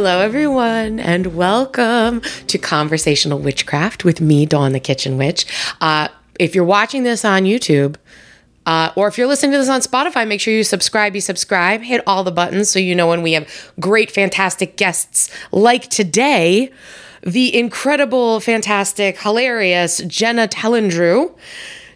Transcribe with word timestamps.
Hello, 0.00 0.20
everyone, 0.20 0.98
and 0.98 1.36
welcome 1.36 2.22
to 2.46 2.56
Conversational 2.56 3.38
Witchcraft 3.38 4.02
with 4.02 4.18
me, 4.18 4.46
Dawn 4.46 4.72
the 4.72 4.80
Kitchen 4.80 5.18
Witch. 5.18 5.44
Uh, 5.78 6.08
if 6.38 6.54
you're 6.54 6.64
watching 6.64 7.02
this 7.02 7.22
on 7.22 7.42
YouTube, 7.42 7.96
uh, 8.64 8.92
or 8.96 9.08
if 9.08 9.18
you're 9.18 9.26
listening 9.26 9.52
to 9.52 9.58
this 9.58 9.68
on 9.68 9.82
Spotify, 9.82 10.26
make 10.26 10.40
sure 10.40 10.54
you 10.54 10.64
subscribe, 10.64 11.14
you 11.14 11.20
subscribe, 11.20 11.82
hit 11.82 12.02
all 12.06 12.24
the 12.24 12.32
buttons 12.32 12.70
so 12.70 12.78
you 12.78 12.94
know 12.94 13.08
when 13.08 13.20
we 13.20 13.34
have 13.34 13.46
great, 13.78 14.10
fantastic 14.10 14.78
guests 14.78 15.30
like 15.52 15.90
today, 15.90 16.72
the 17.22 17.54
incredible, 17.54 18.40
fantastic, 18.40 19.20
hilarious 19.20 20.00
Jhenah 20.00 20.48
Telyndru. 20.48 21.30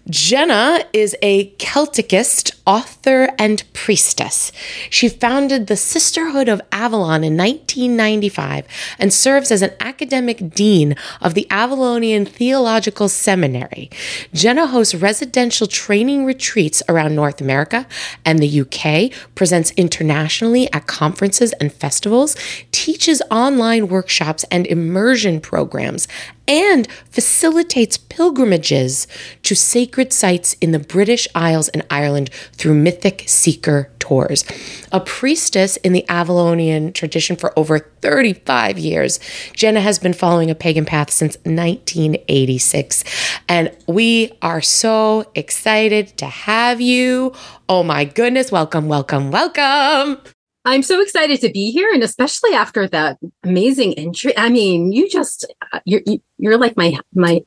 Jhenah 0.08 0.84
is 0.92 1.16
a 1.22 1.50
Celticist, 1.52 2.54
author, 2.66 3.30
and 3.38 3.64
priestess. 3.72 4.52
She 4.90 5.08
founded 5.08 5.66
the 5.66 5.78
Sisterhood 5.78 6.46
of 6.46 6.60
Avalon 6.72 7.24
in 7.24 7.38
1995 7.38 8.66
and 8.98 9.10
serves 9.10 9.50
as 9.50 9.62
an 9.62 9.72
academic 9.80 10.50
dean 10.50 10.94
of 11.22 11.32
the 11.32 11.46
Avalonian 11.48 12.28
Thealogical 12.28 13.08
Seminary. 13.08 13.88
Jhenah 14.34 14.68
hosts 14.68 14.94
residential 14.94 15.66
training 15.66 16.26
retreats 16.26 16.82
around 16.86 17.14
North 17.14 17.40
America 17.40 17.86
and 18.26 18.40
the 18.40 18.60
UK, 18.60 19.10
presents 19.34 19.70
internationally 19.70 20.70
at 20.74 20.86
conferences 20.86 21.54
and 21.54 21.72
festivals, 21.72 22.36
teaches 22.72 23.22
online 23.30 23.88
workshops 23.88 24.44
and 24.50 24.66
immersion 24.66 25.40
programs, 25.40 26.06
and 26.46 26.86
facilitates 27.10 27.96
pilgrimages 27.96 29.06
to 29.42 29.54
sacred 29.54 30.12
sites 30.12 30.54
in 30.60 30.72
the 30.72 30.78
British 30.78 31.26
Isles 31.34 31.68
and 31.68 31.84
Ireland 31.90 32.30
through 32.52 32.74
mythic 32.74 33.24
seeker 33.26 33.90
tours. 33.98 34.44
A 34.92 35.00
priestess 35.00 35.76
in 35.78 35.94
the 35.94 36.04
Avalonian 36.08 36.92
tradition 36.92 37.36
for 37.36 37.58
over 37.58 37.78
35 37.78 38.78
years, 38.78 39.18
Jhenah 39.54 39.80
has 39.80 39.98
been 39.98 40.12
following 40.12 40.50
a 40.50 40.54
pagan 40.54 40.84
path 40.84 41.10
since 41.10 41.36
1986. 41.44 43.04
And 43.48 43.74
we 43.86 44.32
are 44.42 44.60
so 44.60 45.30
excited 45.34 46.08
to 46.18 46.26
have 46.26 46.80
you. 46.80 47.32
Oh 47.68 47.82
my 47.82 48.04
goodness. 48.04 48.52
Welcome, 48.52 48.88
welcome, 48.88 49.30
welcome. 49.30 50.33
I'm 50.64 50.82
so 50.82 51.00
excited 51.00 51.40
to 51.42 51.50
be 51.50 51.70
here, 51.70 51.92
and 51.92 52.02
especially 52.02 52.52
after 52.52 52.88
that 52.88 53.18
amazing 53.42 53.94
entry. 53.94 54.36
I 54.36 54.48
mean, 54.48 54.92
you 54.92 55.08
just 55.08 55.44
uh, 55.72 55.80
you're 55.84 56.02
you're 56.38 56.58
like 56.58 56.76
my 56.76 56.98
my 57.14 57.42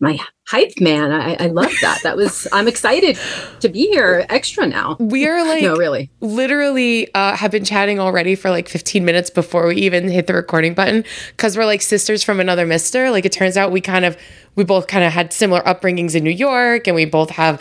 my 0.00 0.18
hype 0.48 0.80
man. 0.80 1.12
I, 1.12 1.34
I 1.34 1.46
love 1.46 1.72
that. 1.82 2.02
That 2.02 2.16
was 2.16 2.48
I'm 2.52 2.66
excited 2.66 3.16
to 3.60 3.68
be 3.68 3.86
here 3.86 4.26
extra 4.28 4.66
now. 4.66 4.96
We 4.98 5.28
are 5.28 5.44
like 5.46 5.62
no, 5.62 5.76
really, 5.76 6.10
literally 6.20 7.12
uh, 7.14 7.36
have 7.36 7.52
been 7.52 7.64
chatting 7.64 8.00
already 8.00 8.34
for 8.34 8.50
like 8.50 8.68
15 8.68 9.04
minutes 9.04 9.30
before 9.30 9.68
we 9.68 9.76
even 9.76 10.08
hit 10.08 10.26
the 10.26 10.34
recording 10.34 10.74
button 10.74 11.04
because 11.28 11.56
we're 11.56 11.66
like 11.66 11.82
sisters 11.82 12.24
from 12.24 12.40
another 12.40 12.66
mister. 12.66 13.10
Like 13.10 13.24
it 13.24 13.32
turns 13.32 13.56
out 13.56 13.70
we 13.70 13.80
kind 13.80 14.04
of 14.04 14.16
we 14.56 14.64
both 14.64 14.86
kind 14.88 15.04
of 15.04 15.12
had 15.12 15.32
similar 15.32 15.60
upbringings 15.62 16.14
in 16.14 16.24
New 16.24 16.30
York, 16.30 16.86
and 16.86 16.96
we 16.96 17.04
both 17.04 17.30
have 17.30 17.60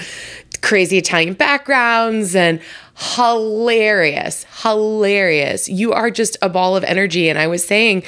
crazy 0.61 0.97
Italian 0.97 1.33
backgrounds 1.33 2.35
and 2.35 2.59
hilarious, 3.01 4.45
hilarious. 4.61 5.67
You 5.67 5.91
are 5.93 6.11
just 6.11 6.37
a 6.41 6.49
ball 6.49 6.75
of 6.75 6.83
energy. 6.83 7.29
And 7.29 7.39
I 7.39 7.47
was 7.47 7.65
saying, 7.65 8.03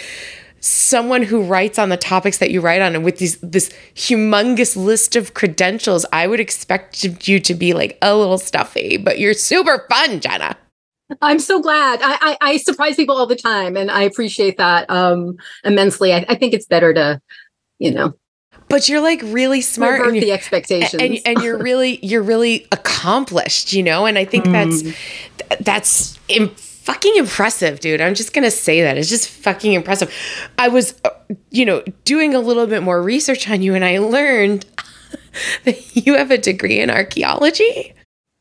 someone 0.60 1.24
who 1.24 1.42
writes 1.42 1.78
on 1.78 1.90
the 1.90 1.98
topics 1.98 2.38
that 2.38 2.50
you 2.50 2.62
write 2.62 2.82
on 2.82 2.96
and 2.96 3.04
with 3.04 3.18
these 3.18 3.38
this 3.40 3.70
humongous 3.96 4.78
list 4.78 5.16
of 5.16 5.34
credentials, 5.34 6.06
I 6.14 6.28
would 6.28 6.40
expect 6.40 7.04
you 7.28 7.40
to 7.40 7.54
be 7.54 7.74
like 7.74 7.98
a 8.02 8.16
little 8.16 8.38
stuffy, 8.38 8.98
but 8.98 9.20
you're 9.20 9.34
super 9.34 9.86
fun, 9.90 10.22
Jhenah. 10.22 10.56
I'm 11.22 11.40
so 11.40 11.62
glad. 11.62 12.00
I, 12.02 12.18
I, 12.22 12.38
I 12.42 12.58
surprise 12.58 12.96
people 12.96 13.18
all 13.18 13.28
the 13.28 13.36
time, 13.36 13.76
and 13.76 13.92
I 13.92 14.04
appreciate 14.04 14.58
that 14.58 14.90
um, 14.90 15.36
immensely. 15.66 16.14
I, 16.14 16.26
I 16.30 16.36
think 16.36 16.54
it's 16.54 16.66
better 16.66 16.94
to, 16.94 17.22
you 17.78 17.92
know, 17.92 18.14
but 18.74 18.90
you're 18.90 19.02
like 19.02 19.22
really 19.26 19.62
smart 19.62 20.02
and 20.08 20.16
the 20.16 20.32
expectations 20.32 21.00
and, 21.00 21.20
and, 21.26 21.44
you're 21.44 21.58
really 21.70 22.04
you're 22.04 22.24
really 22.24 22.66
accomplished 22.72 23.72
you 23.72 23.84
know 23.84 24.08
and 24.08 24.18
i 24.18 24.26
think 24.26 24.46
mm. 24.46 24.52
that's 24.52 25.60
that's 25.64 26.20
Im- 26.28 26.50
fucking 26.50 27.16
impressive 27.16 27.80
dude 27.80 28.02
i'm 28.02 28.16
just 28.16 28.34
gonna 28.34 28.50
say 28.50 28.82
that 28.82 28.98
it's 28.98 29.10
just 29.10 29.30
fucking 29.30 29.74
impressive 29.74 30.12
i 30.58 30.68
was 30.68 31.00
uh, 31.06 31.12
you 31.52 31.66
know 31.66 31.84
doing 32.04 32.34
a 32.34 32.40
little 32.40 32.66
bit 32.66 32.82
more 32.82 33.02
research 33.02 33.48
on 33.48 33.62
you 33.62 33.76
and 33.76 33.86
i 33.86 34.00
learned 34.00 34.66
that 35.66 35.96
you 35.96 36.16
have 36.16 36.32
a 36.32 36.38
degree 36.38 36.80
in 36.80 36.90
archaeology 36.90 37.94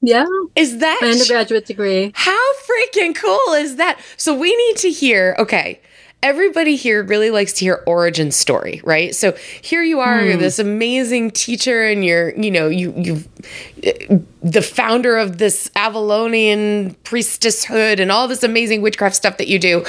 yeah. 0.05 0.27
Is 0.57 0.79
that 0.79 1.01
undergraduate 1.01 1.65
degree? 1.65 2.11
How 2.17 2.53
freaking 2.55 3.15
cool 3.15 3.55
is 3.55 3.77
that? 3.77 4.01
So 4.17 4.37
we 4.37 4.55
need 4.57 4.77
to 4.79 4.91
hear, 4.91 5.37
okay, 5.39 5.81
everybody 6.23 6.77
here 6.77 7.03
really 7.03 7.31
likes 7.31 7.53
to 7.55 7.65
hear 7.65 7.83
origin 7.87 8.31
story, 8.31 8.81
right? 8.85 9.15
So 9.15 9.33
here 9.61 9.83
you 9.83 10.01
are, 10.01 10.23
you're 10.23 10.35
hmm. 10.35 10.41
this 10.41 10.59
amazing 10.59 11.33
teacher, 11.33 11.83
and 11.83 12.05
you're, 12.05 12.35
you 12.39 12.51
know, 12.51 12.69
you 12.69 12.95
you 12.97 14.25
the 14.43 14.63
founder 14.63 15.17
of 15.17 15.39
this 15.39 15.69
Avalonian 15.71 16.95
priestesshood 17.05 18.01
and 18.01 18.13
all 18.13 18.29
this 18.29 18.43
amazing 18.43 18.83
witchcraft 18.83 19.17
stuff 19.17 19.37
that 19.39 19.49
you 19.49 19.59
do. 19.59 19.85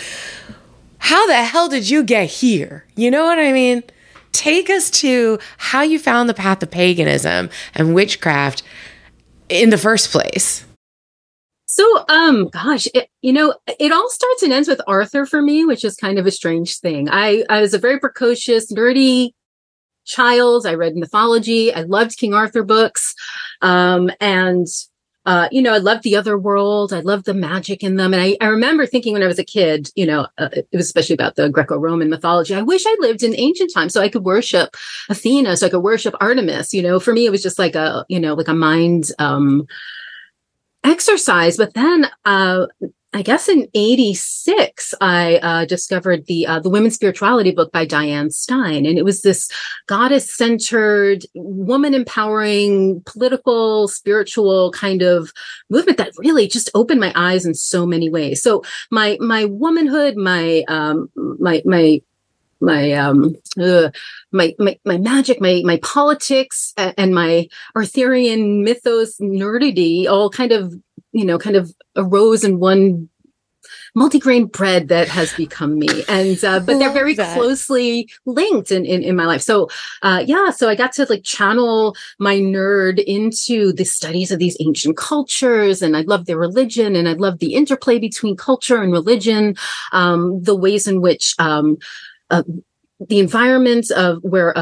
How 0.97 1.27
the 1.27 1.43
hell 1.43 1.67
did 1.67 1.89
you 1.89 2.03
get 2.03 2.29
here? 2.29 2.85
You 2.95 3.11
know 3.11 3.25
what 3.25 3.37
I 3.37 3.51
mean? 3.51 3.83
Take 4.31 4.69
us 4.69 4.89
to 4.91 5.37
how 5.57 5.81
you 5.81 5.99
found 5.99 6.29
the 6.29 6.33
path 6.33 6.63
of 6.63 6.71
paganism 6.71 7.49
and 7.75 7.93
witchcraft 7.93 8.63
in 9.49 9.69
the 9.69 9.77
first 9.77 10.11
place. 10.11 10.65
So, 11.75 12.05
um, 12.07 12.49
gosh, 12.49 12.87
it, 12.93 13.09
you 13.23 13.33
know, 13.33 13.55
it 13.79 13.91
all 13.91 14.07
starts 14.07 14.43
and 14.43 14.53
ends 14.53 14.67
with 14.67 14.79
Arthur 14.85 15.25
for 15.25 15.41
me, 15.41 15.65
which 15.65 15.83
is 15.83 15.95
kind 15.95 16.19
of 16.19 16.27
a 16.27 16.31
strange 16.31 16.77
thing. 16.77 17.09
I, 17.09 17.43
I 17.49 17.61
was 17.61 17.73
a 17.73 17.79
very 17.79 17.99
precocious, 17.99 18.71
nerdy 18.71 19.31
child. 20.05 20.67
I 20.67 20.75
read 20.75 20.95
mythology. 20.95 21.73
I 21.73 21.81
loved 21.81 22.19
King 22.19 22.35
Arthur 22.35 22.61
books. 22.61 23.15
Um, 23.63 24.11
and, 24.21 24.67
uh, 25.25 25.47
you 25.51 25.63
know, 25.63 25.73
I 25.73 25.79
loved 25.79 26.03
the 26.03 26.15
other 26.15 26.37
world. 26.37 26.93
I 26.93 26.99
loved 26.99 27.25
the 27.25 27.33
magic 27.33 27.81
in 27.81 27.95
them. 27.95 28.13
And 28.13 28.21
I, 28.21 28.37
I 28.39 28.49
remember 28.49 28.85
thinking 28.85 29.13
when 29.13 29.23
I 29.23 29.27
was 29.27 29.39
a 29.39 29.43
kid, 29.43 29.89
you 29.95 30.05
know, 30.05 30.27
uh, 30.37 30.49
it 30.53 30.67
was 30.73 30.85
especially 30.85 31.15
about 31.15 31.37
the 31.37 31.49
Greco-Roman 31.49 32.07
mythology. 32.07 32.53
I 32.53 32.61
wish 32.61 32.83
I 32.85 32.95
lived 32.99 33.23
in 33.23 33.33
ancient 33.35 33.73
times 33.73 33.93
so 33.93 34.01
I 34.01 34.09
could 34.09 34.25
worship 34.25 34.77
Athena, 35.09 35.57
so 35.57 35.65
I 35.65 35.69
could 35.71 35.79
worship 35.79 36.13
Artemis. 36.21 36.71
You 36.71 36.83
know, 36.83 36.99
for 36.99 37.13
me, 37.13 37.25
it 37.25 37.31
was 37.31 37.41
just 37.41 37.57
like 37.57 37.73
a, 37.73 38.05
you 38.09 38.19
know, 38.19 38.35
like 38.35 38.47
a 38.47 38.53
mind, 38.53 39.05
um, 39.17 39.65
exercise. 40.83 41.57
But 41.57 41.73
then, 41.73 42.09
uh, 42.25 42.67
I 43.15 43.21
guess 43.21 43.47
in 43.47 43.67
'86, 43.75 44.95
I 44.99 45.35
uh, 45.37 45.65
discovered 45.65 46.25
the 46.25 46.47
uh, 46.47 46.59
the 46.59 46.69
Women's 46.69 46.95
Spirituality 46.95 47.51
book 47.51 47.71
by 47.71 47.85
Diane 47.85 48.31
Stein, 48.31 48.87
and 48.87 48.97
it 48.97 49.05
was 49.05 49.21
this 49.21 49.49
goddess-centered, 49.85 51.23
woman-empowering, 51.35 53.03
political, 53.05 53.87
spiritual 53.87 54.71
kind 54.71 55.03
of 55.03 55.31
movement 55.69 55.99
that 55.99 56.13
really 56.17 56.47
just 56.47 56.71
opened 56.73 56.99
my 56.99 57.13
eyes 57.15 57.45
in 57.45 57.53
so 57.53 57.85
many 57.85 58.09
ways. 58.09 58.41
So 58.41 58.63
my 58.89 59.17
my 59.21 59.45
womanhood, 59.45 60.17
my 60.17 60.63
um, 60.67 61.09
my 61.15 61.61
my 61.65 62.01
my 62.63 62.93
um 62.93 63.35
uh, 63.59 63.89
my, 64.31 64.55
my 64.57 64.79
my 64.85 64.97
magic 64.97 65.39
my 65.41 65.61
my 65.65 65.77
politics 65.83 66.73
and 66.77 67.13
my 67.13 67.47
arthurian 67.75 68.63
mythos 68.63 69.17
nerdity 69.19 70.07
all 70.07 70.29
kind 70.29 70.51
of 70.51 70.73
you 71.11 71.25
know 71.25 71.37
kind 71.37 71.55
of 71.55 71.73
arose 71.95 72.43
in 72.43 72.59
one 72.59 73.09
multigrain 73.95 74.51
bread 74.51 74.87
that 74.87 75.07
has 75.07 75.33
become 75.33 75.77
me 75.77 76.03
and 76.09 76.43
uh, 76.43 76.59
but 76.59 76.79
they're 76.79 76.91
very 76.91 77.13
that. 77.13 77.37
closely 77.37 78.09
linked 78.25 78.71
in, 78.71 78.85
in, 78.85 79.03
in 79.03 79.15
my 79.15 79.25
life 79.25 79.41
so 79.41 79.69
uh, 80.01 80.23
yeah 80.25 80.49
so 80.49 80.67
i 80.67 80.75
got 80.75 80.91
to 80.91 81.05
like 81.09 81.23
channel 81.23 81.95
my 82.17 82.35
nerd 82.35 83.01
into 83.03 83.71
the 83.73 83.83
studies 83.83 84.31
of 84.31 84.39
these 84.39 84.57
ancient 84.59 84.97
cultures 84.97 85.81
and 85.81 85.95
i 85.95 86.01
love 86.01 86.25
their 86.25 86.37
religion 86.37 86.95
and 86.95 87.07
i 87.07 87.13
love 87.13 87.37
the 87.37 87.53
interplay 87.53 87.99
between 87.99 88.35
culture 88.35 88.81
and 88.81 88.91
religion 88.91 89.55
um, 89.91 90.41
the 90.41 90.55
ways 90.55 90.87
in 90.87 90.99
which 90.99 91.35
um, 91.37 91.77
uh, 92.33 92.43
the 93.09 93.19
environments 93.19 93.91
of 93.91 94.19
where 94.23 94.53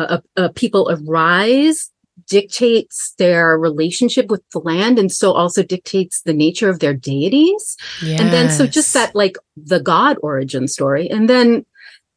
people 0.55 0.89
arise 0.89 1.91
dictates 2.27 3.13
their 3.17 3.57
relationship 3.57 4.29
with 4.29 4.41
the 4.51 4.59
land 4.59 4.99
and 4.99 5.11
so 5.11 5.33
also 5.33 5.63
dictates 5.63 6.21
the 6.21 6.33
nature 6.33 6.69
of 6.69 6.79
their 6.79 6.93
deities 6.93 7.77
yes. 8.01 8.19
and 8.19 8.31
then 8.31 8.49
so 8.49 8.67
just 8.67 8.93
that 8.93 9.13
like 9.15 9.37
the 9.57 9.79
god 9.79 10.17
origin 10.21 10.67
story 10.67 11.09
and 11.09 11.29
then 11.29 11.65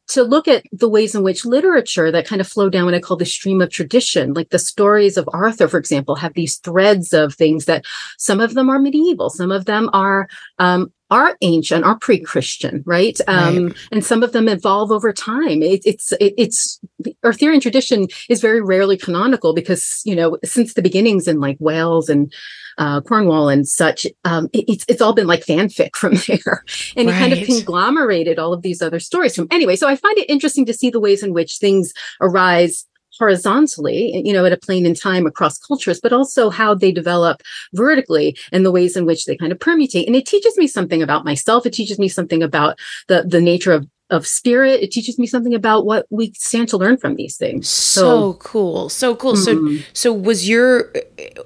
to 0.07 0.23
look 0.23 0.47
at 0.47 0.63
the 0.71 0.89
ways 0.89 1.15
in 1.15 1.23
which 1.23 1.45
literature 1.45 2.11
that 2.11 2.27
kind 2.27 2.39
of 2.39 2.47
flow 2.47 2.69
down 2.69 2.85
what 2.85 2.93
I 2.93 2.99
call 2.99 3.17
the 3.17 3.25
stream 3.25 3.61
of 3.61 3.71
tradition, 3.71 4.33
like 4.33 4.49
the 4.49 4.59
stories 4.59 5.17
of 5.17 5.27
Arthur, 5.33 5.67
for 5.67 5.79
example, 5.79 6.15
have 6.15 6.33
these 6.33 6.57
threads 6.57 7.11
of 7.11 7.33
things 7.33 7.65
that 7.65 7.83
some 8.17 8.39
of 8.39 8.53
them 8.53 8.69
are 8.69 8.77
medieval, 8.77 9.29
some 9.29 9.51
of 9.51 9.65
them 9.65 9.89
are 9.93 10.27
um, 10.59 10.93
are 11.11 11.37
ancient, 11.41 11.85
are 11.85 11.97
pre-Christian, 11.99 12.83
right? 12.85 13.19
Um, 13.27 13.67
right. 13.67 13.75
And 13.91 14.05
some 14.05 14.23
of 14.23 14.31
them 14.31 14.47
evolve 14.47 14.91
over 14.91 15.13
time. 15.13 15.61
It, 15.61 15.81
it's 15.85 16.11
it, 16.13 16.33
it's 16.37 16.79
Arthurian 17.23 17.61
tradition 17.61 18.07
is 18.29 18.41
very 18.41 18.61
rarely 18.61 18.97
canonical 18.97 19.53
because 19.53 20.01
you 20.05 20.15
know 20.15 20.37
since 20.43 20.73
the 20.73 20.81
beginnings 20.81 21.27
in 21.27 21.39
like 21.39 21.57
Wales 21.59 22.09
and 22.09 22.33
uh, 22.77 23.01
Cornwall 23.01 23.49
and 23.49 23.67
such, 23.67 24.05
um, 24.25 24.49
it, 24.51 24.65
it's 24.67 24.85
it's 24.87 25.01
all 25.01 25.13
been 25.13 25.27
like 25.27 25.45
fanfic 25.45 25.95
from 25.95 26.15
there, 26.27 26.63
and 26.95 27.07
right. 27.07 27.15
he 27.15 27.19
kind 27.19 27.33
of 27.33 27.45
conglomerated 27.45 28.39
all 28.39 28.53
of 28.53 28.63
these 28.63 28.81
other 28.81 28.99
stories 28.99 29.35
from 29.35 29.47
anyway. 29.51 29.75
So 29.75 29.87
I 29.87 29.95
find 29.95 30.17
it 30.17 30.29
interesting 30.29 30.65
to 30.65 30.73
see 30.73 30.89
the 30.89 30.99
ways 30.99 31.23
in 31.23 31.33
which 31.33 31.57
things 31.57 31.93
arise 32.19 32.85
horizontally, 33.17 34.21
you 34.25 34.33
know, 34.33 34.45
at 34.45 34.51
a 34.51 34.57
plane 34.57 34.85
in 34.85 34.93
time 34.93 35.25
across 35.25 35.57
cultures, 35.57 35.99
but 36.01 36.13
also 36.13 36.49
how 36.49 36.73
they 36.73 36.91
develop 36.91 37.41
vertically 37.73 38.37
and 38.51 38.65
the 38.65 38.71
ways 38.71 38.95
in 38.95 39.05
which 39.05 39.25
they 39.25 39.35
kind 39.35 39.51
of 39.51 39.59
permutate. 39.59 40.07
And 40.07 40.15
it 40.15 40.25
teaches 40.25 40.57
me 40.57 40.67
something 40.67 41.01
about 41.01 41.25
myself. 41.25 41.65
It 41.65 41.73
teaches 41.73 41.99
me 41.99 42.07
something 42.07 42.43
about 42.43 42.79
the 43.07 43.23
the 43.23 43.41
nature 43.41 43.73
of 43.73 43.87
of 44.11 44.27
spirit. 44.27 44.81
It 44.81 44.91
teaches 44.91 45.17
me 45.17 45.25
something 45.25 45.53
about 45.53 45.85
what 45.85 46.05
we 46.09 46.31
stand 46.33 46.69
to 46.69 46.77
learn 46.77 46.97
from 46.97 47.15
these 47.15 47.37
things. 47.37 47.67
So, 47.67 48.01
so 48.01 48.33
cool. 48.35 48.89
So 48.89 49.15
cool. 49.15 49.33
Mm-hmm. 49.33 49.77
So 49.77 49.83
so 49.93 50.13
was 50.13 50.47
your 50.47 50.91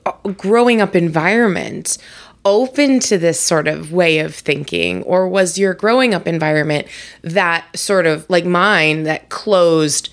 uh, 0.06 0.12
growing 0.32 0.82
up 0.82 0.96
environment 0.96 1.98
open 2.46 3.00
to 3.02 3.18
this 3.18 3.40
sort 3.40 3.68
of 3.68 3.92
way 3.92 4.20
of 4.20 4.34
thinking 4.34 5.04
or 5.04 5.28
was 5.28 5.58
your 5.58 5.74
growing 5.74 6.14
up 6.14 6.26
environment 6.26 6.88
that 7.22 7.66
sort 7.78 8.06
of 8.06 8.26
like 8.30 8.46
mine 8.46 9.04
that 9.04 9.28
closed 9.30 10.10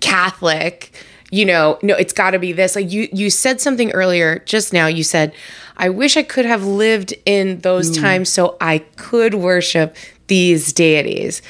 Catholic, 0.00 0.92
you 1.30 1.44
know, 1.44 1.78
no, 1.82 1.94
it's 1.94 2.12
got 2.12 2.30
to 2.30 2.38
be 2.38 2.52
this. 2.52 2.76
Like 2.76 2.90
you, 2.90 3.08
you 3.12 3.30
said 3.30 3.60
something 3.60 3.90
earlier 3.92 4.40
just 4.40 4.72
now. 4.72 4.86
You 4.86 5.02
said, 5.02 5.34
I 5.76 5.88
wish 5.88 6.16
I 6.16 6.22
could 6.22 6.44
have 6.44 6.64
lived 6.64 7.14
in 7.24 7.60
those 7.60 7.90
mm. 7.90 8.00
times 8.00 8.28
so 8.30 8.56
I 8.60 8.78
could 8.96 9.34
worship 9.34 9.96
these 10.28 10.72
deities 10.72 11.42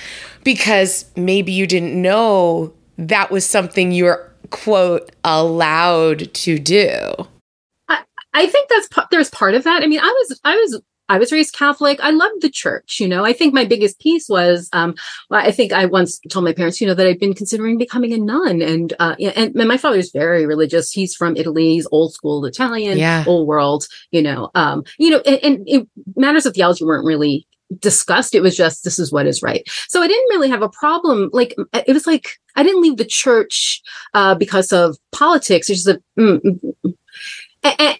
because 0.45 1.07
maybe 1.17 1.53
you 1.53 1.67
didn't 1.67 2.01
know 2.01 2.73
that 2.99 3.31
was 3.31 3.45
something 3.45 3.93
you 3.93 4.05
were, 4.05 4.33
quote, 4.51 5.11
allowed 5.25 6.33
to 6.35 6.59
do. 6.59 7.13
I, 7.89 8.03
I 8.33 8.47
think 8.47 8.69
that's 8.69 8.89
there's 9.11 9.31
part 9.31 9.55
of 9.55 9.65
that. 9.65 9.83
I 9.83 9.87
mean, 9.87 10.01
I 10.01 10.07
was 10.09 10.41
I 10.45 10.57
was 10.57 10.81
I 11.09 11.19
was 11.19 11.33
raised 11.33 11.55
Catholic. 11.55 11.99
I 12.03 12.11
loved 12.11 12.43
the 12.43 12.51
church. 12.51 12.99
You 13.01 13.09
know, 13.09 13.25
I 13.25 13.33
think 13.33 13.55
my 13.55 13.65
biggest 13.65 14.01
piece 14.01 14.29
was, 14.29 14.69
um, 14.73 14.95
I 15.31 15.53
think 15.53 15.73
I 15.73 15.87
once 15.87 16.21
told 16.31 16.45
my 16.45 16.53
parents, 16.53 16.81
you 16.81 16.87
know, 16.87 16.95
that 16.95 17.07
I'd 17.07 17.21
been 17.21 17.35
considering 17.35 17.79
becoming 17.79 18.13
a 18.13 18.19
nun. 18.19 18.61
And, 18.61 18.93
uh, 18.99 19.15
and, 19.21 19.57
and 19.57 19.69
my 19.69 19.77
father 19.77 19.99
is 19.99 20.11
very 20.11 20.47
religious. 20.47 20.91
He's 20.91 21.15
from 21.15 21.37
Italy. 21.37 21.75
He's 21.75 21.87
old 21.93 22.13
school 22.13 22.45
Italian, 22.45 22.99
yeah. 22.99 23.25
old 23.27 23.47
world, 23.47 23.87
you 24.11 24.23
know, 24.23 24.51
um, 24.55 24.85
you 24.99 25.11
know, 25.11 25.21
and, 25.27 25.39
and 25.43 25.69
it, 25.69 25.89
matters 26.17 26.47
of 26.47 26.55
theology 26.55 26.85
weren't 26.85 27.07
really 27.07 27.47
discussed. 27.79 28.35
It 28.35 28.43
was 28.43 28.57
just, 28.57 28.85
this 28.85 28.99
is 28.99 29.13
what 29.13 29.27
is 29.27 29.43
right. 29.43 29.69
So 29.89 30.03
I 30.03 30.07
didn't 30.07 30.29
really 30.31 30.49
have 30.49 30.63
a 30.63 30.69
problem. 30.69 31.31
Like, 31.33 31.55
it 31.73 31.93
was 31.93 32.07
like, 32.07 32.39
I 32.55 32.63
didn't 32.63 32.83
leave 32.83 32.97
the 32.97 33.05
church, 33.05 33.83
uh, 34.15 34.35
because 34.35 34.73
of 34.73 34.97
politics. 35.13 35.69
It's 35.69 35.83
just 35.83 35.99
a, 35.99 36.21
mm, 36.21 36.41
mm, 36.41 36.75
mm. 36.85 36.95
And, 37.79 37.99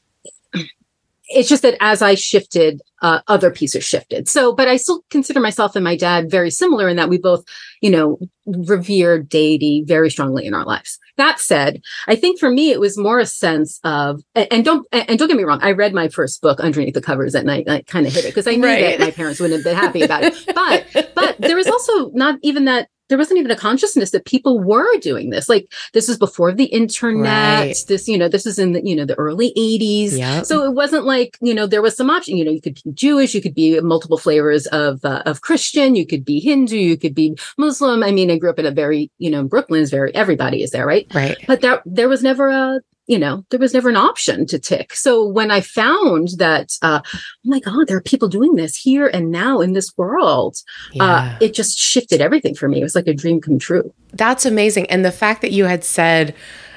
it's 1.29 1.49
just 1.49 1.63
that 1.63 1.77
as 1.81 2.03
I 2.03 2.15
shifted, 2.15 2.81
uh, 3.03 3.21
other 3.29 3.51
pieces 3.51 3.85
shifted. 3.85 4.29
So, 4.29 4.55
but 4.55 4.69
I 4.69 4.77
still 4.77 5.03
consider 5.11 5.41
myself 5.41 5.77
and 5.77 5.85
my 5.85 5.97
dad 5.97 6.31
very 6.31 6.51
similar 6.51 6.89
in 6.89 6.97
that 6.97 7.09
we 7.09 7.19
both, 7.19 7.45
you 7.81 7.91
know, 7.91 8.19
revere 8.47 9.23
deity 9.23 9.85
very 9.87 10.09
strongly 10.09 10.47
in 10.47 10.55
our 10.55 10.65
lives. 10.65 10.99
That 11.17 11.41
said, 11.41 11.81
I 12.07 12.15
think 12.15 12.39
for 12.39 12.51
me 12.51 12.71
it 12.71 12.81
was 12.81 12.97
more 12.97 13.19
a 13.19 13.27
sense 13.27 13.81
of, 13.85 14.23
and 14.35 14.65
don't 14.65 14.87
and 14.93 15.19
don't 15.19 15.29
get 15.29 15.37
me 15.37 15.45
wrong, 15.45 15.61
I 15.63 15.73
read 15.73 15.95
my 15.95 16.09
first 16.09 16.41
book 16.43 16.61
underneath 16.61 16.95
the 16.95 17.03
covers 17.03 17.35
at 17.35 17.45
night. 17.45 17.69
I 17.69 17.83
kind 17.83 18.07
of 18.07 18.13
hit 18.13 18.25
it 18.25 18.29
because 18.29 18.47
I 18.47 18.55
knew 18.55 18.67
right. 18.67 18.99
that 18.99 19.01
my 19.01 19.11
parents 19.11 19.41
wouldn't 19.41 19.65
have 19.65 19.65
been 19.65 19.77
happy 19.77 20.03
about 20.03 20.23
it. 20.23 20.45
But 20.55 21.13
but 21.15 21.39
there 21.39 21.57
was 21.57 21.67
also 21.67 22.11
not 22.11 22.39
even 22.43 22.67
that 22.67 22.89
there 23.09 23.19
wasn't 23.19 23.39
even 23.39 23.51
a 23.51 23.57
consciousness 23.57 24.11
that 24.11 24.25
people 24.25 24.59
were 24.59 24.99
doing 24.99 25.31
this. 25.31 25.49
Like 25.49 25.73
this 25.93 26.09
is 26.09 26.19
before 26.19 26.53
the 26.53 26.65
internet. 26.65 27.67
Right. 27.67 27.77
This, 27.87 28.09
you 28.09 28.19
know, 28.19 28.29
this 28.29 28.47
is 28.47 28.59
in 28.59 28.73
the, 28.73 28.85
you 28.85 28.97
know, 28.97 29.05
the 29.05 29.15
early 29.15 29.53
80s. 29.57 30.19
Yep. 30.19 30.47
So 30.47 30.65
it 30.65 30.73
wasn't 30.73 31.05
like, 31.05 31.39
you 31.41 31.55
know, 31.55 31.67
there 31.67 31.83
was 31.83 31.97
some 31.97 32.11
option, 32.11 32.37
you 32.37 32.45
know, 32.45 32.51
you 32.51 32.61
could 32.61 32.75
be 32.75 32.93
Jewish, 32.93 33.35
you 33.35 33.41
could 33.41 33.55
be 33.55 33.81
multiple 33.81 34.19
flavors 34.19 34.67
of 34.69 35.05
uh, 35.05 35.23
of 35.27 35.41
Christian, 35.41 35.97
you 35.97 36.07
could 36.07 36.25
be 36.25 36.41
Hindu, 36.41 36.77
you 36.77 36.97
could 36.97 37.15
be 37.15 37.37
Muslim. 37.59 38.03
I 38.03 38.11
mean, 38.11 38.31
I 38.31 38.39
grew 38.39 38.51
up 38.51 38.59
in 38.59 38.67
a 38.67 38.71
very, 38.71 39.11
you 39.19 39.31
know, 39.31 39.45
Brooklyn 39.45 39.83
is 39.83 39.91
very 39.91 40.15
everybody 40.15 40.63
is 40.63 40.71
there, 40.71 40.87
right? 40.87 41.07
Right. 41.15 41.37
But 41.47 41.61
there 41.61 41.83
there 41.87 42.09
was 42.09 42.23
never 42.23 42.49
a 42.49 42.81
you 43.07 43.19
know, 43.19 43.45
there 43.51 43.61
was 43.61 43.73
never 43.73 43.89
an 43.89 43.97
option 43.97 44.47
to 44.47 44.59
tick. 44.59 44.95
So 44.95 45.25
when 45.25 45.51
I 45.51 45.61
found 45.61 46.31
that, 46.39 46.77
uh, 46.83 47.01
oh 47.05 47.19
my 47.45 47.61
God, 47.61 47.87
there 47.87 47.97
are 47.97 48.03
people 48.03 48.29
doing 48.29 48.57
this 48.57 48.75
here 48.75 49.07
and 49.07 49.31
now 49.31 49.61
in 49.61 49.73
this 49.73 49.97
world, 49.97 50.57
uh, 50.89 50.93
yeah. 50.93 51.05
uh, 51.05 51.39
it 51.41 51.55
just 51.55 51.79
shifted 51.79 52.21
everything 52.21 52.55
for 52.55 52.69
me. 52.69 52.81
It 52.81 52.83
was 52.83 52.95
like 52.95 53.07
a 53.07 53.15
dream 53.15 53.41
come 53.41 53.59
true. 53.59 53.93
That's 54.13 54.45
amazing. 54.45 54.91
And 54.91 55.05
the 55.05 55.13
fact 55.13 55.43
that 55.43 55.53
you 55.53 55.67
had 55.67 55.85
said, 55.85 56.35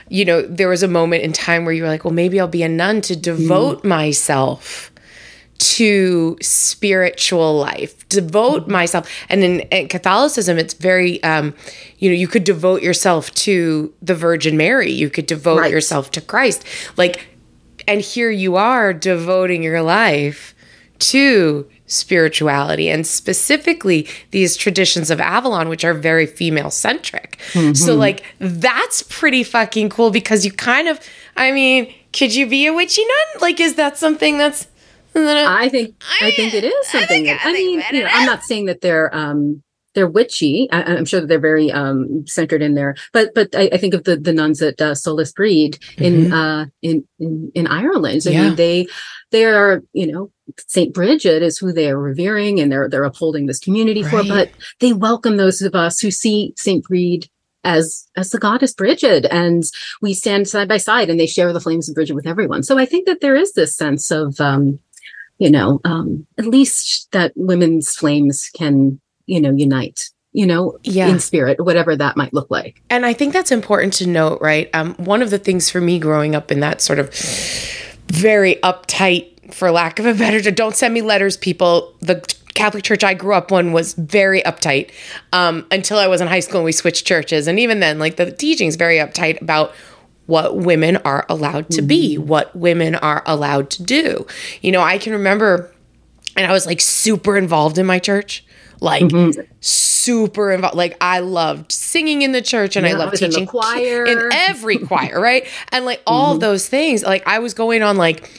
you 0.10 0.26
know, 0.26 0.42
there 0.42 0.70
was 0.70 0.84
a 0.84 0.88
moment 0.88 1.24
in 1.24 1.32
time 1.34 1.66
where 1.66 1.74
you 1.74 1.84
were 1.84 1.90
like, 1.90 2.04
well, 2.04 2.14
maybe 2.14 2.40
I'll 2.40 2.48
be 2.48 2.64
a 2.64 2.70
nun 2.70 3.02
to 3.02 3.16
devote 3.16 3.82
mm. 3.82 3.86
myself 3.86 4.89
to 5.60 6.38
spiritual 6.42 7.58
life 7.58 8.08
devote 8.10 8.68
myself 8.68 9.10
and 9.28 9.44
in, 9.44 9.60
in, 9.60 9.88
catholicism 9.88 10.58
it's 10.58 10.74
very 10.74 11.22
um 11.24 11.54
you 11.98 12.10
know 12.10 12.16
you 12.16 12.28
could 12.28 12.44
devote 12.44 12.82
yourself 12.82 13.32
to 13.34 13.94
the 14.02 14.16
virgin 14.16 14.58
mary 14.58 14.90
you 14.90 15.10
could 15.10 15.26
devote 15.26 15.60
right. 15.60 15.72
yourself 15.72 16.12
to 16.12 16.22
christ 16.22 16.66
like 16.98 17.28
and 17.88 18.02
here 18.02 18.32
you 18.32 18.56
are 18.56 18.94
devoting 18.94 19.62
your 19.62 19.82
life 19.82 20.56
to 21.00 21.68
spirituality 21.88 22.90
and 22.90 23.06
specifically 23.06 24.08
these 24.32 24.56
traditions 24.56 25.10
of 25.10 25.20
Avalon, 25.20 25.70
which 25.70 25.84
are 25.84 25.94
very 25.94 26.26
female 26.26 26.70
centric. 26.70 27.38
Mm-hmm. 27.54 27.74
So, 27.74 27.96
like, 27.96 28.24
that's 28.38 29.02
pretty 29.04 29.44
fucking 29.44 29.90
cool 29.90 30.12
because 30.12 30.46
you 30.46 30.52
kind 30.52 30.88
of, 30.88 31.00
I 31.36 31.52
mean, 31.52 31.92
could 32.14 32.36
you 32.36 32.48
be 32.48 32.68
a 32.68 32.74
witchy 32.74 33.02
nun? 33.02 33.42
Like, 33.42 33.60
is 33.60 33.76
that 33.76 33.98
something 33.98 34.38
that's 34.38 34.68
I 35.28 35.70
think 35.70 35.96
I, 36.22 36.28
I, 36.28 36.32
think 36.32 36.54
it 36.54 36.64
is 36.64 36.88
something. 36.88 37.30
I, 37.30 37.34
that, 37.34 37.46
I 37.46 37.54
mean, 37.54 37.84
you 37.92 38.04
know, 38.04 38.10
I'm 38.12 38.26
not 38.26 38.44
saying 38.44 38.66
that 38.66 38.82
they're 38.82 39.14
um 39.16 39.64
they're 39.96 40.08
witchy. 40.08 40.70
I, 40.72 40.94
am 40.94 41.06
sure 41.06 41.20
that 41.20 41.28
they're 41.28 41.40
very 41.40 41.72
um 41.72 42.26
centered 42.28 42.62
in 42.62 42.76
there. 42.76 42.96
But 43.14 43.34
but 43.34 43.56
I, 43.56 43.70
I 43.74 43.78
think 43.78 43.94
of 43.94 44.04
the 44.04 44.18
the 44.18 44.34
nuns 44.34 44.62
at 44.62 44.82
uh, 44.82 44.94
Solas 44.94 45.34
Bhríde 45.34 45.82
in 45.98 46.26
mm-hmm. 46.26 46.34
uh 46.34 46.66
in, 46.82 47.08
in 47.20 47.52
in 47.56 47.68
Ireland. 47.68 48.24
I 48.26 48.32
yeah. 48.32 48.44
mean, 48.44 48.56
they 48.56 48.88
they 49.32 49.46
are 49.46 49.82
you 49.94 50.12
know 50.12 50.32
Saint 50.68 50.94
Bridget 50.94 51.42
is 51.44 51.58
who 51.58 51.72
they 51.72 51.90
are 51.90 52.00
revering 52.00 52.60
and 52.60 52.72
they're 52.72 52.90
they're 52.90 53.04
upholding 53.04 53.46
this 53.46 53.60
community 53.60 54.04
right. 54.04 54.12
for. 54.12 54.24
But 54.24 54.52
they 54.80 54.94
welcome 54.94 55.38
those 55.38 55.62
of 55.62 55.76
us 55.76 56.00
who 56.00 56.12
see 56.12 56.54
Saint 56.58 56.86
Brede 56.86 57.30
as 57.64 58.08
as 58.16 58.30
the 58.30 58.40
goddess 58.40 58.74
Bridget, 58.74 59.26
and 59.32 59.64
we 60.02 60.14
stand 60.14 60.48
side 60.48 60.68
by 60.68 60.78
side, 60.78 61.10
and 61.10 61.20
they 61.20 61.28
share 61.28 61.52
the 61.52 61.60
flames 61.60 61.90
of 61.90 61.96
Bridget 61.96 62.16
with 62.16 62.28
everyone. 62.28 62.64
So 62.64 62.78
I 62.78 62.86
think 62.86 63.06
that 63.06 63.22
there 63.22 63.36
is 63.36 63.54
this 63.54 63.76
sense 63.76 64.12
of 64.12 64.40
um, 64.40 64.80
you 65.40 65.50
know, 65.50 65.82
um, 65.84 66.28
at 66.38 66.46
least 66.46 67.12
that 67.12 67.34
women's 67.36 67.96
flames 67.96 68.50
can, 68.54 69.00
you 69.26 69.42
know, 69.42 69.52
unite 69.52 70.10
you 70.32 70.46
know, 70.46 70.78
yeah. 70.84 71.08
in 71.08 71.20
spirit, 71.20 71.60
whatever 71.60 71.96
that 71.96 72.16
might 72.16 72.34
look 72.34 72.52
like. 72.52 72.82
And 72.90 73.06
I 73.06 73.14
think 73.14 73.34
that's 73.34 73.52
important 73.52 73.94
to 73.94 74.08
note, 74.08 74.40
right? 74.42 74.70
Um, 74.74 74.94
one 74.96 75.22
of 75.22 75.32
the 75.32 75.40
things 75.40 75.70
for 75.70 75.82
me 75.82 75.98
growing 75.98 76.36
up 76.36 76.52
in 76.52 76.60
that 76.60 76.82
sort 76.82 77.00
of 77.00 77.14
very 78.08 78.56
uptight, 78.58 79.54
for 79.54 79.72
lack 79.72 79.98
of 80.00 80.06
a 80.06 80.14
better 80.14 80.42
term, 80.42 80.54
don't 80.54 80.76
send 80.76 80.94
me 80.94 81.02
letters, 81.02 81.36
people. 81.36 81.96
The 82.02 82.22
Catholic 82.54 82.84
church 82.84 83.04
I 83.04 83.14
grew 83.14 83.34
up 83.34 83.52
in 83.52 83.72
was 83.72 83.94
very 83.94 84.42
uptight 84.44 84.92
um, 85.34 85.66
until 85.72 85.98
I 85.98 86.08
was 86.08 86.22
in 86.22 86.28
high 86.28 86.42
school 86.42 86.58
and 86.58 86.66
we 86.66 86.74
switched 86.74 87.08
churches. 87.08 87.48
And 87.48 87.58
even 87.60 87.80
then, 87.80 87.98
like 87.98 88.18
the 88.18 88.32
teaching's 88.32 88.76
very 88.76 88.98
uptight 88.98 89.42
about 89.42 89.74
what 90.30 90.56
women 90.56 90.98
are 90.98 91.26
allowed 91.28 91.70
to 91.72 91.82
be, 91.82 92.16
mm-hmm. 92.16 92.28
what 92.28 92.56
women 92.56 92.96
are 92.96 93.24
allowed 93.26 93.70
to 93.72 93.84
do. 93.84 94.26
You 94.62 94.72
know, 94.72 94.82
I 94.82 94.98
can 94.98 95.14
remember, 95.14 95.72
and 96.38 96.46
I 96.46 96.54
was 96.54 96.66
like 96.66 96.80
super 96.80 97.36
involved 97.36 97.78
in 97.78 97.86
my 97.86 98.00
church 98.00 98.46
like 98.82 99.04
mm-hmm. 99.04 99.42
super 99.62 100.52
involved. 100.52 100.76
Like 100.76 100.98
I 101.02 101.20
loved 101.20 101.72
singing 101.72 102.22
in 102.22 102.32
the 102.32 102.42
church 102.42 102.76
and 102.76 102.86
yeah, 102.86 102.94
I 102.94 102.96
loved 102.96 103.18
teaching 103.18 103.44
in 103.44 103.48
choir 103.48 104.06
in 104.06 104.30
every 104.32 104.78
choir, 104.88 105.20
right? 105.20 105.48
And 105.72 105.86
like 105.86 106.02
all 106.08 106.32
mm-hmm. 106.32 106.40
those 106.40 106.68
things. 106.68 107.04
Like 107.04 107.28
I 107.28 107.40
was 107.40 107.54
going 107.54 107.84
on 107.84 107.98
like 107.98 108.32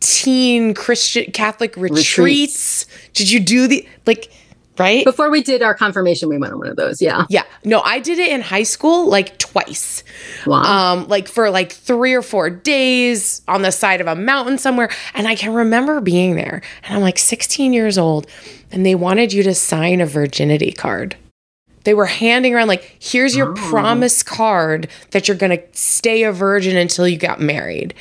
teen 0.00 0.74
Christian 0.74 1.30
Catholic 1.32 1.76
retreats. 1.76 2.18
retreats. 2.18 2.86
Did 3.12 3.30
you 3.30 3.40
do 3.40 3.68
the 3.68 3.88
like? 4.06 4.32
Right? 4.78 5.04
Before 5.04 5.30
we 5.30 5.42
did 5.42 5.62
our 5.62 5.74
confirmation, 5.74 6.28
we 6.28 6.38
went 6.38 6.52
on 6.52 6.58
one 6.58 6.68
of 6.68 6.76
those. 6.76 7.00
Yeah. 7.00 7.26
Yeah. 7.28 7.44
No, 7.64 7.80
I 7.80 7.98
did 7.98 8.18
it 8.18 8.30
in 8.30 8.40
high 8.40 8.62
school 8.62 9.08
like 9.08 9.38
twice. 9.38 10.04
Wow. 10.46 10.62
Um, 10.62 11.08
like 11.08 11.28
for 11.28 11.50
like 11.50 11.72
three 11.72 12.14
or 12.14 12.22
four 12.22 12.50
days 12.50 13.42
on 13.48 13.62
the 13.62 13.72
side 13.72 14.00
of 14.00 14.06
a 14.06 14.14
mountain 14.14 14.58
somewhere. 14.58 14.90
And 15.14 15.26
I 15.26 15.34
can 15.34 15.52
remember 15.52 16.00
being 16.00 16.36
there 16.36 16.62
and 16.84 16.96
I'm 16.96 17.02
like 17.02 17.18
16 17.18 17.72
years 17.72 17.98
old 17.98 18.26
and 18.70 18.84
they 18.84 18.94
wanted 18.94 19.32
you 19.32 19.42
to 19.44 19.54
sign 19.54 20.00
a 20.00 20.06
virginity 20.06 20.72
card. 20.72 21.16
They 21.84 21.94
were 21.94 22.06
handing 22.06 22.52
around 22.52 22.66
like, 22.66 22.96
here's 22.98 23.36
your 23.36 23.52
oh. 23.52 23.54
promise 23.54 24.24
card 24.24 24.88
that 25.12 25.28
you're 25.28 25.36
gonna 25.36 25.60
stay 25.70 26.24
a 26.24 26.32
virgin 26.32 26.76
until 26.76 27.06
you 27.06 27.16
got 27.16 27.40
married. 27.40 27.94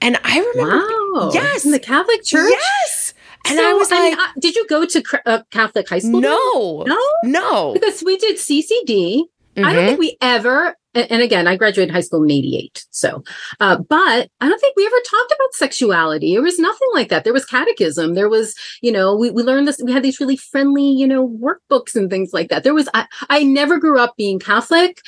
And 0.00 0.18
I 0.24 0.40
remember 0.40 0.98
Wow. 1.12 1.30
Yes. 1.32 1.64
In 1.64 1.72
the 1.72 1.78
Catholic 1.78 2.24
Church? 2.24 2.50
Yes. 2.50 3.07
And 3.48 3.58
So, 3.58 3.70
I 3.70 3.72
was 3.74 3.90
mean, 3.90 4.10
like, 4.10 4.18
uh, 4.18 4.32
did 4.40 4.54
you 4.56 4.66
go 4.68 4.84
to 4.86 5.02
uh, 5.26 5.42
Catholic 5.50 5.88
high 5.88 5.98
school? 6.00 6.20
no, 6.20 6.84
no, 6.86 7.00
no. 7.24 7.72
because 7.74 8.02
we 8.04 8.16
did 8.18 8.36
CCD. 8.36 9.24
I 9.56 9.72
don't 9.72 9.86
think 9.86 9.98
we 9.98 10.16
ever. 10.20 10.76
And 10.94 11.20
again, 11.22 11.46
I 11.46 11.56
graduated 11.56 11.92
high 11.92 12.00
school 12.00 12.22
in 12.22 12.30
'88. 12.30 12.86
So, 12.90 13.22
uh, 13.60 13.76
but 13.78 14.30
I 14.40 14.48
don't 14.48 14.60
think 14.60 14.76
we 14.76 14.86
ever 14.86 14.96
talked 15.10 15.32
about 15.32 15.52
sexuality. 15.54 16.32
There 16.34 16.42
was 16.42 16.58
nothing 16.60 16.88
like 16.94 17.08
that. 17.08 17.24
There 17.24 17.32
was 17.32 17.44
catechism. 17.44 18.14
There 18.14 18.28
was, 18.28 18.54
you 18.82 18.92
know, 18.92 19.16
we, 19.16 19.30
we 19.30 19.42
learned 19.42 19.66
this. 19.68 19.80
We 19.84 19.92
had 19.92 20.02
these 20.02 20.20
really 20.20 20.36
friendly, 20.36 20.88
you 20.88 21.06
know, 21.06 21.28
workbooks 21.28 21.94
and 21.96 22.08
things 22.08 22.30
like 22.32 22.48
that. 22.50 22.62
There 22.64 22.74
was. 22.74 22.88
I, 22.94 23.06
I 23.30 23.42
never 23.42 23.78
grew 23.78 23.98
up 23.98 24.14
being 24.16 24.38
Catholic. 24.38 25.00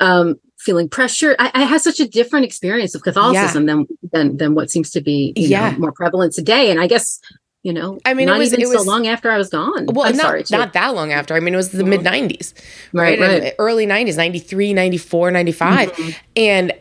Um, 0.00 0.36
feeling 0.58 0.88
pressure. 0.88 1.34
I, 1.38 1.50
I 1.54 1.62
had 1.64 1.80
such 1.80 1.98
a 2.00 2.08
different 2.08 2.44
experience 2.44 2.94
of 2.94 3.02
Catholicism 3.02 3.66
than 3.66 3.86
than 4.12 4.36
than 4.36 4.54
what 4.54 4.70
seems 4.70 4.90
to 4.92 5.00
be 5.00 5.32
Yeah. 5.36 5.70
know, 5.72 5.78
more 5.78 5.92
prevalent 5.92 6.32
today. 6.34 6.70
And 6.70 6.80
I 6.80 6.86
guess 6.86 7.20
you 7.62 7.72
know, 7.72 7.98
I 8.04 8.14
mean, 8.14 8.28
it 8.28 8.36
was- 8.36 8.48
even 8.52 8.62
it 8.62 8.66
so 8.68 8.74
was- 8.78 8.86
long 8.86 9.06
after 9.06 9.30
I 9.30 9.38
was 9.38 9.48
gone. 9.48 9.86
well, 9.86 10.06
I'm 10.06 10.16
not, 10.16 10.22
sorry, 10.26 10.44
too. 10.44 10.56
not 10.56 10.72
that 10.72 10.94
long 10.94 11.12
after. 11.12 11.34
I 11.34 11.40
mean, 11.40 11.54
it 11.54 11.56
was 11.56 11.70
the 11.70 11.84
Mhm. 11.84 11.88
mid 11.88 12.00
90s, 12.02 12.54
right, 12.92 13.18
right? 13.20 13.42
right. 13.42 13.54
Early 13.58 13.86
90s, 13.86 14.16
93, 14.16 14.72
94, 14.72 15.30
95. 15.30 15.92
Mhm. 15.92 16.14
And, 16.36 16.72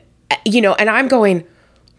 you 0.45 0.59
know, 0.61 0.73
and 0.73 0.89
I'm 0.89 1.07
going, 1.07 1.43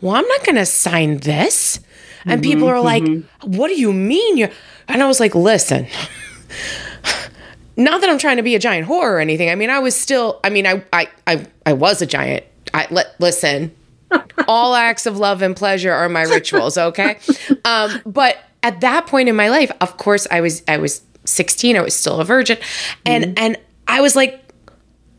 well, 0.00 0.16
I'm 0.16 0.26
not 0.26 0.44
going 0.44 0.56
to 0.56 0.66
sign 0.66 1.18
this. 1.18 1.78
And 2.26 2.42
people 2.42 2.66
Mhm, 2.68 2.72
are 2.72 2.80
like, 2.80 3.02
mhm. 3.04 3.24
what 3.44 3.68
do 3.68 3.74
you 3.80 3.92
mean? 3.92 4.36
You're, 4.36 4.50
and 4.88 5.02
I 5.02 5.06
was 5.06 5.20
like, 5.20 5.34
listen, 5.34 5.86
not 7.76 8.00
that 8.00 8.10
I'm 8.10 8.18
trying 8.18 8.36
to 8.36 8.42
be 8.42 8.54
a 8.54 8.58
giant 8.58 8.86
whore 8.88 9.04
or 9.04 9.20
anything. 9.20 9.48
I 9.50 9.54
mean, 9.54 9.70
I 9.70 9.78
was 9.78 9.94
still, 9.96 10.40
I 10.44 10.50
mean, 10.50 10.66
I, 10.66 10.82
I, 10.92 11.08
I, 11.26 11.46
I 11.66 11.72
was 11.72 12.02
a 12.02 12.06
giant. 12.06 12.44
I 12.74 12.86
let, 12.90 13.14
listen, 13.20 13.72
all 14.48 14.74
acts 14.74 15.06
of 15.06 15.18
love 15.18 15.40
and 15.42 15.56
pleasure 15.56 15.92
are 15.92 16.08
my 16.08 16.22
rituals. 16.22 16.76
Okay. 16.76 17.18
Um, 17.64 18.00
but 18.04 18.38
at 18.62 18.80
that 18.80 19.06
point 19.06 19.28
in 19.28 19.36
my 19.36 19.48
life, 19.48 19.72
of 19.80 19.96
course, 19.96 20.26
I 20.30 20.40
was, 20.40 20.62
I 20.68 20.78
was 20.78 21.02
16. 21.24 21.76
I 21.76 21.80
was 21.80 21.94
still 21.94 22.20
a 22.20 22.24
virgin. 22.24 22.58
And, 23.04 23.24
mm-hmm. 23.24 23.44
and 23.44 23.58
I 23.88 24.00
was 24.00 24.16
like, 24.16 24.38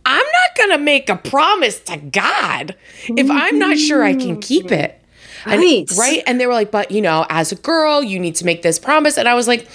I'm 0.06 0.18
not 0.18 0.58
going 0.58 0.72
to 0.72 0.78
make 0.78 1.10
a 1.10 1.16
promise 1.16 1.80
to 1.82 1.98
God 1.98 2.76
if 3.08 3.30
I'm 3.30 3.58
not 3.58 3.78
sure 3.78 4.04
I 4.04 4.14
can 4.14 4.32
mm-hmm. 4.32 4.40
keep 4.40 4.72
it. 4.72 5.00
And- 5.46 5.62
Right. 5.62 5.92
right. 5.98 6.24
And 6.26 6.40
they 6.40 6.48
were 6.48 6.54
like, 6.54 6.72
but 6.72 6.92
you 6.92 7.02
know, 7.02 7.26
as 7.30 7.52
a 7.52 7.56
girl, 7.56 8.02
you 8.02 8.20
need 8.20 8.36
to 8.36 8.46
make 8.46 8.62
this 8.62 8.80
promise. 8.80 9.18
And 9.18 9.28
I 9.28 9.34
was 9.34 9.48
like, 9.48 9.68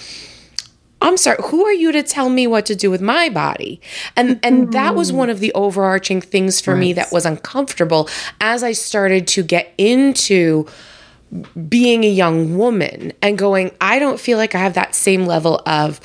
I'm 1.00 1.16
sorry, 1.16 1.38
who 1.44 1.64
are 1.64 1.72
you 1.72 1.92
to 1.92 2.02
tell 2.02 2.28
me 2.28 2.46
what 2.46 2.66
to 2.66 2.74
do 2.74 2.90
with 2.90 3.00
my 3.00 3.28
body? 3.28 3.80
And 4.16 4.40
and 4.42 4.72
that 4.72 4.96
was 4.96 5.08
mm-hmm. 5.08 5.18
one 5.18 5.30
of 5.30 5.38
the 5.38 5.52
overarching 5.52 6.20
things 6.20 6.60
for 6.60 6.74
me 6.74 6.92
that 6.94 7.12
was 7.12 7.24
uncomfortable 7.24 8.08
as 8.40 8.64
I 8.64 8.72
started 8.72 9.28
to 9.28 9.42
get 9.44 9.72
into 9.78 10.66
being 11.68 12.04
a 12.04 12.10
young 12.10 12.56
woman 12.56 13.12
and 13.22 13.36
going, 13.36 13.70
I 13.80 13.98
don't 13.98 14.20
feel 14.20 14.38
like 14.38 14.54
I 14.54 14.58
have 14.58 14.74
that 14.74 14.94
same 14.94 15.26
level 15.26 15.60
of 15.66 16.00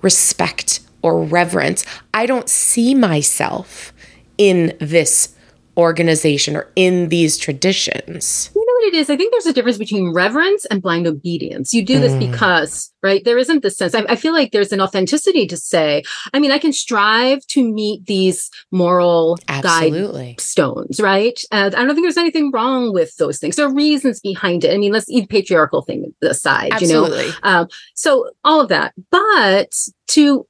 respect 0.00 0.80
or 1.02 1.22
reverence. 1.22 1.84
I 2.14 2.26
don't 2.26 2.48
see 2.48 2.94
myself 2.94 3.92
in 4.38 4.76
this 4.80 5.34
organization 5.76 6.56
or 6.56 6.70
in 6.76 7.08
these 7.08 7.36
traditions. 7.36 8.50
What 8.82 8.94
it 8.94 8.98
is? 8.98 9.10
I 9.10 9.16
think 9.16 9.32
there's 9.32 9.46
a 9.46 9.52
difference 9.52 9.78
between 9.78 10.12
reverence 10.12 10.64
and 10.64 10.82
blind 10.82 11.06
obedience. 11.06 11.72
You 11.72 11.84
do 11.84 12.00
this 12.00 12.14
Mm. 12.14 12.32
because, 12.32 12.92
right? 13.00 13.24
There 13.24 13.38
isn't 13.38 13.62
this 13.62 13.76
sense. 13.76 13.94
I, 13.94 14.04
I 14.08 14.16
feel 14.16 14.32
like 14.32 14.50
there's 14.50 14.72
an 14.72 14.80
authenticity 14.80 15.46
to 15.46 15.56
say, 15.56 16.02
I 16.34 16.40
mean, 16.40 16.50
I 16.50 16.58
can 16.58 16.72
strive 16.72 17.46
to 17.46 17.62
meet 17.72 18.06
these 18.06 18.50
moral 18.72 19.38
Absolutely. 19.46 20.34
guidestones, 20.36 21.00
right? 21.00 21.40
And 21.52 21.76
I 21.76 21.84
don't 21.84 21.94
think 21.94 22.04
there's 22.04 22.16
anything 22.16 22.50
wrong 22.50 22.92
with 22.92 23.14
those 23.18 23.38
things. 23.38 23.54
There 23.54 23.66
are 23.66 23.72
reasons 23.72 24.18
behind 24.18 24.64
it. 24.64 24.74
I 24.74 24.78
mean, 24.78 24.92
let's 24.92 25.06
leave 25.06 25.28
patriarchal 25.28 25.82
thing 25.82 26.12
aside, 26.20 26.72
you 26.80 26.88
know? 26.88 27.04
Um, 27.44 27.68
so 27.94 28.30
all 28.42 28.60
of 28.60 28.68
that, 28.70 28.94
but 29.12 29.72
to 30.08 30.44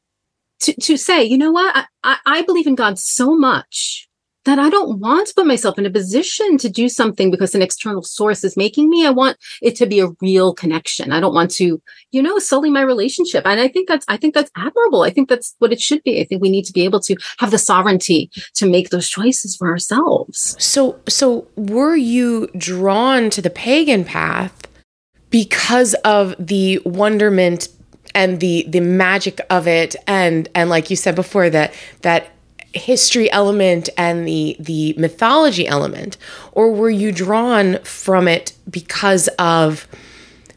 to 0.60 0.72
to 0.80 0.96
say, 0.96 1.22
you 1.22 1.36
know 1.36 1.52
what, 1.52 1.76
I, 1.76 1.84
I, 2.02 2.16
I 2.24 2.42
believe 2.42 2.66
in 2.66 2.76
God 2.76 2.98
so 2.98 3.36
much 3.36 4.08
that 4.44 4.58
I 4.58 4.70
don't 4.70 4.98
want 4.98 5.28
to 5.28 5.34
put 5.34 5.46
myself 5.46 5.78
in 5.78 5.86
a 5.86 5.90
position 5.90 6.58
to 6.58 6.68
do 6.68 6.88
something 6.88 7.30
because 7.30 7.54
an 7.54 7.62
external 7.62 8.02
source 8.02 8.42
is 8.42 8.56
making 8.56 8.88
me. 8.88 9.06
I 9.06 9.10
want 9.10 9.36
it 9.60 9.76
to 9.76 9.86
be 9.86 10.00
a 10.00 10.08
real 10.20 10.52
connection. 10.52 11.12
I 11.12 11.20
don't 11.20 11.34
want 11.34 11.50
to, 11.52 11.80
you 12.10 12.22
know, 12.22 12.38
sully 12.38 12.70
my 12.70 12.82
relationship. 12.82 13.46
And 13.46 13.60
I 13.60 13.68
think 13.68 13.88
that's 13.88 14.04
I 14.08 14.16
think 14.16 14.34
that's 14.34 14.50
admirable. 14.56 15.02
I 15.02 15.10
think 15.10 15.28
that's 15.28 15.54
what 15.58 15.72
it 15.72 15.80
should 15.80 16.02
be. 16.02 16.20
I 16.20 16.24
think 16.24 16.42
we 16.42 16.50
need 16.50 16.64
to 16.64 16.72
be 16.72 16.84
able 16.84 17.00
to 17.00 17.16
have 17.38 17.50
the 17.50 17.58
sovereignty 17.58 18.30
to 18.54 18.68
make 18.68 18.90
those 18.90 19.08
choices 19.08 19.56
for 19.56 19.68
ourselves. 19.68 20.56
So 20.58 20.98
so 21.08 21.46
were 21.56 21.96
you 21.96 22.48
drawn 22.56 23.30
to 23.30 23.42
the 23.42 23.50
pagan 23.50 24.04
path 24.04 24.66
because 25.30 25.94
of 26.04 26.34
the 26.38 26.80
wonderment 26.84 27.68
and 28.14 28.40
the 28.40 28.66
the 28.68 28.80
magic 28.80 29.40
of 29.50 29.66
it 29.66 29.96
and 30.06 30.48
and 30.54 30.68
like 30.68 30.90
you 30.90 30.96
said 30.96 31.14
before 31.14 31.48
that 31.48 31.72
that 32.02 32.32
history 32.74 33.30
element 33.32 33.88
and 33.96 34.26
the 34.26 34.56
the 34.58 34.94
mythology 34.96 35.66
element 35.66 36.16
or 36.52 36.72
were 36.72 36.90
you 36.90 37.12
drawn 37.12 37.78
from 37.80 38.26
it 38.28 38.52
because 38.70 39.28
of 39.38 39.86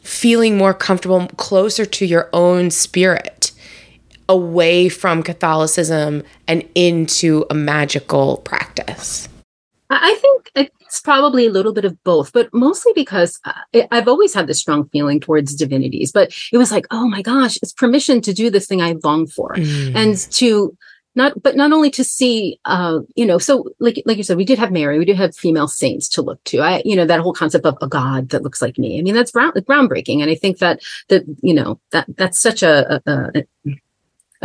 feeling 0.01 0.57
more 0.57 0.74
comfortable 0.74 1.27
closer 1.38 1.86
to 1.86 2.05
your 2.05 2.29
own 2.31 2.72
spirit 2.72 3.51
away 4.27 4.89
from 4.89 5.22
Catholicism 5.22 6.24
and 6.48 6.67
into 6.74 7.45
a 7.50 7.53
magical 7.53 8.38
practice 8.38 9.27
I 9.89 10.15
think 10.15 10.51
it's 10.55 11.00
probably 11.01 11.45
a 11.45 11.51
little 11.51 11.74
bit 11.74 11.86
of 11.86 12.01
both, 12.03 12.31
but 12.34 12.51
mostly 12.53 12.91
because 12.95 13.39
uh, 13.45 13.86
I've 13.91 14.07
always 14.07 14.34
had 14.34 14.48
this 14.48 14.60
strong 14.60 14.88
feeling 14.89 15.19
towards 15.19 15.53
divinities. 15.53 16.12
But 16.12 16.34
it 16.51 16.57
was 16.57 16.72
like, 16.72 16.88
oh 16.89 17.07
my 17.07 17.22
gosh, 17.22 17.57
it's 17.62 17.74
permission 17.74 18.22
to 18.22 18.34
do 18.34 18.50
this 18.50 18.65
thing 18.65 18.81
I 18.81 18.95
long 19.03 19.27
for, 19.27 19.53
and 19.95 20.17
to 20.31 20.75
not, 21.15 21.41
but 21.41 21.55
not 21.55 21.72
only 21.72 21.89
to 21.91 22.03
see, 22.03 22.60
uh, 22.65 23.00
you 23.15 23.25
know, 23.25 23.38
so 23.38 23.69
like 23.79 24.01
like 24.05 24.17
you 24.17 24.24
said, 24.24 24.38
we 24.38 24.45
did 24.45 24.60
have 24.60 24.72
Mary, 24.72 25.00
we 25.00 25.05
did 25.05 25.17
have 25.17 25.36
female 25.36 25.67
saints 25.67 26.10
to 26.10 26.22
look 26.22 26.43
to. 26.45 26.60
I, 26.60 26.81
you 26.86 26.95
know, 26.95 27.05
that 27.05 27.22
whole 27.22 27.34
concept 27.34 27.65
of 27.65 27.77
a 27.81 27.88
God 27.88 28.29
that 28.29 28.43
looks 28.43 28.62
like 28.62 28.77
me. 28.77 29.00
I 29.00 29.01
mean, 29.01 29.15
that's 29.15 29.31
ground, 29.31 29.53
groundbreaking, 29.53 30.22
and 30.22 30.29
I 30.29 30.36
think 30.36 30.60
that 30.60 30.81
that 31.10 31.24
you 31.41 31.53
know 31.53 31.79
that 31.91 32.05
that's 32.17 32.39
such 32.39 32.63
a, 32.63 33.01
a, 33.05 33.31
a 33.36 33.75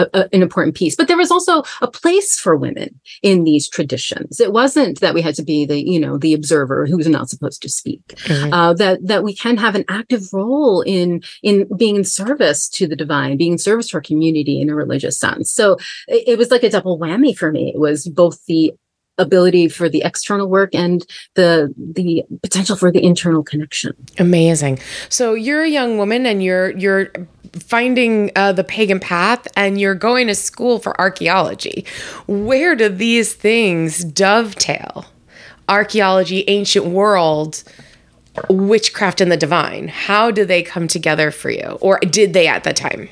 a, 0.03 0.07
a- 0.19 0.29
an 0.35 0.43
important 0.43 0.77
piece. 0.77 0.97
But 0.97 1.09
there 1.09 1.17
was 1.17 1.31
also 1.31 1.63
a 1.81 1.89
place 1.91 2.39
for 2.39 2.57
women 2.57 3.01
in 3.23 3.45
these 3.45 3.69
traditions. 3.69 4.41
It 4.41 4.53
wasn't 4.53 5.01
that 5.01 5.15
we 5.15 5.23
had 5.23 5.35
to 5.37 5.43
be 5.43 5.65
the, 5.67 5.81
you 5.81 6.01
know, 6.01 6.19
the 6.19 6.35
observer 6.35 6.87
who's 6.87 7.09
not 7.09 7.29
supposed 7.29 7.63
to 7.63 7.69
speak. 7.69 8.01
Mhm. 8.27 8.53
Uh, 8.53 8.73
that 8.75 9.07
that 9.07 9.23
we 9.25 9.35
can 9.35 9.57
have 9.57 9.75
an 9.75 9.85
active 9.89 10.23
role 10.33 10.83
in 10.83 11.23
in 11.43 11.67
being 11.77 11.97
in 11.97 12.05
service 12.05 12.69
to 12.71 12.87
the 12.87 12.97
divine, 12.97 13.37
being 13.37 13.53
in 13.53 13.59
service 13.59 13.89
to 13.89 13.97
our 13.97 14.01
community 14.01 14.61
in 14.61 14.71
a 14.71 14.75
religious 14.75 15.19
sense. 15.19 15.51
So 15.53 15.77
it, 16.09 16.25
it 16.29 16.39
was 16.39 16.51
like 16.51 16.63
a 16.63 16.71
double 16.71 16.99
whammy 16.99 17.37
for 17.37 17.51
me. 17.53 17.73
It 17.75 17.79
was 17.81 18.09
both 18.09 18.45
the 18.47 18.73
ability 19.21 19.69
for 19.69 19.89
the 19.89 20.03
external 20.05 20.49
work 20.49 20.75
and 20.75 21.07
the 21.35 21.73
the 21.77 22.25
potential 22.43 22.77
for 22.77 22.91
the 22.91 23.03
internal 23.05 23.43
connection. 23.43 23.95
Amazing. 24.19 24.81
So 25.09 25.35
you're 25.35 25.63
a 25.63 25.69
young 25.69 25.99
woman 25.99 26.27
and 26.27 26.43
you're 26.43 26.71
you're 26.77 27.13
finding 27.59 28.31
uh, 28.37 28.53
the 28.53 28.65
pagan 28.65 29.01
path 29.01 29.47
and 29.57 29.81
you're 29.81 29.95
going 29.95 30.27
to 30.29 30.35
school 30.35 30.79
for 30.79 30.99
archaeology. 31.01 31.85
Where 32.27 32.75
do 32.75 32.89
these 32.89 33.35
things 33.35 34.05
dovetail? 34.05 35.07
Archaeology, 35.69 36.45
ancient 36.49 36.87
world, 36.87 37.63
witchcraft, 38.49 39.21
and 39.21 39.31
the 39.31 39.37
divine. 39.37 39.89
How 39.89 40.31
do 40.31 40.45
they 40.45 40.63
come 40.63 40.89
together 40.89 41.31
for 41.31 41.51
you, 41.51 41.79
or 41.81 41.99
did 42.01 42.33
they 42.33 42.49
at 42.49 42.65
the 42.65 42.73
time? 42.73 43.09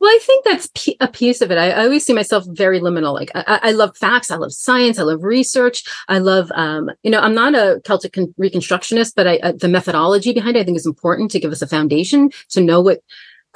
Well, 0.00 0.10
I 0.10 0.18
think 0.22 0.44
that's 0.44 0.68
p- 0.76 0.96
a 1.00 1.08
piece 1.08 1.40
of 1.40 1.50
it. 1.50 1.58
I, 1.58 1.70
I 1.70 1.84
always 1.84 2.04
see 2.06 2.12
myself 2.12 2.44
very 2.48 2.78
liminal. 2.80 3.12
Like 3.14 3.32
I, 3.34 3.58
I- 3.62 3.72
love 3.72 3.96
facts, 3.96 4.30
I 4.30 4.36
love 4.36 4.52
science, 4.52 4.98
I 4.98 5.02
love 5.02 5.24
research. 5.24 5.82
I 6.08 6.18
love, 6.18 6.52
um, 6.54 6.90
you 7.02 7.10
know, 7.10 7.20
I'm 7.20 7.34
not 7.34 7.54
a 7.54 7.80
Celtic 7.84 8.12
con- 8.12 8.34
reconstructionist, 8.40 9.14
but 9.16 9.26
I, 9.26 9.38
uh, 9.38 9.52
the 9.52 9.68
methodology 9.68 10.32
behind 10.32 10.56
it 10.56 10.60
I 10.60 10.64
think 10.64 10.76
is 10.76 10.86
important 10.86 11.30
to 11.32 11.40
give 11.40 11.50
us 11.50 11.62
a 11.62 11.66
foundation 11.66 12.30
to 12.50 12.60
know 12.60 12.80
what 12.80 13.00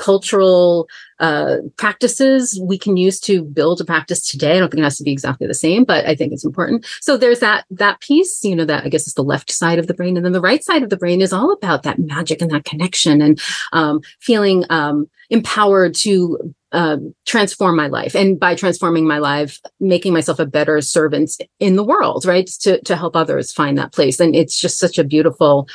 cultural 0.02 0.88
uh, 1.20 1.58
practices 1.76 2.60
we 2.60 2.76
can 2.76 2.96
use 2.96 3.20
to 3.20 3.44
build 3.44 3.80
a 3.80 3.84
practice 3.84 4.26
today. 4.28 4.56
I 4.56 4.58
don't 4.58 4.68
think 4.68 4.80
it 4.80 4.84
has 4.84 4.98
to 4.98 5.04
be 5.04 5.12
exactly 5.12 5.46
the 5.46 5.54
same, 5.54 5.84
but 5.84 6.04
I 6.04 6.16
think 6.16 6.32
it's 6.32 6.44
important. 6.44 6.84
So 7.00 7.16
there's 7.16 7.38
that 7.38 7.64
that 7.70 8.00
piece, 8.00 8.42
you 8.42 8.56
know, 8.56 8.64
that 8.64 8.84
I 8.84 8.88
guess 8.88 9.06
is 9.06 9.14
the 9.14 9.22
left 9.22 9.52
side 9.52 9.78
of 9.78 9.86
the 9.86 9.94
brain, 9.94 10.16
and 10.16 10.26
then 10.26 10.32
the 10.32 10.40
right 10.40 10.64
side 10.64 10.82
of 10.82 10.90
the 10.90 10.96
brain 10.96 11.20
is 11.20 11.32
all 11.32 11.52
about 11.52 11.84
that 11.84 12.00
magic 12.00 12.42
and 12.42 12.50
that 12.50 12.64
connection 12.64 13.22
and 13.22 13.40
um, 13.72 14.00
feeling 14.18 14.64
um, 14.70 15.08
empowered 15.30 15.94
to 15.94 16.52
uh, 16.72 16.96
transform 17.24 17.76
my 17.76 17.86
life, 17.86 18.16
and 18.16 18.40
by 18.40 18.56
transforming 18.56 19.06
my 19.06 19.18
life, 19.18 19.60
making 19.78 20.12
myself 20.12 20.40
a 20.40 20.46
better 20.46 20.80
servant 20.80 21.30
in 21.60 21.76
the 21.76 21.84
world, 21.84 22.24
right? 22.24 22.48
To 22.62 22.80
to 22.82 22.96
help 22.96 23.14
others 23.14 23.52
find 23.52 23.78
that 23.78 23.92
place, 23.92 24.18
and 24.18 24.34
it's 24.34 24.58
just 24.58 24.80
such 24.80 24.98
a 24.98 25.04
beautiful 25.04 25.68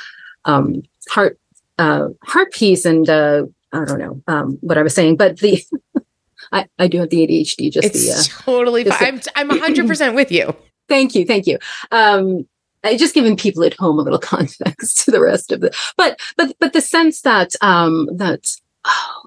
um, 0.44 0.84
heart 1.10 1.40
uh, 1.80 2.10
heart 2.24 2.52
piece 2.52 2.84
and. 2.84 3.10
Uh, 3.10 3.44
I 3.74 3.86
don't 3.86 4.00
know 4.00 4.22
um, 4.28 4.58
what 4.62 4.78
I 4.78 4.84
was 4.84 4.94
saying, 4.94 5.18
but 5.18 5.40
the 5.40 5.64
I, 6.52 6.68
I 6.80 6.88
do 6.88 7.00
have 7.00 7.10
the 7.10 7.28
ADHD. 7.28 7.72
Just 7.72 7.88
It's 7.88 8.06
the 8.06 8.12
uh, 8.12 8.44
totally 8.44 8.84
fine. 8.86 9.22
I'm 9.36 9.50
I'm 9.50 9.60
100 9.60 9.88
percent 9.88 10.16
with 10.16 10.32
you. 10.32 10.56
thank 10.88 11.16
you, 11.16 11.26
thank 11.26 11.48
you. 11.48 11.58
Um, 11.92 12.48
I 12.84 12.96
just 12.96 13.14
giving 13.14 13.36
people 13.36 13.64
at 13.64 13.74
home 13.74 14.00
a 14.00 14.02
little 14.02 14.20
context 14.34 15.04
to 15.06 15.12
the 15.12 15.22
rest 15.22 15.52
of 15.52 15.62
the, 15.62 15.76
but 15.98 16.20
but 16.38 16.56
but 16.60 16.74
the 16.74 16.82
sense 16.82 17.22
that 17.22 17.52
um 17.62 18.08
that 18.18 18.48
oh, 18.86 19.24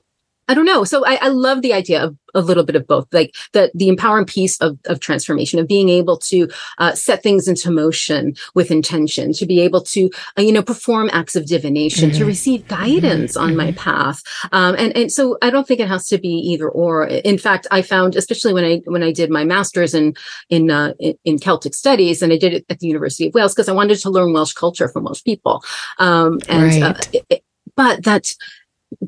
I 0.51 0.55
don't 0.55 0.65
know. 0.65 0.83
So 0.83 1.07
I, 1.07 1.15
I, 1.23 1.29
love 1.29 1.63
the 1.63 1.73
idea 1.73 2.03
of 2.03 2.17
a 2.35 2.41
little 2.41 2.65
bit 2.65 2.75
of 2.75 2.85
both, 2.85 3.07
like 3.13 3.37
the 3.53 3.71
the 3.73 3.89
empowering 3.89 4.27
piece 4.27 4.59
of, 4.61 4.77
of 4.87 4.99
transformation, 4.99 5.61
of 5.61 5.69
being 5.69 5.89
able 5.89 6.17
to 6.19 6.49
uh, 6.79 6.93
set 6.93 7.23
things 7.23 7.47
into 7.47 7.71
motion 7.71 8.35
with 8.57 8.73
intention, 8.73 9.33
to 9.35 9.47
be 9.47 9.61
able 9.61 9.81
to 9.83 10.11
uh, 10.37 10.43
you 10.43 10.51
know 10.51 10.63
perform 10.63 11.09
acts 11.13 11.37
of 11.37 11.47
divination, 11.47 12.11
mm-hmm. 12.11 12.19
to 12.19 12.25
receive 12.25 12.67
guidance 12.67 13.35
mm-hmm. 13.35 13.45
on 13.45 13.57
my 13.57 13.69
mm-hmm. 13.69 13.79
path, 13.79 14.25
um, 14.51 14.75
and 14.77 14.97
and 14.97 15.13
so 15.13 15.39
I 15.41 15.51
don't 15.51 15.69
think 15.69 15.79
it 15.79 15.87
has 15.87 16.09
to 16.09 16.19
be 16.19 16.31
either 16.51 16.69
or. 16.69 17.07
In 17.07 17.39
fact, 17.39 17.69
I 17.71 17.81
found, 17.81 18.17
especially 18.17 18.53
when 18.53 18.65
I 18.65 18.83
when 18.87 19.05
I 19.05 19.13
did 19.13 19.31
my 19.31 19.45
master's 19.45 19.95
in 19.95 20.15
in 20.49 20.73
uh, 20.73 20.95
in 21.25 21.39
Celtic 21.39 21.75
studies, 21.75 22.23
and 22.23 22.33
I 22.33 22.39
did 22.39 22.55
it 22.55 22.65
at 22.69 22.81
the 22.81 22.89
University 22.89 23.29
of 23.29 23.35
Wales 23.35 23.55
because 23.55 23.69
I 23.69 23.73
wanted 23.73 24.01
to 24.01 24.11
learn 24.11 24.33
Welsh 24.33 24.55
culture 24.55 24.89
from 24.89 25.05
Welsh 25.05 25.23
people, 25.23 25.63
um, 25.99 26.41
and 26.49 26.83
uh, 26.83 26.95
right. 26.95 27.25
it, 27.31 27.45
but 27.77 28.03
that 28.03 28.35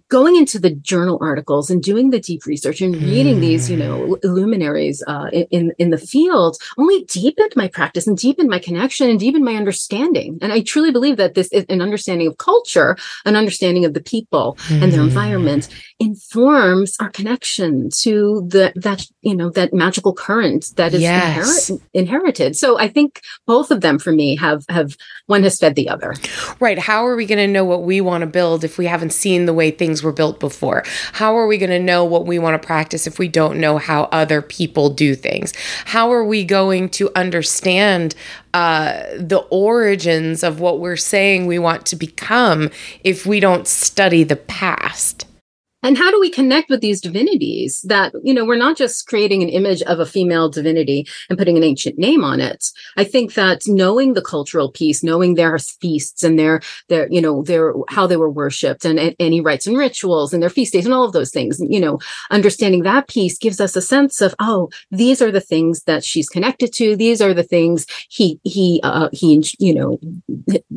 going 0.09 0.37
into 0.37 0.59
the 0.59 0.71
journal 0.71 1.19
articles 1.21 1.71
and 1.71 1.83
doing 1.83 2.11
the 2.11 2.21
deep 2.21 2.47
research 2.47 2.81
and 2.81 2.95
reading 2.97 3.39
mm. 3.39 3.41
these, 3.41 3.71
you 3.71 3.77
know, 3.77 4.17
hmm. 4.23 4.29
luminaries 4.29 5.03
uh, 5.07 5.29
in 5.33 5.73
in 5.79 5.91
the 5.91 5.99
field 5.99 6.57
only 6.79 7.05
deepened 7.05 7.53
my 7.57 7.69
practice 7.69 8.07
and 8.07 8.17
deepened 8.17 8.49
my 8.49 8.59
connection 8.59 9.09
and 9.09 9.19
deepened 9.19 9.45
my 9.45 9.55
understanding. 9.55 10.39
And 10.43 10.53
I 10.53 10.61
truly 10.61 10.91
believe 10.91 11.17
that 11.17 11.35
this 11.35 11.49
is 11.53 11.65
an 11.69 11.81
understanding 11.81 12.27
of 12.27 12.39
culture, 12.39 12.97
an 13.25 13.37
understanding 13.37 13.85
of 13.85 13.95
the 13.95 14.03
people 14.03 14.57
mm. 14.69 14.83
and 14.83 14.93
their 14.93 15.01
environment 15.01 15.69
informs 16.03 16.97
our 16.99 17.11
connection 17.11 17.89
to 17.89 18.45
the 18.49 18.73
that 18.75 19.07
you 19.21 19.37
know 19.37 19.51
that 19.51 19.73
magical 19.73 20.13
current 20.13 20.73
that 20.77 20.93
is 20.93 21.01
yes. 21.01 21.71
inherit, 21.71 21.83
inherited. 21.95 22.57
So 22.57 22.77
I 22.77 22.89
think 22.89 23.23
both 23.47 23.71
of 23.71 23.83
them 23.83 24.01
for 24.01 24.11
me 24.11 24.35
have 24.37 24.65
have 24.69 24.97
one 25.27 25.45
has 25.45 25.61
fed 25.61 25.77
the 25.77 25.89
other. 25.89 26.15
Right. 26.59 26.79
How 26.79 27.07
are 27.07 27.15
we 27.15 27.25
going 27.25 27.39
to 27.39 27.47
know 27.47 27.65
what 27.65 27.85
we 27.85 28.01
want 28.01 28.23
to 28.23 28.27
build 28.27 28.65
if 28.65 28.79
we 28.79 28.87
haven't 28.87 29.13
seen 29.13 29.47
the 29.47 29.55
way 29.55 29.71
things 29.71 30.03
were 30.03 30.13
built 30.13 30.41
before? 30.41 30.83
How 31.13 31.37
are 31.37 31.47
we 31.47 31.57
going 31.57 31.71
to 31.71 31.79
know 31.79 32.05
what 32.05 32.27
we 32.27 32.37
want 32.39 32.61
to 32.61 32.67
practice 32.67 33.07
if 33.07 33.21
we 33.21 33.29
don't 33.29 33.61
know 33.61 33.79
how 33.79 34.05
other 34.05 34.43
people 34.43 34.91
do 34.91 35.15
things? 35.15 35.55
How 35.85 36.13
are 36.13 36.25
we 36.25 36.45
going 36.45 36.89
to 36.91 37.11
understand 37.15 38.17
uh, 38.55 39.05
the 39.17 39.47
origins 39.51 40.43
of 40.43 40.59
what 40.59 40.81
we're 40.81 40.97
saying 40.97 41.47
we 41.47 41.61
want 41.61 41.87
to 41.87 41.97
become 41.97 42.71
if 43.05 43.25
we 43.25 43.39
don't 43.39 43.69
study 43.69 44.25
the 44.25 44.37
past? 44.37 45.27
And 45.83 45.99
how 45.99 46.11
do 46.11 46.21
we 46.21 46.31
connect 46.31 46.71
with 46.71 46.81
these 46.81 47.01
divinities 47.01 47.83
that 47.83 48.13
you 48.23 48.33
know 48.33 48.45
we're 48.45 48.57
not 48.57 48.77
just 48.77 49.07
creating 49.07 49.43
an 49.43 49.49
image 49.49 49.83
of 49.83 49.99
a 49.99 50.07
female 50.07 50.49
divinity 50.49 51.07
and 51.29 51.39
putting 51.39 51.57
an 51.57 51.65
ancient 51.65 51.99
name 51.99 52.25
on 52.25 52.41
it 52.41 52.71
i 52.97 53.05
think 53.05 53.35
that 53.35 53.63
knowing 53.67 54.15
the 54.15 54.23
cultural 54.23 54.71
piece 54.71 55.03
knowing 55.03 55.35
their 55.35 55.59
feasts 55.59 56.23
and 56.23 56.39
their 56.39 56.61
their 56.89 57.09
you 57.11 57.21
know 57.21 57.43
their 57.43 57.75
how 57.89 58.07
they 58.07 58.17
were 58.17 58.31
worshipped 58.31 58.85
and, 58.85 58.99
and 58.99 59.15
any 59.19 59.41
rites 59.41 59.67
and 59.67 59.77
rituals 59.77 60.33
and 60.33 60.43
their 60.43 60.51
feast 60.51 60.73
days 60.73 60.85
and 60.85 60.95
all 60.95 61.05
of 61.05 61.13
those 61.13 61.31
things 61.31 61.61
you 61.69 61.81
know 61.81 61.99
understanding 62.31 62.83
that 62.83 63.09
piece 63.09 63.39
gives 63.39 63.61
us 63.61 63.77
a 63.77 63.83
sense 63.83 64.21
of 64.21 64.35
oh 64.39 64.69
these 64.91 65.23
are 65.23 65.31
the 65.31 65.41
things 65.41 65.83
that 65.85 66.05
she's 66.05 66.29
connected 66.29 66.73
to. 66.75 66.97
These 66.97 67.21
are 67.21 67.35
the 67.35 67.43
things 67.43 67.87
he 68.09 68.41
he 68.45 68.81
uh, 68.83 69.09
he 69.13 69.45
you 69.59 69.75
know 69.75 69.99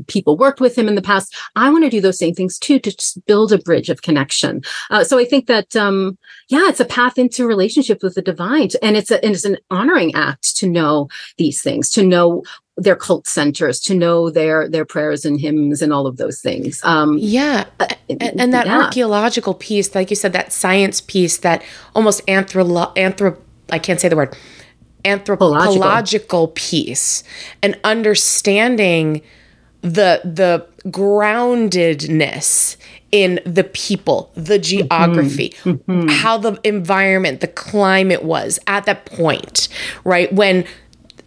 people 0.07 0.37
worked 0.37 0.61
with 0.61 0.77
him 0.77 0.87
in 0.87 0.95
the 0.95 1.01
past. 1.01 1.35
I 1.55 1.69
want 1.69 1.83
to 1.83 1.89
do 1.89 2.01
those 2.01 2.17
same 2.17 2.33
things 2.33 2.57
too 2.57 2.79
to 2.79 3.21
build 3.27 3.51
a 3.51 3.57
bridge 3.57 3.89
of 3.89 4.01
connection. 4.01 4.61
Uh, 4.89 5.03
so 5.03 5.19
I 5.19 5.25
think 5.25 5.47
that, 5.47 5.75
um, 5.75 6.17
yeah, 6.49 6.67
it's 6.67 6.79
a 6.79 6.85
path 6.85 7.17
into 7.17 7.47
relationship 7.47 8.01
with 8.01 8.15
the 8.15 8.21
divine, 8.21 8.69
and 8.81 8.95
it's 8.95 9.11
a, 9.11 9.23
and 9.23 9.35
it's 9.35 9.45
an 9.45 9.57
honoring 9.69 10.13
act 10.15 10.55
to 10.57 10.67
know 10.67 11.09
these 11.37 11.61
things, 11.61 11.89
to 11.91 12.04
know 12.05 12.43
their 12.77 12.95
cult 12.95 13.27
centers, 13.27 13.79
to 13.81 13.95
know 13.95 14.29
their 14.29 14.67
their 14.67 14.85
prayers 14.85 15.25
and 15.25 15.39
hymns 15.39 15.81
and 15.81 15.93
all 15.93 16.07
of 16.07 16.17
those 16.17 16.41
things. 16.41 16.81
Um, 16.83 17.17
yeah, 17.19 17.65
uh, 17.79 17.87
and, 18.09 18.39
and, 18.39 18.53
that 18.53 18.65
yeah. 18.65 18.83
archaeological 18.83 19.53
piece, 19.53 19.95
like 19.95 20.09
you 20.09 20.15
said, 20.15 20.33
that 20.33 20.51
science 20.51 21.01
piece, 21.01 21.37
that 21.37 21.63
almost 21.95 22.25
anthro 22.27 22.93
anthrop 22.95 23.37
I 23.69 23.79
can't 23.79 23.99
say 23.99 24.09
the 24.09 24.15
word 24.15 24.35
anthropological 25.05 26.49
piece, 26.49 27.23
and 27.61 27.79
understanding 27.83 29.21
the 29.81 30.21
the 30.23 30.67
groundedness 30.89 32.77
in 33.11 33.39
the 33.45 33.63
people, 33.63 34.31
the 34.33 34.59
geography, 34.59 35.49
mm-hmm. 35.63 35.91
Mm-hmm. 35.91 36.09
how 36.09 36.37
the 36.37 36.59
environment, 36.63 37.39
the 37.39 37.47
climate 37.47 38.23
was 38.23 38.59
at 38.67 38.85
that 38.85 39.05
point, 39.05 39.69
right? 40.03 40.31
When 40.33 40.65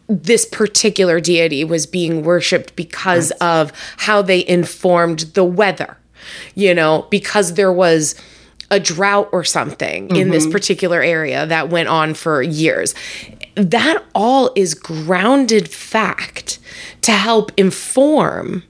this 0.09 0.47
particular 0.47 1.21
deity 1.21 1.65
was 1.65 1.87
being 1.87 2.23
worshipped 2.23 2.75
because 2.77 3.31
right. 3.41 3.49
of 3.49 3.73
how 3.99 4.23
they 4.23 4.47
informed 4.47 5.21
the 5.35 5.45
weather, 5.45 5.99
you 6.55 6.75
know, 6.75 7.07
because 7.11 7.55
there 7.55 7.73
was 7.73 8.15
a 8.71 8.81
drought 8.81 9.29
or 9.33 9.45
something 9.45 10.09
mm-hmm. 10.09 10.17
in 10.17 10.31
this 10.31 10.45
mm-hmm. 10.45 10.53
particular 10.53 11.03
area 11.03 11.47
that 11.47 11.69
went 11.69 11.89
on 11.89 12.15
for 12.15 12.43
years. 12.43 12.95
That 13.55 14.05
all 14.15 14.51
is 14.57 14.75
grounded 14.75 15.69
fact 15.69 16.59
to 17.03 17.13
help 17.13 17.53
inform 17.57 18.63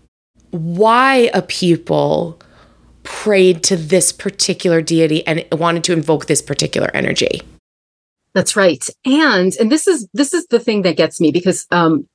why 0.50 1.30
a 1.34 1.42
people 1.42 2.40
prayed 3.02 3.62
to 3.64 3.76
this 3.76 4.12
particular 4.12 4.82
deity 4.82 5.26
and 5.26 5.44
wanted 5.52 5.84
to 5.84 5.92
invoke 5.92 6.26
this 6.26 6.42
particular 6.42 6.90
energy. 6.94 7.40
That's 8.34 8.56
right. 8.56 8.88
And 9.04 9.54
and 9.56 9.72
this 9.72 9.86
is 9.86 10.08
this 10.14 10.34
is 10.34 10.46
the 10.46 10.60
thing 10.60 10.82
that 10.82 10.96
gets 10.96 11.20
me 11.20 11.30
because 11.30 11.66
um 11.70 12.08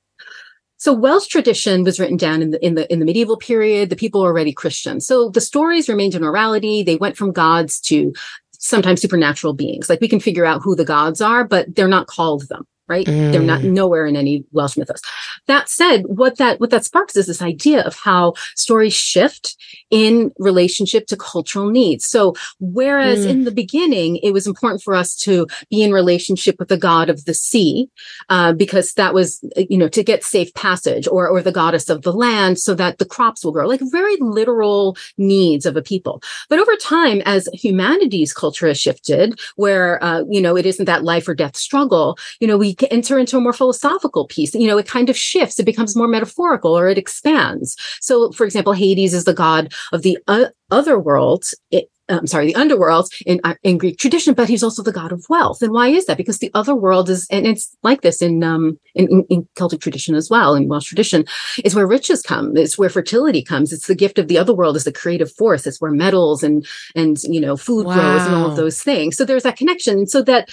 so 0.77 0.93
Welsh 0.93 1.27
tradition 1.27 1.83
was 1.83 1.99
written 1.99 2.17
down 2.17 2.41
in 2.41 2.51
the 2.51 2.65
in 2.65 2.75
the 2.75 2.91
in 2.91 2.99
the 2.99 3.05
medieval 3.05 3.37
period. 3.37 3.89
The 3.89 3.95
people 3.95 4.21
were 4.21 4.27
already 4.27 4.51
Christian. 4.51 4.99
So 4.99 5.29
the 5.29 5.41
stories 5.41 5.87
remained 5.89 6.15
in 6.15 6.23
orality. 6.23 6.85
They 6.85 6.97
went 6.97 7.17
from 7.17 7.31
gods 7.31 7.79
to 7.81 8.13
sometimes 8.51 9.01
supernatural 9.01 9.53
beings. 9.53 9.89
Like 9.89 10.01
we 10.01 10.09
can 10.09 10.19
figure 10.19 10.45
out 10.45 10.61
who 10.61 10.75
the 10.75 10.85
gods 10.85 11.21
are, 11.21 11.43
but 11.43 11.75
they're 11.75 11.87
not 11.87 12.07
called 12.07 12.47
them 12.49 12.65
right 12.87 13.05
mm. 13.05 13.31
they're 13.31 13.41
not 13.41 13.61
mm. 13.61 13.71
nowhere 13.71 14.05
in 14.05 14.15
any 14.15 14.43
welsh 14.51 14.75
mythos 14.75 15.01
that 15.47 15.69
said 15.69 16.03
what 16.07 16.37
that 16.37 16.59
what 16.59 16.69
that 16.69 16.83
sparks 16.83 17.15
is 17.15 17.27
this 17.27 17.41
idea 17.41 17.81
of 17.81 17.95
how 17.95 18.33
stories 18.55 18.93
shift 18.93 19.55
in 19.89 20.31
relationship 20.37 21.07
to 21.07 21.15
cultural 21.15 21.69
needs 21.69 22.05
so 22.05 22.33
whereas 22.59 23.25
mm. 23.25 23.29
in 23.29 23.43
the 23.45 23.51
beginning 23.51 24.17
it 24.17 24.31
was 24.31 24.45
important 24.45 24.81
for 24.81 24.93
us 24.93 25.15
to 25.15 25.47
be 25.69 25.81
in 25.81 25.93
relationship 25.93 26.55
with 26.59 26.67
the 26.67 26.77
god 26.77 27.09
of 27.09 27.23
the 27.25 27.33
sea 27.33 27.87
uh, 28.29 28.51
because 28.51 28.93
that 28.93 29.13
was 29.13 29.43
you 29.55 29.77
know 29.77 29.87
to 29.87 30.03
get 30.03 30.23
safe 30.23 30.53
passage 30.53 31.07
or 31.07 31.27
or 31.27 31.41
the 31.41 31.51
goddess 31.51 31.89
of 31.89 32.01
the 32.01 32.13
land 32.13 32.59
so 32.59 32.75
that 32.75 32.97
the 32.97 33.05
crops 33.05 33.45
will 33.45 33.51
grow 33.51 33.67
like 33.67 33.81
very 33.83 34.17
literal 34.19 34.97
needs 35.17 35.65
of 35.65 35.77
a 35.77 35.81
people 35.81 36.21
but 36.49 36.59
over 36.59 36.75
time 36.75 37.21
as 37.25 37.47
humanity's 37.53 38.33
culture 38.33 38.67
has 38.67 38.79
shifted 38.79 39.39
where 39.55 40.03
uh, 40.03 40.23
you 40.29 40.41
know 40.41 40.57
it 40.57 40.65
isn't 40.65 40.85
that 40.85 41.03
life 41.03 41.27
or 41.27 41.33
death 41.33 41.55
struggle 41.55 42.17
you 42.39 42.47
know 42.47 42.57
we 42.57 42.72
enter 42.91 43.17
into 43.17 43.37
a 43.37 43.41
more 43.41 43.53
philosophical 43.53 44.27
piece. 44.27 44.53
You 44.53 44.67
know, 44.67 44.77
it 44.77 44.87
kind 44.87 45.09
of 45.09 45.17
shifts, 45.17 45.59
it 45.59 45.65
becomes 45.65 45.95
more 45.95 46.07
metaphorical 46.07 46.77
or 46.77 46.87
it 46.87 46.97
expands. 46.97 47.75
So, 47.99 48.31
for 48.31 48.45
example, 48.45 48.73
Hades 48.73 49.13
is 49.13 49.25
the 49.25 49.33
god 49.33 49.73
of 49.91 50.01
the 50.01 50.17
uh, 50.27 50.45
other 50.71 50.99
world. 50.99 51.45
It, 51.71 51.89
I'm 52.09 52.27
sorry, 52.27 52.47
the 52.47 52.55
underworld 52.55 53.09
in 53.25 53.39
uh, 53.45 53.55
in 53.63 53.77
Greek 53.77 53.97
tradition, 53.97 54.33
but 54.33 54.49
he's 54.49 54.63
also 54.63 54.83
the 54.83 54.91
god 54.91 55.13
of 55.13 55.25
wealth. 55.29 55.61
And 55.61 55.71
why 55.71 55.87
is 55.87 56.05
that? 56.05 56.17
Because 56.17 56.39
the 56.39 56.51
other 56.53 56.75
world 56.75 57.09
is, 57.09 57.25
and 57.31 57.47
it's 57.47 57.75
like 57.81 58.01
this 58.01 58.21
in 58.21 58.43
um 58.43 58.77
in, 58.93 59.07
in, 59.09 59.25
in 59.29 59.47
Celtic 59.55 59.79
tradition 59.79 60.13
as 60.13 60.29
well, 60.29 60.53
in 60.53 60.67
Welsh 60.67 60.87
tradition, 60.87 61.25
is 61.63 61.75
where 61.75 61.87
riches 61.87 62.21
come. 62.21 62.57
It's 62.57 62.77
where 62.77 62.89
fertility 62.89 63.41
comes. 63.41 63.71
It's 63.71 63.87
the 63.87 63.95
gift 63.95 64.19
of 64.19 64.27
the 64.27 64.37
other 64.37 64.53
world 64.53 64.75
is 64.75 64.83
the 64.83 64.91
creative 64.91 65.31
force. 65.31 65.65
It's 65.65 65.79
where 65.79 65.91
metals 65.91 66.43
and 66.43 66.65
and 66.93 67.17
you 67.23 67.39
know 67.39 67.55
food 67.55 67.85
wow. 67.85 67.93
grows 67.93 68.25
and 68.25 68.35
all 68.35 68.49
of 68.49 68.57
those 68.57 68.83
things. 68.83 69.15
So 69.15 69.23
there's 69.23 69.43
that 69.43 69.57
connection. 69.57 70.05
So 70.05 70.21
that 70.23 70.49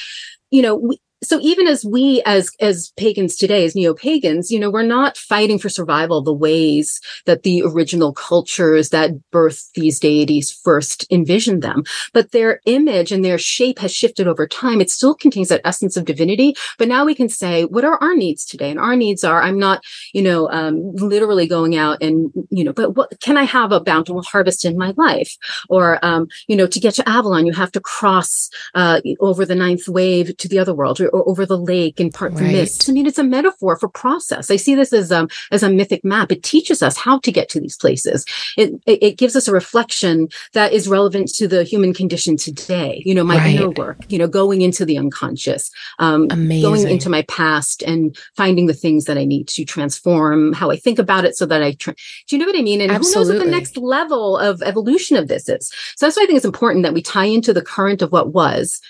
you 0.51 0.63
know 0.63 0.77
we, 0.77 1.01
so 1.23 1.39
even 1.41 1.67
as 1.67 1.85
we 1.85 2.23
as 2.25 2.51
as 2.61 2.93
pagans 2.97 3.37
today 3.37 3.65
as 3.65 3.75
neo-pagans 3.75 4.51
you 4.51 4.59
know 4.59 4.71
we're 4.71 4.83
not 4.83 5.17
fighting 5.17 5.59
for 5.59 5.69
survival 5.69 6.23
the 6.23 6.33
ways 6.33 7.01
that 7.27 7.43
the 7.43 7.63
original 7.63 8.13
cultures 8.13 8.91
that 8.91 9.11
birthed 9.33 9.73
these 9.75 9.99
deities 10.01 10.51
first 10.51 11.07
envisioned 11.11 11.63
them. 11.63 11.85
But 12.13 12.33
their 12.33 12.61
image 12.67 13.13
and 13.13 13.25
their 13.25 13.39
shape 13.39 13.79
has 13.79 13.95
shifted 13.95 14.27
over 14.27 14.47
time. 14.47 14.81
It 14.81 14.91
still 14.91 15.15
contains 15.15 15.49
that 15.49 15.61
essence 15.65 15.97
of 15.97 16.05
divinity 16.05 16.55
but 16.79 16.89
now 16.89 17.05
we 17.05 17.15
can 17.15 17.29
say 17.29 17.65
what 17.65 17.85
are 17.85 17.99
our 17.99 18.15
needs 18.15 18.45
today? 18.45 18.71
And 18.71 18.81
our 18.81 18.97
needs 18.97 19.25
are 19.25 19.43
i'm 19.43 19.59
not 19.59 19.83
you 20.13 20.23
know 20.23 20.49
um, 20.51 20.95
literally 20.97 21.47
going 21.47 21.77
out 21.77 22.03
and 22.03 22.33
you 22.51 22.65
know 22.65 22.73
but 22.73 22.97
what 22.97 23.13
can 23.21 23.37
i 23.37 23.45
have 23.45 23.73
a 23.73 23.81
bountiful 23.81 24.23
harvest 24.23 24.65
in 24.65 24.77
my 24.77 24.95
life? 24.97 25.37
Or 25.69 26.05
um, 26.05 26.29
you 26.49 26.57
know 26.57 26.67
to 26.67 26.81
get 26.81 26.95
to 26.95 27.09
avalon 27.09 27.47
you 27.47 27.53
have 27.53 27.73
to 27.73 27.81
cross 27.81 28.49
uh, 28.75 29.01
over 29.21 29.45
the 29.45 29.55
ninth 29.55 29.89
wave 29.89 30.37
to 30.39 30.49
the 30.49 30.59
other 30.59 30.75
world 30.75 31.01
or 31.12 31.29
over 31.29 31.44
the 31.46 31.59
lake 31.59 32.01
and 32.01 32.12
part 32.12 32.35
the 32.37 32.42
Right. 32.44 32.53
mists. 32.53 32.88
I 32.88 32.92
mean, 32.92 33.07
it's 33.07 33.18
a 33.18 33.25
metaphor 33.25 33.77
for 33.77 33.88
process. 33.88 34.51
I 34.51 34.57
see 34.57 34.75
this 34.75 34.92
as 34.92 35.11
um 35.12 35.29
as 35.51 35.62
a 35.62 35.70
mythic 35.70 36.05
map. 36.05 36.31
It 36.33 36.42
teaches 36.42 36.83
us 36.83 36.96
how 36.96 37.18
to 37.20 37.33
get 37.33 37.49
to 37.51 37.61
these 37.61 37.77
places. 37.77 38.25
It 38.57 38.73
it, 38.87 39.03
it 39.03 39.18
gives 39.18 39.37
us 39.37 39.49
a 39.49 39.53
reflection 39.53 40.29
that 40.55 40.73
is 40.73 40.88
relevant 40.88 41.29
to 41.35 41.46
the 41.49 41.64
human 41.64 41.92
condition 41.94 42.37
today. 42.37 43.03
You 43.05 43.14
know, 43.14 43.25
my 43.25 43.37
Right. 43.38 43.55
inner 43.55 43.70
work. 43.70 43.99
You 44.09 44.18
know, 44.18 44.27
going 44.29 44.61
into 44.62 44.85
the 44.85 44.99
unconscious, 44.99 45.70
um, 45.99 46.27
Amazing. 46.31 46.62
going 46.62 46.88
into 46.88 47.09
my 47.09 47.23
past 47.23 47.83
and 47.83 48.16
finding 48.37 48.66
the 48.66 48.75
things 48.75 49.05
that 49.07 49.18
I 49.18 49.25
need 49.25 49.49
to 49.49 49.64
transform 49.64 50.53
how 50.53 50.70
I 50.70 50.77
think 50.77 50.99
about 50.99 51.25
it, 51.25 51.37
so 51.37 51.46
that 51.46 51.62
I. 51.62 51.73
Tra- 51.73 51.94
Do 52.29 52.37
you 52.37 52.38
know 52.40 52.46
what 52.46 52.59
I 52.59 52.62
mean? 52.62 52.81
And 52.81 52.90
who 52.92 53.11
knows 53.14 53.29
what 53.29 53.38
the 53.38 53.51
next 53.51 53.77
level 53.77 54.37
of 54.38 54.62
evolution 54.62 55.16
of 55.16 55.29
this 55.29 55.49
is? 55.49 55.68
So 55.96 56.07
that's 56.07 56.16
why 56.16 56.23
I 56.25 56.27
think 56.27 56.37
it's 56.37 56.44
important 56.46 56.83
that 56.85 56.94
we 56.94 57.03
tie 57.03 57.25
into 57.25 57.53
the 57.53 57.62
current 57.62 58.03
of 58.03 58.12
what 58.12 58.33
was 58.33 58.81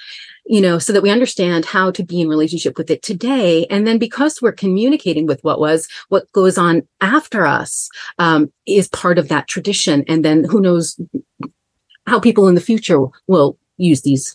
you 0.47 0.61
know, 0.61 0.79
so 0.79 0.93
that 0.93 1.03
we 1.03 1.11
understand 1.11 1.65
how 1.65 1.91
to 1.91 2.03
be 2.03 2.21
in 2.21 2.29
relationship 2.29 2.77
with 2.77 2.91
it 2.91 3.03
today. 3.03 3.67
And 3.67 3.87
then 3.87 3.99
because 3.99 4.41
we're 4.41 4.53
communicating 4.53 5.27
with 5.27 5.43
what 5.45 5.61
was, 5.61 5.89
what 6.09 6.31
goes 6.33 6.59
on 6.59 6.87
after 7.01 7.47
us 7.47 7.89
um, 8.19 8.53
is 8.67 8.89
part 8.89 9.19
of 9.19 9.29
that 9.29 9.49
tradition. 9.49 10.05
And 10.09 10.25
then 10.25 10.45
who 10.45 10.61
knows 10.61 10.99
how 12.07 12.21
people 12.21 12.49
in 12.49 12.55
the 12.55 12.61
future 12.61 13.07
will 13.27 13.57
use 13.77 14.03
these 14.03 14.35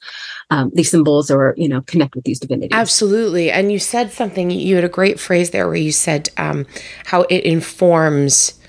um, 0.50 0.72
these 0.74 0.90
symbols 0.90 1.30
or 1.30 1.54
you 1.56 1.70
know 1.70 1.82
connect 1.82 2.16
with 2.16 2.24
these 2.24 2.40
divinities. 2.40 2.72
Absolutely. 2.74 3.52
And 3.52 3.72
you 3.72 3.80
said 3.80 4.12
something, 4.12 4.50
you 4.50 4.76
had 4.76 4.84
a 4.84 4.90
great 4.90 5.20
phrase 5.20 5.52
there 5.52 5.68
where 5.68 5.76
you 5.76 5.92
said 5.92 6.30
um, 6.38 6.66
how 7.06 7.24
it 7.24 7.44
informs 7.44 8.60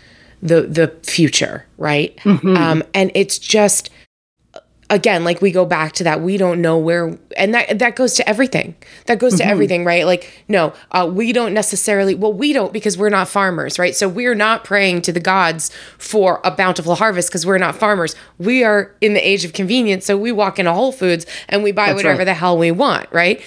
the 0.42 0.62
the 0.62 0.88
future, 1.02 1.66
right? 1.78 2.16
Mhm. 2.18 2.56
Um, 2.56 2.82
and 2.94 3.10
it's 3.14 3.38
just 3.38 3.90
again, 4.90 5.24
like 5.24 5.40
we 5.42 5.50
go 5.50 5.64
back 5.64 5.92
to 5.92 6.04
that, 6.04 6.20
we 6.20 6.36
don't 6.36 6.60
know 6.60 6.78
where 6.78 7.18
and 7.36 7.54
that 7.54 7.78
that 7.78 7.96
goes 7.96 8.14
to 8.14 8.28
everything. 8.28 8.74
That 9.06 9.18
goes 9.18 9.36
to 9.36 9.44
everything, 9.44 9.84
right? 9.84 10.06
Like, 10.06 10.44
no, 10.48 10.72
uh, 10.92 11.10
we 11.12 11.32
don't 11.32 11.52
necessarily 11.52 12.14
well, 12.14 12.32
we 12.32 12.52
don't 12.52 12.72
because 12.72 12.96
we're 12.96 13.10
not 13.10 13.28
farmers, 13.28 13.78
right? 13.78 13.94
So 13.94 14.08
we're 14.08 14.34
not 14.34 14.64
praying 14.64 15.02
to 15.02 15.12
the 15.12 15.20
gods 15.20 15.70
for 15.98 16.40
a 16.44 16.50
bountiful 16.50 16.94
harvest 16.94 17.28
because 17.28 17.44
we're 17.44 17.58
not 17.58 17.76
farmers. 17.76 18.14
We 18.38 18.64
are 18.64 18.94
in 19.00 19.14
the 19.14 19.26
age 19.26 19.44
of 19.44 19.52
convenience. 19.52 20.06
So 20.06 20.16
we 20.16 20.32
walk 20.32 20.58
into 20.58 20.72
Whole 20.72 20.92
Foods 20.92 21.26
and 21.48 21.62
we 21.62 21.72
buy 21.72 21.86
That's 21.86 21.96
whatever 21.96 22.18
right. 22.18 22.24
the 22.24 22.34
hell 22.34 22.56
we 22.56 22.70
want, 22.70 23.08
right? 23.12 23.42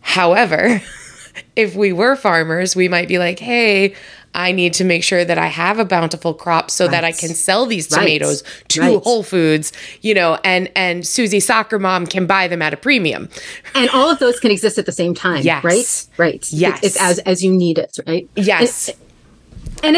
However, 0.00 0.82
if 1.56 1.74
we 1.74 1.92
were 1.92 2.16
farmers, 2.16 2.76
we 2.76 2.88
might 2.88 3.08
be 3.08 3.18
like, 3.18 3.38
hey, 3.38 3.94
I 4.34 4.52
need 4.52 4.74
to 4.74 4.84
make 4.84 5.02
sure 5.02 5.24
that 5.24 5.38
I 5.38 5.46
have 5.46 5.78
a 5.78 5.84
bountiful 5.84 6.34
crop 6.34 6.70
so 6.70 6.86
that 6.88 7.02
I 7.04 7.12
can 7.12 7.30
sell 7.30 7.66
these 7.66 7.90
Right. 7.90 8.00
tomatoes 8.00 8.44
to 8.68 8.80
Right. 8.80 9.02
Whole 9.02 9.22
Foods, 9.22 9.72
you 10.02 10.14
know, 10.14 10.38
and 10.44 10.70
and 10.76 11.06
Susie 11.06 11.40
soccer 11.40 11.78
mom 11.78 12.06
can 12.06 12.26
buy 12.26 12.46
them 12.48 12.62
at 12.62 12.72
a 12.72 12.76
premium. 12.76 13.28
and 13.74 13.88
all 13.90 14.10
of 14.10 14.18
those 14.18 14.38
can 14.40 14.50
exist 14.50 14.78
at 14.78 14.86
the 14.86 14.92
same 14.92 15.14
time. 15.14 15.42
Yes. 15.42 15.64
Right. 15.64 16.06
Right. 16.18 16.46
Yes. 16.52 16.80
It's 16.82 16.96
as 17.00 17.18
as 17.20 17.42
you 17.42 17.52
need 17.52 17.78
it. 17.78 17.96
Right. 18.06 18.28
Yes. 18.36 18.88
And 18.88 18.96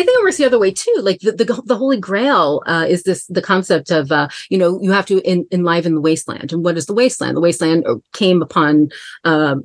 I 0.00 0.02
think 0.04 0.08
it 0.08 0.24
works 0.24 0.36
the 0.36 0.44
other 0.44 0.58
way 0.58 0.70
too. 0.70 0.94
Like 1.00 1.20
the 1.20 1.32
the, 1.32 1.62
the 1.64 1.76
Holy 1.76 1.98
Grail 1.98 2.62
uh, 2.66 2.86
is 2.88 3.02
this 3.02 3.26
the 3.26 3.42
concept 3.42 3.90
of 3.90 4.12
uh, 4.12 4.28
you 4.48 4.58
know 4.58 4.80
you 4.82 4.92
have 4.92 5.06
to 5.06 5.22
en- 5.24 5.46
enliven 5.50 5.94
the 5.94 6.00
wasteland. 6.00 6.52
And 6.52 6.64
what 6.64 6.76
is 6.76 6.86
the 6.86 6.94
wasteland? 6.94 7.36
The 7.36 7.40
wasteland 7.40 7.86
uh, 7.86 7.96
came 8.12 8.42
upon 8.42 8.90
uh, 9.24 9.56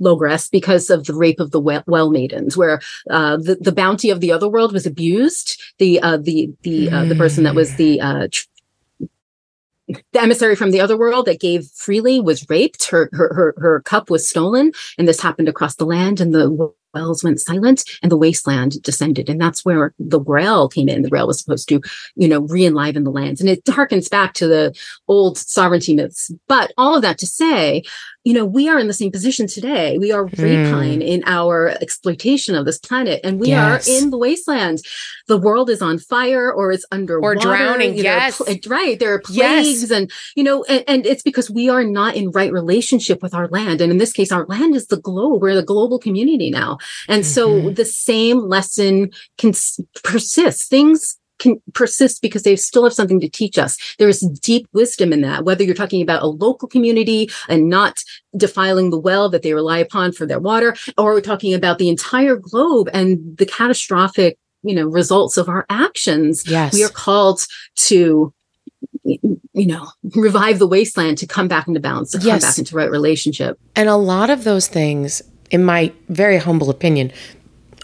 Logres 0.00 0.50
because 0.50 0.90
of 0.90 1.04
the 1.04 1.14
rape 1.14 1.40
of 1.40 1.50
the 1.50 1.60
well, 1.60 1.82
well 1.86 2.10
maidens, 2.10 2.56
where 2.56 2.80
uh, 3.10 3.36
the 3.36 3.56
the 3.60 3.72
bounty 3.72 4.10
of 4.10 4.20
the 4.20 4.32
other 4.32 4.48
world 4.48 4.72
was 4.72 4.86
abused. 4.86 5.60
The 5.78 6.00
uh, 6.00 6.18
the 6.18 6.52
the 6.62 6.90
uh, 6.90 7.04
the 7.04 7.16
person 7.16 7.44
that 7.44 7.54
was 7.54 7.74
the 7.76 8.00
uh, 8.00 8.28
tr- 8.30 8.46
the 9.88 10.20
emissary 10.20 10.56
from 10.56 10.70
the 10.70 10.80
other 10.80 10.96
world 10.96 11.26
that 11.26 11.40
gave 11.40 11.66
freely 11.74 12.20
was 12.20 12.48
raped. 12.48 12.86
Her, 12.90 13.08
her 13.12 13.34
her 13.34 13.54
her 13.58 13.80
cup 13.82 14.10
was 14.10 14.28
stolen, 14.28 14.72
and 14.98 15.06
this 15.06 15.20
happened 15.20 15.48
across 15.48 15.76
the 15.76 15.86
land. 15.86 16.20
And 16.20 16.34
the 16.34 16.72
wells 16.94 17.24
went 17.24 17.40
silent, 17.40 17.82
and 18.02 18.10
the 18.10 18.16
wasteland 18.16 18.80
descended. 18.82 19.28
And 19.28 19.40
that's 19.40 19.64
where 19.64 19.92
the 19.98 20.20
Grail 20.20 20.68
came 20.68 20.88
in. 20.88 21.02
The 21.02 21.10
Grail 21.10 21.26
was 21.26 21.40
supposed 21.40 21.68
to, 21.68 21.80
you 22.14 22.28
know, 22.28 22.40
re-enliven 22.42 23.04
the 23.04 23.10
lands, 23.10 23.40
and 23.40 23.50
it 23.50 23.64
harkens 23.64 24.08
back 24.08 24.32
to 24.34 24.46
the 24.46 24.74
old 25.08 25.36
sovereignty 25.36 25.94
myths. 25.94 26.30
But 26.48 26.72
all 26.78 26.94
of 26.94 27.02
that 27.02 27.18
to 27.18 27.26
say, 27.26 27.82
you 28.24 28.32
know, 28.32 28.44
we 28.44 28.68
are 28.70 28.78
in 28.78 28.86
the 28.86 28.94
same 28.94 29.12
position 29.12 29.46
today. 29.46 29.98
We 29.98 30.10
are 30.10 30.24
rapine 30.26 31.02
in 31.02 31.22
our 31.26 31.68
exploitation 31.82 32.54
of 32.54 32.64
this 32.64 32.78
planet, 32.78 33.20
and 33.22 33.38
we 33.38 33.48
Yes. 33.48 33.86
are 33.88 33.92
in 33.98 34.10
the 34.10 34.16
wasteland. 34.18 34.80
The 35.28 35.36
world 35.36 35.68
is 35.70 35.82
on 35.82 35.98
fire, 35.98 36.50
or 36.52 36.72
it's 36.72 36.86
underwater, 36.90 37.38
or 37.38 37.40
drowning, 37.40 37.96
you 37.96 38.02
know, 38.02 38.10
yes. 38.10 38.38
pl- 38.38 38.56
right. 38.68 38.98
There 38.98 39.14
are 39.14 39.22
Yes. 39.30 39.64
plagues, 39.66 39.90
and 39.90 40.10
you 40.36 40.42
know, 40.42 40.64
and, 40.64 40.82
and 40.88 41.06
it's 41.06 41.22
because 41.22 41.50
we 41.50 41.68
are 41.68 41.84
not 41.84 42.16
in 42.16 42.30
right 42.30 42.52
relationship 42.52 43.22
with 43.22 43.34
our 43.34 43.48
land, 43.48 43.80
and 43.82 43.92
in 43.92 43.98
this 43.98 44.12
case, 44.12 44.32
our 44.32 44.46
land 44.46 44.74
is 44.74 44.86
the 44.86 44.96
globe. 44.98 45.42
We're 45.42 45.54
the 45.54 45.62
global 45.62 45.98
community 45.98 46.50
now, 46.50 46.78
and 47.08 47.24
so 47.26 47.48
Mhm. 47.48 47.76
the 47.76 47.84
same 47.84 48.38
lesson 48.48 49.10
can 49.38 49.50
s- 49.50 49.80
persist. 50.02 50.70
Things 50.70 51.16
can 51.44 51.62
persist 51.74 52.22
because 52.22 52.42
they 52.42 52.56
still 52.56 52.82
have 52.84 52.92
something 52.92 53.20
to 53.20 53.28
teach 53.28 53.56
us. 53.58 53.76
There 53.98 54.08
is 54.08 54.20
deep 54.42 54.66
wisdom 54.72 55.12
in 55.12 55.20
that, 55.20 55.44
whether 55.44 55.62
you're 55.62 55.74
talking 55.74 56.02
about 56.02 56.22
a 56.22 56.26
local 56.26 56.66
community 56.66 57.30
and 57.48 57.68
not 57.68 58.02
defiling 58.36 58.90
the 58.90 58.98
well 58.98 59.28
that 59.28 59.42
they 59.42 59.54
rely 59.54 59.78
upon 59.78 60.12
for 60.12 60.26
their 60.26 60.40
water, 60.40 60.74
or 60.98 61.12
we're 61.12 61.20
talking 61.20 61.54
about 61.54 61.78
the 61.78 61.88
entire 61.88 62.36
globe 62.36 62.88
and 62.92 63.36
the 63.36 63.46
catastrophic, 63.46 64.38
you 64.62 64.74
know, 64.74 64.86
results 64.86 65.36
of 65.36 65.48
our 65.48 65.66
actions. 65.70 66.42
Yes. 66.48 66.72
We 66.72 66.82
are 66.82 66.88
called 66.88 67.46
to 67.76 68.32
you 69.04 69.66
know, 69.66 69.86
revive 70.16 70.58
the 70.58 70.66
wasteland 70.66 71.18
to 71.18 71.26
come 71.26 71.46
back 71.46 71.68
into 71.68 71.78
balance, 71.78 72.10
to 72.12 72.18
come 72.18 72.38
back 72.38 72.58
into 72.58 72.74
right 72.74 72.90
relationship. 72.90 73.58
and 73.76 73.88
a 73.88 73.96
lot 73.96 74.30
of 74.30 74.44
those 74.44 74.66
things, 74.66 75.22
in 75.50 75.62
my 75.62 75.92
very 76.08 76.38
humble 76.38 76.70
opinion, 76.70 77.12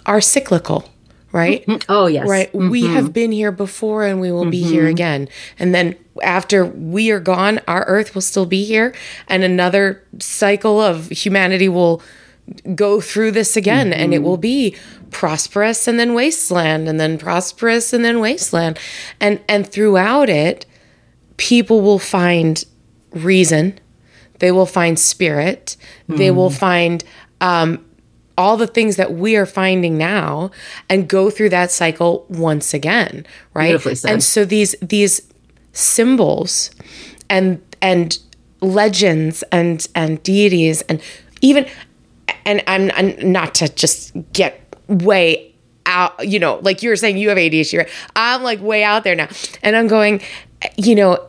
are 0.07 0.21
cyclical, 0.21 0.89
right? 1.33 1.65
Oh 1.89 2.07
yes. 2.07 2.29
Right. 2.29 2.53
We 2.55 2.83
Mhm. 2.83 2.93
have 2.95 3.13
been 3.13 3.33
here 3.33 3.53
before 3.53 4.05
and 4.05 4.21
we 4.21 4.33
will 4.33 4.51
be 4.51 4.63
here 4.63 4.87
again. 4.87 5.29
And 5.59 5.75
then 5.75 5.95
after 6.23 6.65
we 6.65 7.11
are 7.11 7.21
gone, 7.21 7.61
our 7.69 7.85
earth 7.87 8.15
will 8.15 8.23
still 8.23 8.47
be 8.47 8.65
here 8.65 8.93
and 9.29 9.43
another 9.45 10.03
cycle 10.19 10.81
of 10.81 11.09
humanity 11.11 11.69
will 11.69 12.03
go 12.75 13.01
through 13.01 13.31
this 13.31 13.57
again 13.57 13.93
and 13.93 14.13
it 14.13 14.23
will 14.25 14.37
be 14.37 14.75
prosperous 15.13 15.87
and 15.87 16.01
then 16.01 16.15
wasteland 16.15 16.89
and 16.89 16.99
then 16.99 17.17
prosperous 17.17 17.93
and 17.93 18.05
then 18.05 18.19
wasteland. 18.19 18.79
And 19.21 19.39
and 19.49 19.67
throughout 19.67 20.29
it, 20.29 20.67
people 21.37 21.81
will 21.81 21.99
find 22.01 22.65
reason, 23.13 23.79
they 24.41 24.51
will 24.51 24.67
find 24.67 24.99
spirit, 24.99 25.77
they 26.09 26.31
will 26.33 26.51
find 26.51 27.05
um, 27.41 27.85
all 28.41 28.57
the 28.57 28.67
things 28.67 28.97
that 28.97 29.13
we 29.13 29.37
are 29.37 29.47
finding 29.47 29.99
now 29.99 30.51
and 30.89 31.09
go 31.09 31.29
through 31.29 31.51
that 31.51 31.71
cycle 31.71 32.25
once 32.29 32.73
again 32.73 33.27
right? 33.55 33.73
And 34.13 34.23
so 34.23 34.45
these 34.45 34.75
these 34.81 35.21
symbols 35.73 36.71
and 37.29 37.61
and 37.83 38.19
legends 38.61 39.43
and 39.53 39.87
and 39.95 40.23
deities 40.23 40.83
and 40.89 41.03
even 41.41 41.67
and 42.47 42.63
I'm, 42.67 42.91
I'm 42.95 43.33
not 43.33 43.55
to 43.57 43.69
just 43.69 44.13
get 44.33 44.53
way 44.89 45.55
out 45.87 46.27
you 46.27 46.39
know 46.39 46.61
like 46.63 46.83
you 46.83 46.89
were 46.91 46.97
saying 46.97 47.19
you 47.19 47.29
have 47.29 47.39
ADHD 47.39 47.79
right? 47.79 47.89
I'm 48.17 48.43
like 48.43 48.61
way 48.63 48.83
out 48.83 49.05
there 49.05 49.15
now. 49.15 49.29
And 49.63 49.77
I'm 49.77 49.87
going 49.87 50.23
you 50.79 50.95
know 50.95 51.27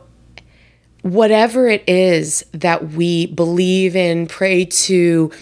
whatever 1.02 1.68
it 1.68 1.82
is 1.88 2.44
that 2.52 2.90
we 2.92 3.26
believe 3.26 3.96
in, 3.96 4.26
pray 4.26 4.64
to, 4.64 5.32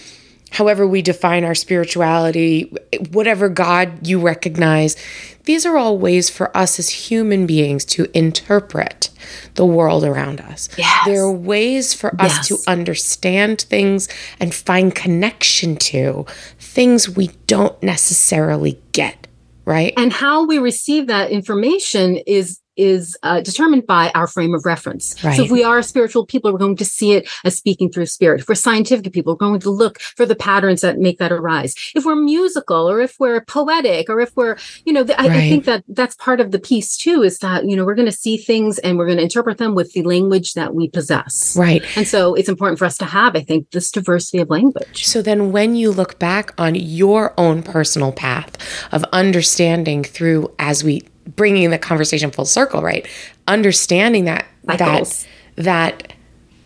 however 0.51 0.87
we 0.87 1.03
define 1.03 1.45
our 1.45 1.55
spirituality, 1.55 2.73
whatever 3.13 3.49
God 3.49 4.07
you 4.07 4.21
recognize, 4.21 4.97
these 5.45 5.65
are 5.67 5.77
all 5.77 5.99
ways 5.99 6.29
for 6.31 6.55
us 6.57 6.79
as 6.79 6.91
human 6.91 7.47
beings 7.47 7.85
to 7.87 8.07
interpret 8.17 9.11
the 9.55 9.65
world 9.67 10.05
around 10.05 10.41
us. 10.41 10.69
Yes. 10.77 11.07
There 11.07 11.23
are 11.23 11.33
ways 11.33 11.95
for 11.95 12.15
us 12.21 12.37
Yes. 12.37 12.49
to 12.49 12.59
understand 12.71 13.63
things 13.63 14.09
and 14.39 14.55
find 14.55 14.95
connection 14.95 15.77
to 15.77 16.27
things 16.59 17.09
we 17.09 17.31
don't 17.47 17.81
necessarily 17.83 18.79
get, 18.93 19.27
right? 19.65 19.93
and 19.97 20.13
how 20.13 20.47
we 20.47 20.59
receive 20.59 21.07
that 21.09 21.31
information 21.31 22.17
is 22.27 22.60
is 22.81 23.17
uh, 23.23 23.41
determined 23.41 23.87
by 23.87 24.11
our 24.15 24.27
frame 24.27 24.55
of 24.55 24.65
reference. 24.65 25.23
Right. 25.23 25.37
So 25.37 25.45
if 25.45 25.51
we 25.51 25.63
are 25.63 25.83
spiritual 25.83 26.25
people, 26.27 26.51
we're 26.53 26.59
going 26.59 26.77
to 26.77 26.85
see 26.85 27.13
it 27.13 27.29
as 27.45 27.57
speaking 27.57 27.91
through 27.93 28.07
spirit. 28.07 28.41
If 28.41 28.49
we're 28.49 28.55
scientific 28.55 29.13
people, 29.13 29.35
we're 29.35 29.47
going 29.47 29.61
to 29.61 29.71
look 29.71 30.01
for 30.01 30.25
the 30.25 30.35
patterns 30.35 30.81
that 30.81 30.99
make 30.99 31.19
that 31.19 31.33
arise. 31.33 31.75
If 31.95 32.05
we're 32.05 32.17
musical 32.17 32.91
or 32.91 33.01
if 33.01 33.21
we're 33.21 33.43
poetic 33.45 34.09
or 34.09 34.21
if 34.21 34.35
we're, 34.35 34.57
you 34.87 34.93
know, 34.93 35.05
th- 35.05 35.19
I, 35.19 35.27
I 35.27 35.41
think 35.51 35.65
that 35.67 35.85
that's 35.89 36.17
part 36.17 36.41
of 36.41 36.51
the 36.51 36.59
piece 36.59 36.97
too, 36.97 37.23
is 37.23 37.39
that, 37.41 37.67
you 37.67 37.77
know, 37.77 37.85
we're 37.85 37.95
going 37.95 38.07
to 38.07 38.13
see 38.13 38.37
things 38.37 38.79
and 38.79 38.97
we're 38.97 39.07
going 39.07 39.19
to 39.19 39.25
interpret 39.25 39.59
them 39.59 39.75
with 39.75 39.93
the 39.93 40.03
language 40.03 40.55
that 40.55 40.75
we 40.75 40.89
possess. 40.89 41.57
right. 41.57 41.85
And 41.97 42.09
so 42.09 42.35
it's 42.35 42.49
important 42.49 42.79
for 42.79 42.87
us 42.87 42.97
to 42.99 43.05
have, 43.05 43.37
I 43.37 43.43
think, 43.43 43.71
this 43.71 43.91
diversity 43.91 44.39
of 44.39 44.49
language. 44.51 45.07
So 45.07 45.23
then, 45.23 45.53
when 45.53 45.75
you 45.77 45.91
look 45.91 46.19
back 46.19 46.53
on 46.59 46.75
your 46.75 47.35
own 47.37 47.63
personal 47.63 48.13
path 48.13 48.57
of 48.93 49.05
understanding 49.13 50.03
through, 50.05 50.53
as 50.59 50.83
we 50.83 51.03
bringing 51.37 51.71
the 51.71 51.79
conversation 51.79 52.31
full 52.31 52.45
circle, 52.45 52.83
right? 52.83 53.07
Understanding 53.49 54.25
that 54.25 54.47
Cycles. 54.67 55.27
that 55.57 55.65
that 55.65 56.13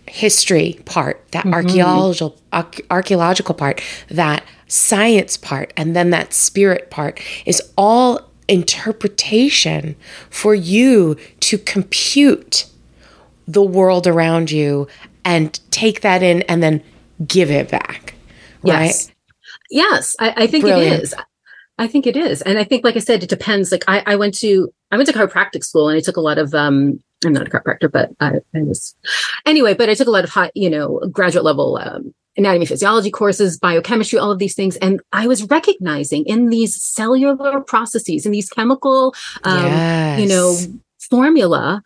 history 0.06 0.78
part, 0.84 1.24
that 1.32 1.44
mm-hmm. 1.44 1.54
archaeological 1.54 2.38
archaeological 2.90 3.54
part, 3.54 3.82
that 4.08 4.44
science 4.68 5.36
part, 5.36 5.72
and 5.76 5.94
then 5.94 6.10
that 6.10 6.32
spirit 6.32 6.90
part 6.90 7.20
is 7.46 7.62
all 7.76 8.20
interpretation 8.48 9.96
for 10.30 10.54
you 10.54 11.16
to 11.40 11.56
compute 11.58 12.66
the 13.46 13.62
world 13.62 14.06
around 14.06 14.50
you 14.50 14.86
and 15.24 15.58
take 15.70 16.02
that 16.02 16.22
in 16.22 16.42
and 16.42 16.62
then 16.62 16.82
give 17.26 17.50
it 17.50 17.70
back. 17.70 18.14
Right? 18.62 18.86
Yes. 18.86 19.10
Yes, 19.70 20.16
I, 20.20 20.34
I 20.36 20.46
think 20.46 20.64
Brilliant. 20.64 20.92
it 20.92 21.02
is. 21.02 21.14
I 21.78 21.86
think 21.86 22.06
it 22.06 22.16
is. 22.16 22.40
And 22.42 22.58
I 22.58 22.64
think, 22.64 22.84
like 22.84 22.96
I 22.96 23.00
said, 23.00 23.22
it 23.22 23.28
depends. 23.28 23.72
Like 23.72 23.84
I, 23.88 24.02
I 24.06 24.16
went 24.16 24.34
to 24.38 24.72
I 24.90 24.96
went 24.96 25.08
to 25.08 25.14
chiropractic 25.14 25.64
school 25.64 25.88
and 25.88 25.96
I 25.96 26.00
took 26.00 26.16
a 26.16 26.20
lot 26.20 26.38
of 26.38 26.54
um 26.54 27.02
I'm 27.24 27.32
not 27.32 27.46
a 27.46 27.50
chiropractor, 27.50 27.90
but 27.90 28.10
I, 28.20 28.34
I 28.54 28.62
was 28.62 28.94
anyway, 29.46 29.74
but 29.74 29.88
I 29.88 29.94
took 29.94 30.06
a 30.06 30.12
lot 30.12 30.24
of 30.24 30.30
high, 30.30 30.50
you 30.54 30.70
know, 30.70 31.00
graduate 31.10 31.44
level 31.44 31.78
um 31.82 32.14
anatomy 32.36 32.66
physiology 32.66 33.10
courses, 33.10 33.58
biochemistry, 33.58 34.18
all 34.18 34.30
of 34.30 34.38
these 34.38 34.54
things. 34.54 34.76
And 34.76 35.00
I 35.12 35.26
was 35.26 35.44
recognizing 35.44 36.24
in 36.26 36.48
these 36.48 36.80
cellular 36.80 37.60
processes, 37.60 38.26
in 38.26 38.32
these 38.32 38.48
chemical 38.48 39.14
um, 39.44 40.18
you 40.18 40.26
know, 40.26 40.56
formula 40.98 41.82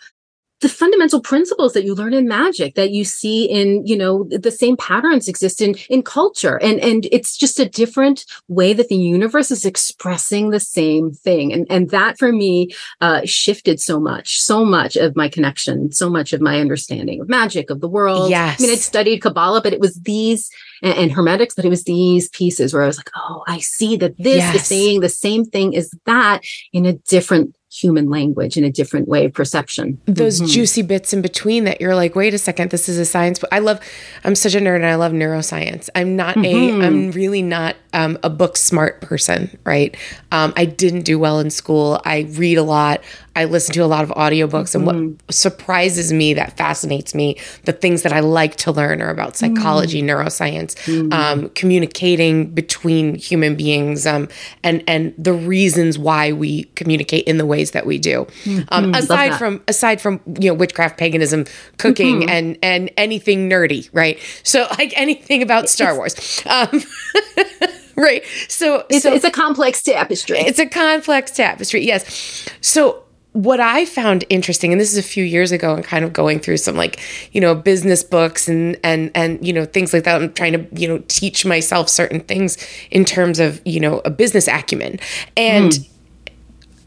the 0.60 0.68
fundamental 0.68 1.20
principles 1.20 1.72
that 1.72 1.84
you 1.84 1.94
learn 1.94 2.12
in 2.12 2.26
magic 2.26 2.74
that 2.74 2.90
you 2.90 3.04
see 3.04 3.44
in 3.44 3.86
you 3.86 3.96
know 3.96 4.24
the 4.30 4.50
same 4.50 4.76
patterns 4.76 5.28
exist 5.28 5.60
in 5.60 5.74
in 5.88 6.02
culture. 6.02 6.56
And 6.62 6.80
and 6.80 7.06
it's 7.12 7.36
just 7.36 7.60
a 7.60 7.68
different 7.68 8.24
way 8.48 8.72
that 8.72 8.88
the 8.88 8.96
universe 8.96 9.50
is 9.50 9.64
expressing 9.64 10.50
the 10.50 10.60
same 10.60 11.12
thing. 11.12 11.52
And 11.52 11.66
and 11.70 11.90
that 11.90 12.18
for 12.18 12.32
me 12.32 12.70
uh 13.00 13.22
shifted 13.24 13.80
so 13.80 14.00
much 14.00 14.40
so 14.40 14.64
much 14.64 14.96
of 14.96 15.16
my 15.16 15.28
connection 15.28 15.92
so 15.92 16.08
much 16.10 16.32
of 16.32 16.40
my 16.40 16.60
understanding 16.60 17.20
of 17.20 17.28
magic 17.28 17.70
of 17.70 17.80
the 17.80 17.88
world. 17.88 18.30
Yes. 18.30 18.60
i 18.60 18.62
mean 18.62 18.72
i'd 18.72 18.78
studied 18.78 19.20
kabbalah 19.20 19.60
but 19.62 19.72
it 19.72 19.80
was 19.80 19.94
these 20.00 20.50
and, 20.82 20.94
and 20.94 21.12
hermetics 21.12 21.54
but 21.54 21.64
it 21.64 21.68
was 21.68 21.84
these 21.84 22.28
pieces 22.30 22.72
where 22.72 22.82
i 22.82 22.86
was 22.86 22.96
like 22.96 23.10
oh 23.16 23.42
i 23.46 23.58
see 23.58 23.96
that 23.96 24.16
this 24.18 24.54
is 24.54 24.66
saying 24.66 25.00
the 25.00 25.08
same 25.08 25.44
thing 25.44 25.76
as 25.76 25.90
that 26.06 26.42
in 26.72 26.86
a 26.86 26.94
different 26.94 27.54
human 27.70 28.08
language 28.08 28.56
in 28.56 28.64
a 28.64 28.70
different 28.70 29.06
way 29.08 29.26
of 29.26 29.32
perception 29.34 29.98
those 30.06 30.40
Mhm. 30.40 30.48
juicy 30.48 30.80
bits 30.82 31.12
in 31.12 31.20
between 31.20 31.64
that 31.64 31.80
you're 31.82 31.94
like, 31.94 32.14
wait 32.16 32.32
a 32.32 32.38
second, 32.38 32.70
this 32.70 32.88
is 32.88 32.98
a 32.98 33.04
science. 33.04 33.38
But 33.38 33.52
I 33.52 33.58
love, 33.58 33.78
I'm 34.24 34.34
such 34.34 34.54
a 34.54 34.58
nerd 34.58 34.76
and 34.76 34.86
I 34.86 34.94
love 34.94 35.12
neuroscience. 35.12 35.90
I'm 35.94 36.16
not 36.16 36.36
Mhm. 36.36 36.80
a, 36.82 36.86
I'm 36.86 37.10
really 37.10 37.42
not 37.42 37.76
um, 37.92 38.18
a 38.22 38.30
book 38.30 38.56
smart 38.56 39.00
person, 39.00 39.56
right? 39.64 39.96
Um, 40.32 40.52
I 40.56 40.64
didn't 40.64 41.02
do 41.02 41.18
well 41.18 41.38
in 41.40 41.50
school. 41.50 42.00
I 42.04 42.20
read 42.30 42.58
a 42.58 42.62
lot. 42.62 43.00
I 43.36 43.44
listen 43.44 43.72
to 43.74 43.80
a 43.84 43.86
lot 43.86 44.02
of 44.02 44.10
audiobooks. 44.10 44.74
And 44.74 44.84
Mm-hmm. 44.86 45.08
what 45.26 45.32
surprises 45.34 46.12
me, 46.12 46.34
that 46.34 46.56
fascinates 46.56 47.14
me, 47.14 47.36
the 47.64 47.72
things 47.72 48.02
that 48.02 48.12
I 48.12 48.20
like 48.20 48.56
to 48.56 48.72
learn 48.72 49.00
are 49.00 49.10
about 49.10 49.36
psychology, 49.36 50.02
Mm. 50.02 50.06
neuroscience, 50.10 51.12
um, 51.12 51.48
communicating 51.50 52.46
between 52.52 53.14
human 53.14 53.54
beings, 53.54 54.06
um, 54.06 54.28
and 54.64 54.82
and 54.88 55.14
the 55.16 55.32
reasons 55.32 55.98
why 55.98 56.32
we 56.32 56.64
communicate 56.74 57.24
in 57.26 57.38
the 57.38 57.46
ways 57.46 57.70
that 57.72 57.86
we 57.86 57.98
do. 57.98 58.26
Um, 58.70 58.92
aside 58.94 59.30
Mm-hmm. 59.30 59.38
from 59.38 59.62
aside 59.68 60.00
from 60.00 60.20
you 60.40 60.50
know 60.50 60.54
witchcraft, 60.54 60.98
paganism, 60.98 61.44
cooking, 61.78 62.20
Mm-hmm. 62.22 62.28
and 62.30 62.58
and 62.62 62.90
anything 62.96 63.48
nerdy, 63.48 63.88
right? 63.92 64.18
So 64.42 64.66
like 64.78 64.92
anything 64.96 65.42
about 65.42 65.68
Star 65.68 65.94
Wars, 65.96 66.42
um, 66.46 66.82
right? 68.02 68.24
So 68.48 68.84
it's, 68.88 69.02
so 69.02 69.12
it's 69.12 69.24
a 69.24 69.30
complex 69.30 69.82
tapestry 69.82 70.38
it's 70.38 70.58
a 70.58 70.66
complex 70.66 71.30
tapestry, 71.32 71.84
yes. 71.84 72.48
So 72.60 73.02
what 73.32 73.60
I 73.60 73.84
found 73.84 74.24
interesting, 74.30 74.72
and 74.72 74.80
this 74.80 74.90
is 74.90 74.98
a 74.98 75.02
few 75.02 75.24
years 75.24 75.52
ago, 75.52 75.74
and 75.74 75.84
kind 75.84 76.04
of 76.04 76.12
going 76.12 76.40
through 76.40 76.56
some 76.56 76.76
like 76.76 77.00
you 77.32 77.40
know 77.40 77.54
business 77.54 78.02
books 78.02 78.48
and 78.48 78.78
and 78.82 79.10
and 79.14 79.44
you 79.46 79.52
know 79.52 79.64
things 79.64 79.92
like 79.92 80.04
that. 80.04 80.22
I'm 80.22 80.32
trying 80.32 80.52
to 80.52 80.80
you 80.80 80.88
know 80.88 81.02
teach 81.08 81.44
myself 81.44 81.88
certain 81.88 82.20
things 82.20 82.56
in 82.90 83.04
terms 83.04 83.38
of 83.38 83.60
you 83.64 83.80
know 83.80 84.00
a 84.04 84.10
business 84.10 84.48
acumen, 84.48 84.98
and 85.36 85.74
hmm. 85.74 85.82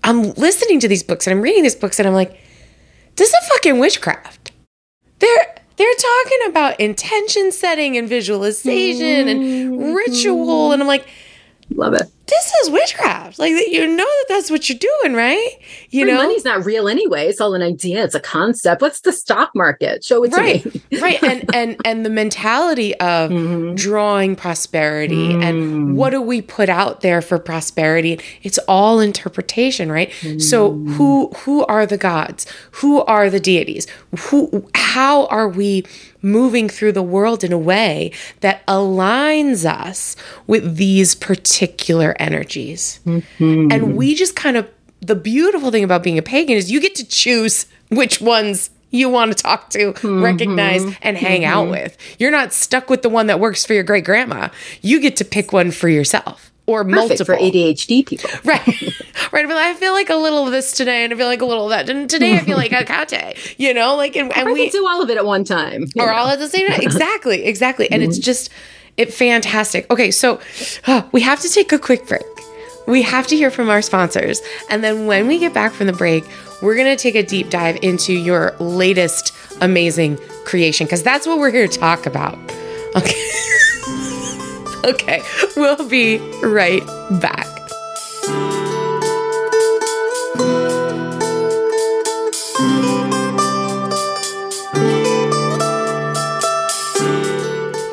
I'm 0.03 0.31
listening 0.33 0.79
to 0.79 0.87
these 0.87 1.03
books 1.03 1.27
and 1.27 1.35
I'm 1.35 1.41
reading 1.41 1.63
these 1.63 1.75
books 1.75 1.99
and 1.99 2.07
I'm 2.07 2.13
like, 2.13 2.39
this 3.17 3.29
is 3.29 3.47
fucking 3.49 3.79
witchcraft. 3.79 4.51
They're 5.19 5.55
they're 5.81 5.95
talking 5.95 6.39
about 6.49 6.79
intention 6.79 7.51
setting 7.51 7.97
and 7.97 8.07
visualization 8.07 9.27
and 9.27 9.95
ritual, 9.95 10.45
mm-hmm. 10.45 10.73
and 10.73 10.81
I'm 10.83 10.87
like, 10.87 11.07
love 11.71 11.93
it 11.95 12.11
this 12.31 12.51
is 12.63 12.69
witchcraft. 12.71 13.37
Like 13.37 13.51
you 13.67 13.85
know 13.87 14.03
that 14.03 14.25
that's 14.29 14.49
what 14.49 14.67
you're 14.69 14.79
doing, 14.79 15.15
right? 15.15 15.49
You 15.91 16.05
Free 16.05 16.11
know, 16.13 16.17
money's 16.23 16.45
not 16.45 16.65
real 16.65 16.87
anyway 16.87 17.27
it's 17.27 17.39
all 17.41 17.53
an 17.53 17.61
idea 17.61 18.03
it's 18.03 18.15
a 18.15 18.19
concept 18.19 18.81
what's 18.81 19.01
the 19.01 19.11
stock 19.11 19.51
market 19.53 20.03
show 20.03 20.23
it 20.23 20.31
to 20.31 20.37
right, 20.37 20.65
me 20.91 20.99
right, 20.99 21.21
and 21.23 21.39
and 21.55 21.75
and 21.85 22.05
the 22.05 22.09
mentality 22.09 22.95
of 22.95 23.29
Mhm. 23.31 23.75
drawing 23.75 24.35
prosperity 24.35 25.33
and 25.33 25.55
Mm. 25.61 25.93
what 25.95 26.09
do 26.11 26.21
we 26.21 26.41
put 26.41 26.69
out 26.69 27.01
there 27.01 27.21
for 27.21 27.37
prosperity? 27.37 28.19
It's 28.41 28.57
all 28.67 28.99
interpretation, 28.99 29.91
right? 29.91 30.11
So 30.39 30.71
who 30.95 31.29
who 31.43 31.65
are 31.65 31.85
the 31.85 31.97
gods? 31.97 32.45
Who 32.79 33.01
are 33.03 33.29
the 33.29 33.39
deities? 33.39 33.85
Who 34.27 34.65
how 34.75 35.25
are 35.27 35.49
we 35.49 35.83
moving 36.23 36.69
through 36.69 36.91
the 36.93 37.01
world 37.15 37.43
in 37.43 37.51
a 37.51 37.57
way 37.57 38.11
that 38.41 38.65
aligns 38.67 39.65
us 39.65 40.15
with 40.47 40.75
these 40.77 41.15
particular 41.15 42.15
energies? 42.21 42.99
Mm-hmm. 43.05 43.71
And 43.71 43.97
we 43.97 44.15
just 44.15 44.35
kind 44.35 44.57
of 44.57 44.69
the 45.01 45.15
beautiful 45.15 45.71
thing 45.71 45.83
about 45.83 46.03
being 46.03 46.17
a 46.17 46.21
pagan 46.21 46.55
is 46.55 46.71
you 46.71 46.79
get 46.79 46.95
to 46.95 47.07
choose 47.07 47.65
which 47.89 48.21
ones 48.21 48.69
you 48.91 49.09
want 49.09 49.35
to 49.35 49.41
talk 49.41 49.69
to, 49.71 49.93
mm-hmm. 49.93 50.23
recognize, 50.23 50.83
and 51.01 51.17
hang 51.17 51.43
out 51.43 51.63
mm-hmm. 51.63 51.71
with. 51.71 51.97
You're 52.19 52.31
not 52.31 52.53
stuck 52.53 52.89
with 52.89 53.01
the 53.01 53.09
one 53.09 53.27
that 53.27 53.39
works 53.39 53.65
for 53.65 53.73
your 53.73 53.83
great 53.83 54.05
grandma. 54.05 54.49
You 54.81 54.99
get 54.99 55.17
to 55.17 55.25
pick 55.25 55.51
one 55.51 55.71
for 55.71 55.89
yourself 55.89 56.51
or 56.67 56.83
Perfect 56.83 56.95
multiple. 56.95 57.25
for 57.25 57.41
ADHD 57.41 58.05
people. 58.05 58.29
Right. 58.43 58.67
right. 59.31 59.47
But 59.47 59.57
I 59.57 59.73
feel 59.75 59.93
like 59.93 60.09
a 60.09 60.15
little 60.15 60.45
of 60.45 60.51
this 60.51 60.73
today 60.73 61.03
and 61.03 61.13
I 61.13 61.15
feel 61.15 61.27
like 61.27 61.41
a 61.41 61.45
little 61.45 61.65
of 61.65 61.69
that. 61.71 61.89
And 61.89 62.09
today 62.09 62.35
I 62.35 62.39
feel 62.39 62.57
like 62.57 62.71
a 62.71 62.83
kate, 62.83 63.55
you 63.57 63.73
know, 63.73 63.95
like, 63.95 64.15
and, 64.15 64.35
and 64.35 64.51
we, 64.51 64.69
do 64.69 64.85
all 64.87 65.01
of 65.01 65.09
it 65.09 65.17
at 65.17 65.25
one 65.25 65.43
time. 65.43 65.85
or 65.97 66.07
know. 66.07 66.13
all 66.13 66.27
at 66.27 66.39
the 66.39 66.47
same 66.47 66.67
time. 66.67 66.81
Exactly, 66.81 67.45
exactly. 67.45 67.89
And 67.91 68.03
it's 68.03 68.17
just 68.17 68.49
it 68.97 69.13
fantastic. 69.13 69.89
Okay, 69.91 70.11
so 70.11 70.39
uh, 70.87 71.03
we 71.11 71.21
have 71.21 71.39
to 71.41 71.49
take 71.49 71.71
a 71.71 71.79
quick 71.79 72.07
break. 72.07 72.21
We 72.87 73.01
have 73.03 73.27
to 73.27 73.35
hear 73.35 73.51
from 73.51 73.69
our 73.69 73.81
sponsors. 73.81 74.41
And 74.69 74.83
then 74.83 75.05
when 75.05 75.27
we 75.27 75.39
get 75.39 75.53
back 75.53 75.71
from 75.71 75.87
the 75.87 75.93
break, 75.93 76.25
we're 76.61 76.75
going 76.75 76.95
to 76.95 77.01
take 77.01 77.15
a 77.15 77.23
deep 77.23 77.49
dive 77.49 77.77
into 77.81 78.13
your 78.13 78.55
latest 78.59 79.33
amazing 79.61 80.17
creation 80.45 80.85
because 80.87 81.03
that's 81.03 81.25
what 81.25 81.39
we're 81.39 81.51
here 81.51 81.67
to 81.67 81.79
talk 81.79 82.05
about. 82.05 82.37
Okay. 82.95 83.31
okay. 84.83 85.21
We'll 85.55 85.87
be 85.87 86.17
right 86.41 86.85
back. 87.21 87.47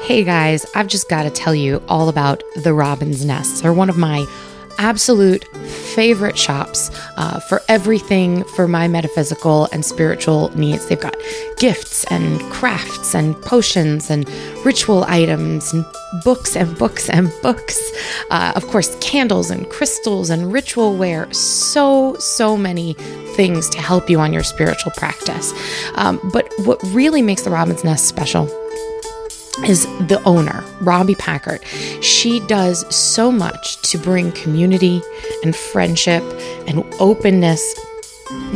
Hey 0.09 0.25
guys, 0.25 0.64
I've 0.75 0.87
just 0.87 1.11
got 1.11 1.25
to 1.25 1.31
tell 1.31 1.55
you 1.55 1.83
all 1.87 2.09
about 2.09 2.42
the 2.57 2.73
Robin's 2.73 3.27
Nests. 3.27 3.61
They're 3.61 3.75
one 3.75 3.90
of 3.90 3.99
my 3.99 4.25
absolute 4.79 5.44
favorite 5.94 6.38
shops 6.38 6.90
uh, 7.18 7.40
for 7.40 7.61
everything 7.68 8.42
for 8.44 8.66
my 8.66 8.88
metaphysical 8.88 9.68
and 9.71 9.85
spiritual 9.85 10.49
needs. 10.57 10.87
They've 10.87 10.99
got 10.99 11.14
gifts 11.59 12.05
and 12.05 12.40
crafts 12.51 13.14
and 13.14 13.38
potions 13.42 14.09
and 14.09 14.27
ritual 14.64 15.05
items 15.05 15.75
and 15.75 15.85
books 16.25 16.57
and 16.57 16.75
books 16.79 17.11
and 17.11 17.31
books. 17.42 17.79
Uh, 18.31 18.55
of 18.57 18.66
course, 18.68 18.97
candles 19.01 19.51
and 19.51 19.68
crystals 19.68 20.31
and 20.31 20.51
ritual 20.51 20.97
wear. 20.97 21.31
So, 21.35 22.16
so 22.18 22.57
many 22.57 22.94
things 23.37 23.68
to 23.68 23.79
help 23.83 24.09
you 24.09 24.21
on 24.21 24.33
your 24.33 24.42
spiritual 24.42 24.92
practice. 24.92 25.53
Um, 25.97 26.18
but 26.33 26.51
what 26.64 26.83
really 26.94 27.21
makes 27.21 27.42
the 27.42 27.51
Robin's 27.51 27.85
Nest 27.85 28.07
special 28.07 28.49
is 29.66 29.85
the 30.07 30.23
owner, 30.25 30.64
Robbie 30.81 31.14
Packard. 31.14 31.64
She 32.03 32.40
does 32.40 32.85
so 32.94 33.31
much 33.31 33.81
to 33.90 33.99
bring 33.99 34.33
community 34.33 35.03
and 35.42 35.55
friendship 35.55 36.23
and 36.66 36.85
openness, 37.01 37.75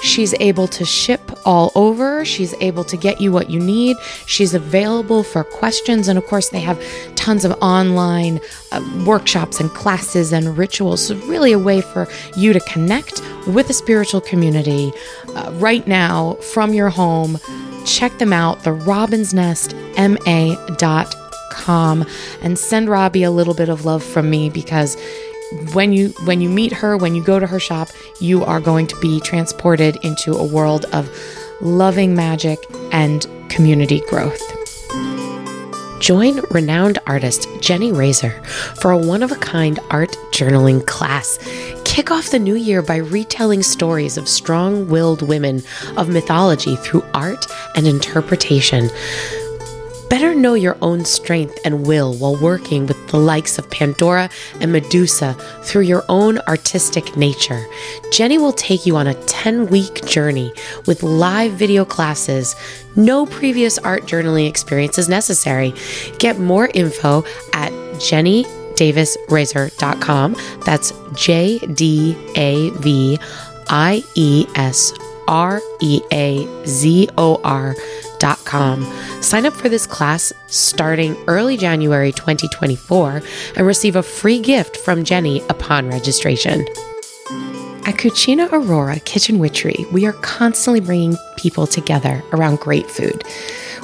She's 0.01 0.33
able 0.39 0.67
to 0.67 0.85
ship 0.85 1.21
all 1.45 1.71
over. 1.75 2.23
She's 2.23 2.53
able 2.61 2.83
to 2.85 2.95
get 2.95 3.19
you 3.19 3.31
what 3.31 3.49
you 3.49 3.59
need. 3.59 3.97
She's 4.25 4.53
available 4.53 5.23
for 5.23 5.43
questions. 5.43 6.07
And 6.07 6.17
of 6.17 6.25
course, 6.25 6.49
they 6.49 6.59
have 6.59 6.81
tons 7.15 7.43
of 7.43 7.51
online 7.61 8.39
uh, 8.71 9.03
workshops 9.05 9.59
and 9.59 9.69
classes 9.71 10.31
and 10.31 10.57
rituals. 10.57 11.07
So, 11.07 11.15
really, 11.27 11.51
a 11.51 11.59
way 11.59 11.81
for 11.81 12.07
you 12.37 12.53
to 12.53 12.59
connect 12.61 13.21
with 13.47 13.69
a 13.69 13.73
spiritual 13.73 14.21
community 14.21 14.93
uh, 15.35 15.51
right 15.55 15.85
now 15.87 16.35
from 16.35 16.73
your 16.73 16.89
home. 16.89 17.37
Check 17.85 18.17
them 18.17 18.33
out, 18.33 18.63
the 18.63 18.73
Robin's 18.73 19.33
Nest 19.33 19.73
and 22.41 22.57
send 22.57 22.89
Robbie 22.89 23.23
a 23.23 23.31
little 23.31 23.53
bit 23.53 23.69
of 23.69 23.85
love 23.85 24.03
from 24.03 24.29
me 24.29 24.49
because 24.49 24.97
when 25.73 25.93
you 25.93 26.09
when 26.25 26.41
you 26.41 26.49
meet 26.49 26.73
her 26.73 26.97
when 26.97 27.15
you 27.15 27.23
go 27.23 27.39
to 27.39 27.47
her 27.47 27.59
shop 27.59 27.89
you 28.19 28.43
are 28.43 28.59
going 28.59 28.87
to 28.87 28.99
be 28.99 29.19
transported 29.19 29.95
into 30.03 30.33
a 30.33 30.43
world 30.43 30.85
of 30.91 31.09
loving 31.61 32.15
magic 32.15 32.59
and 32.91 33.27
community 33.47 34.01
growth 34.09 34.41
Join 35.99 36.41
renowned 36.51 36.99
artist 37.07 37.47
Jenny 37.61 37.91
Razor 37.91 38.29
for 38.75 38.91
a 38.91 38.97
one 38.97 39.23
of 39.23 39.31
a 39.31 39.37
kind 39.37 39.79
art 39.89 40.11
journaling 40.29 40.85
class. 40.85 41.39
Kick 41.95 42.11
off 42.11 42.29
the 42.29 42.39
new 42.39 42.55
year 42.55 42.81
by 42.81 42.97
retelling 42.97 43.63
stories 43.63 44.17
of 44.17 44.27
strong 44.27 44.89
willed 44.89 45.21
women 45.21 45.63
of 45.95 46.09
mythology 46.09 46.75
through 46.75 47.05
art 47.13 47.45
and 47.73 47.87
interpretation. 47.87 48.89
Better 50.09 50.35
know 50.35 50.55
your 50.55 50.77
own 50.81 51.05
strength 51.05 51.57
and 51.63 51.87
will 51.87 52.13
while 52.13 52.35
working 52.35 52.85
with 52.85 53.07
the 53.07 53.17
likes 53.17 53.57
of 53.57 53.71
Pandora 53.71 54.29
and 54.59 54.73
Medusa 54.73 55.35
through 55.63 55.83
your 55.83 56.03
own 56.09 56.39
artistic 56.49 57.15
nature. 57.15 57.65
Jenny 58.11 58.39
will 58.39 58.51
take 58.51 58.85
you 58.85 58.97
on 58.97 59.07
a 59.07 59.13
10 59.13 59.67
week 59.67 60.05
journey 60.05 60.51
with 60.87 61.01
live 61.01 61.53
video 61.53 61.85
classes. 61.85 62.57
No 62.97 63.25
previous 63.25 63.77
art 63.77 64.03
journaling 64.03 64.49
experience 64.49 64.97
is 64.97 65.07
necessary. 65.07 65.73
Get 66.19 66.39
more 66.39 66.69
info 66.73 67.23
at 67.53 67.71
jennydaviesreazor.com. 68.75 70.35
That's 70.65 70.93
J 71.13 71.59
D 71.59 72.15
A 72.35 72.69
V 72.71 73.17
I 73.69 74.03
E 74.15 74.45
S 74.55 74.93
R 75.27 75.61
E 75.81 76.01
A 76.11 76.65
Z 76.65 77.09
O 77.17 77.41
R 77.43 77.75
dot 78.19 78.43
com. 78.45 78.85
Sign 79.21 79.45
up 79.45 79.53
for 79.53 79.69
this 79.69 79.85
class 79.87 80.31
starting 80.47 81.15
early 81.27 81.57
January 81.57 82.11
2024 82.11 83.21
and 83.55 83.67
receive 83.67 83.95
a 83.95 84.03
free 84.03 84.39
gift 84.39 84.77
from 84.77 85.03
Jenny 85.03 85.41
upon 85.49 85.89
registration. 85.89 86.65
At 87.87 87.97
Cucina 87.97 88.51
Aurora 88.51 88.99
Kitchen 89.01 89.37
Witchery, 89.37 89.85
we 89.91 90.07
are 90.07 90.13
constantly 90.13 90.79
bringing 90.79 91.17
people 91.37 91.67
together 91.67 92.23
around 92.31 92.59
great 92.59 92.89
food. 92.89 93.23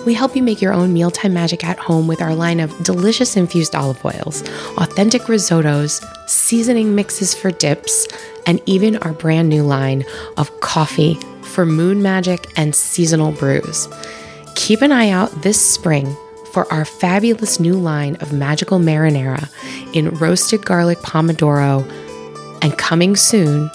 We 0.06 0.16
help 0.16 0.36
you 0.36 0.42
make 0.42 0.62
your 0.62 0.74
own 0.74 0.94
mealtime 0.94 1.34
magic 1.34 1.64
at 1.64 1.78
home 1.78 2.08
with 2.08 2.24
our 2.24 2.34
line 2.34 2.60
of 2.60 2.76
delicious 2.84 3.38
infused 3.38 3.76
olive 3.76 4.04
oils, 4.04 4.42
authentic 4.78 5.24
risottos, 5.24 6.04
seasoning 6.28 6.96
mixes 6.96 7.36
for 7.36 7.52
dips, 7.52 8.08
and 8.48 8.60
even 8.66 8.98
our 8.98 9.14
brand 9.14 9.48
new 9.48 9.62
line 9.62 10.04
of 10.38 10.60
coffee 10.60 11.20
for 11.44 11.68
moon 11.68 12.02
magic 12.02 12.52
and 12.58 12.74
seasonal 12.74 13.32
brews. 13.32 13.88
Keep 14.56 14.82
an 14.82 14.92
eye 14.92 15.10
out 15.10 15.44
this 15.44 15.62
spring 15.62 16.16
for 16.52 16.72
our 16.74 16.84
fabulous 16.84 17.60
new 17.60 17.76
line 17.76 18.16
of 18.18 18.34
magical 18.34 18.80
marinara 18.80 19.50
in 19.94 20.10
roasted 20.10 20.66
garlic 20.66 20.98
pomodoro 21.00 21.88
and 22.64 22.76
coming 22.80 23.16
soon, 23.16 23.70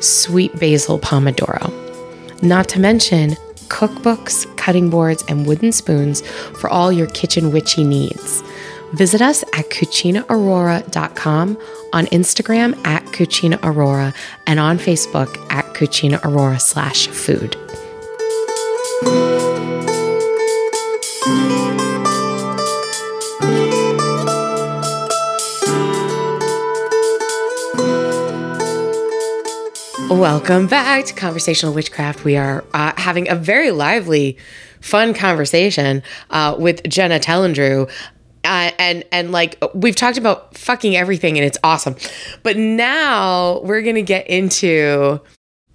sweet 0.00 0.54
basil 0.58 0.98
pomodoro. 0.98 1.72
Not 2.42 2.68
to 2.68 2.80
mention 2.80 3.36
cookbooks, 3.68 4.44
cutting 4.56 4.90
boards, 4.90 5.24
and 5.28 5.46
wooden 5.46 5.72
spoons 5.72 6.20
for 6.60 6.68
all 6.68 6.90
your 6.90 7.06
kitchen 7.08 7.52
witchy 7.52 7.84
needs. 7.84 8.42
Visit 8.92 9.20
us 9.20 9.42
at 9.54 9.68
cucinaaurora.com, 9.70 11.58
on 11.92 12.06
Instagram 12.06 12.86
at 12.86 13.04
cucinaaurora, 13.06 14.14
and 14.46 14.58
on 14.58 14.78
Facebook 14.78 15.36
at 15.50 15.64
cucinaaurora 15.74 16.60
slash 16.60 17.08
food. 17.08 17.56
Welcome 30.10 30.68
back 30.68 31.04
to 31.04 31.14
Conversational 31.14 31.74
Witchcraft. 31.74 32.24
We 32.24 32.38
are 32.38 32.64
uh, 32.72 32.94
having 32.96 33.28
a 33.28 33.34
very 33.34 33.70
lively, 33.70 34.38
fun 34.80 35.12
conversation 35.12 36.02
uh, 36.30 36.56
with 36.58 36.82
Jhenah 36.84 37.20
Telyndru. 37.20 37.90
Uh, 38.42 38.70
and 38.78 39.04
and 39.12 39.32
like 39.32 39.62
we've 39.74 39.94
talked 39.94 40.16
about 40.16 40.56
fucking 40.56 40.96
everything 40.96 41.36
and 41.36 41.44
it's 41.44 41.58
awesome 41.64 41.96
but 42.42 42.56
now 42.56 43.60
we're 43.64 43.82
gonna 43.82 44.00
get 44.00 44.26
into 44.28 45.20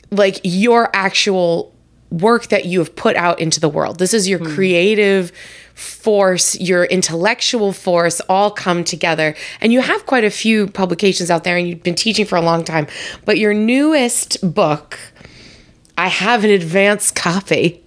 like 0.10 0.40
your 0.44 0.90
actual 0.96 1.76
work 2.10 2.48
that 2.48 2.66
you 2.66 2.80
have 2.80 2.96
put 2.96 3.16
out 3.18 3.40
into 3.40 3.60
the 3.60 3.68
world 3.68 4.00
this 4.00 4.14
is 4.14 4.30
your 4.30 4.40
mm. 4.40 4.56
creative 4.56 5.32
force, 5.74 6.60
your 6.60 6.86
intellectual 6.86 7.74
force 7.74 8.22
all 8.30 8.52
come 8.52 8.84
together. 8.84 9.36
And 9.62 9.74
you 9.74 9.82
have 9.82 10.06
quite 10.06 10.24
a 10.24 10.30
few 10.30 10.68
publications 10.68 11.32
out 11.32 11.44
there 11.44 11.58
and 11.58 11.68
you've 11.68 11.84
been 11.84 11.96
teaching 11.96 12.26
for 12.26 12.36
a 12.36 12.42
long 12.42 12.64
time. 12.64 12.88
But 13.26 13.38
your 13.38 13.54
newest 13.54 14.54
book, 14.54 15.00
I 15.98 16.08
have 16.08 16.44
an 16.44 16.50
advanced 16.50 17.16
copy. 17.16 17.84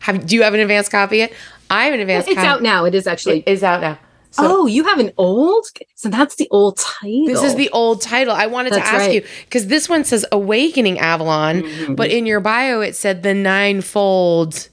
Have 0.00 0.26
do 0.26 0.36
you 0.36 0.42
have 0.42 0.54
an 0.54 0.60
advanced 0.60 0.90
copy 0.90 1.18
yet? 1.18 1.32
I 1.68 1.86
have 1.86 1.94
an 1.94 2.00
advanced 2.00 2.28
it's 2.28 2.36
copy. 2.36 2.46
out 2.46 2.62
now. 2.62 2.84
It 2.84 2.94
is 2.94 3.06
actually 3.06 3.40
it 3.40 3.48
is 3.48 3.62
out 3.62 3.80
now. 3.80 3.98
So, 4.30 4.42
oh, 4.44 4.66
you 4.66 4.84
have 4.84 4.98
an 4.98 5.12
old? 5.16 5.66
So 5.94 6.10
that's 6.10 6.36
the 6.36 6.46
old 6.50 6.76
title. 6.76 7.24
This 7.24 7.42
is 7.42 7.54
the 7.54 7.70
old 7.70 8.02
title. 8.02 8.34
I 8.34 8.46
wanted 8.46 8.74
that's 8.74 8.86
to 8.86 8.94
ask 8.94 9.06
right. 9.06 9.14
you 9.14 9.24
because 9.46 9.68
this 9.68 9.88
one 9.88 10.04
says 10.04 10.26
Awakening 10.30 10.98
Avalon, 10.98 11.62
mm-hmm. 11.62 11.94
but 11.94 12.10
in 12.10 12.26
your 12.26 12.40
bio 12.40 12.82
it 12.82 12.94
said 12.94 13.22
the 13.22 13.32
ninefold 13.32 14.68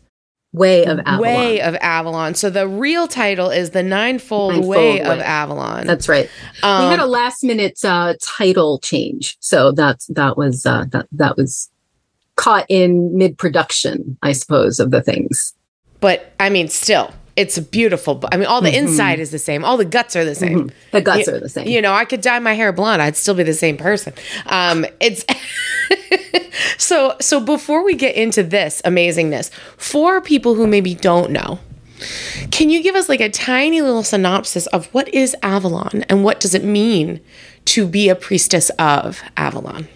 Way 0.54 0.86
of 0.86 1.00
Avalon. 1.00 1.20
Way 1.20 1.62
of 1.62 1.76
Avalon. 1.82 2.36
So 2.36 2.52
the 2.52 2.68
real 2.68 3.08
title 3.08 3.50
is 3.50 3.72
The 3.72 3.82
Ninefold, 3.82 4.54
Ninefold 4.54 4.70
Way, 4.70 5.00
Way, 5.00 5.02
of 5.02 5.20
Avalon. 5.20 5.88
That's 5.88 6.08
right. 6.08 6.30
Um, 6.62 6.86
we 6.86 6.92
had 6.92 7.00
a 7.00 7.08
last 7.08 7.44
minute 7.44 7.84
uh, 7.84 8.14
title 8.22 8.78
change. 8.80 9.36
So 9.40 9.72
that's 9.72 10.06
that 10.08 10.38
was 10.38 10.66
uh, 10.68 10.86
that 10.92 11.08
that 11.12 11.38
was 11.38 11.72
caught 12.36 12.68
in 12.70 13.18
mid 13.18 13.38
production, 13.38 14.16
I 14.22 14.34
suppose, 14.34 14.80
of 14.80 14.92
the 14.92 15.02
things. 15.02 15.56
But 16.00 16.34
I 16.40 16.50
mean, 16.50 16.68
still, 16.68 17.12
it's 17.36 17.58
a 17.58 17.62
beautiful 17.62 18.24
I 18.32 18.38
mean, 18.38 18.46
all 18.46 18.62
the 18.62 18.70
mm-hmm. 18.70 18.88
inside 18.88 19.20
is 19.20 19.32
the 19.32 19.40
same. 19.40 19.66
All 19.66 19.78
the 19.78 19.86
guts 19.86 20.16
are 20.16 20.24
the 20.26 20.36
same. 20.36 20.70
Mm-hmm. 20.70 20.78
The 20.92 21.02
guts 21.02 21.28
you, 21.28 21.34
are 21.34 21.40
the 21.40 21.50
same. 21.50 21.68
You 21.68 21.82
know, 21.82 21.94
I 21.94 22.06
could 22.06 22.22
dye 22.22 22.38
my 22.40 22.54
hair 22.54 22.72
blonde. 22.72 23.02
I'd 23.02 23.16
still 23.16 23.34
be 23.34 23.44
the 23.44 23.56
same 23.56 23.78
person. 23.78 24.14
Um, 24.46 24.86
it's 25.00 25.26
so 26.78 27.16
so 27.20 27.40
before 27.40 27.84
we 27.84 27.96
get 27.96 28.16
into 28.16 28.44
this 28.44 28.82
amazingness, 28.84 29.52
for 29.78 30.22
people 30.22 30.56
who 30.56 30.68
maybe 30.68 30.96
don't 30.96 31.32
know, 31.32 31.60
can 32.52 32.70
you 32.70 32.82
give 32.84 32.96
us 32.96 33.10
like 33.10 33.22
a 33.22 33.30
tiny 33.30 33.82
little 33.82 34.04
synopsis 34.04 34.68
of 34.68 34.88
what 34.88 35.14
is 35.14 35.36
Avalon 35.42 36.04
and 36.10 36.24
what 36.24 36.40
does 36.40 36.54
it 36.54 36.64
mean 36.64 37.20
to 37.66 37.88
be 37.88 38.10
a 38.10 38.16
priestess 38.16 38.70
of 38.72 39.22
Avalon? 39.38 39.88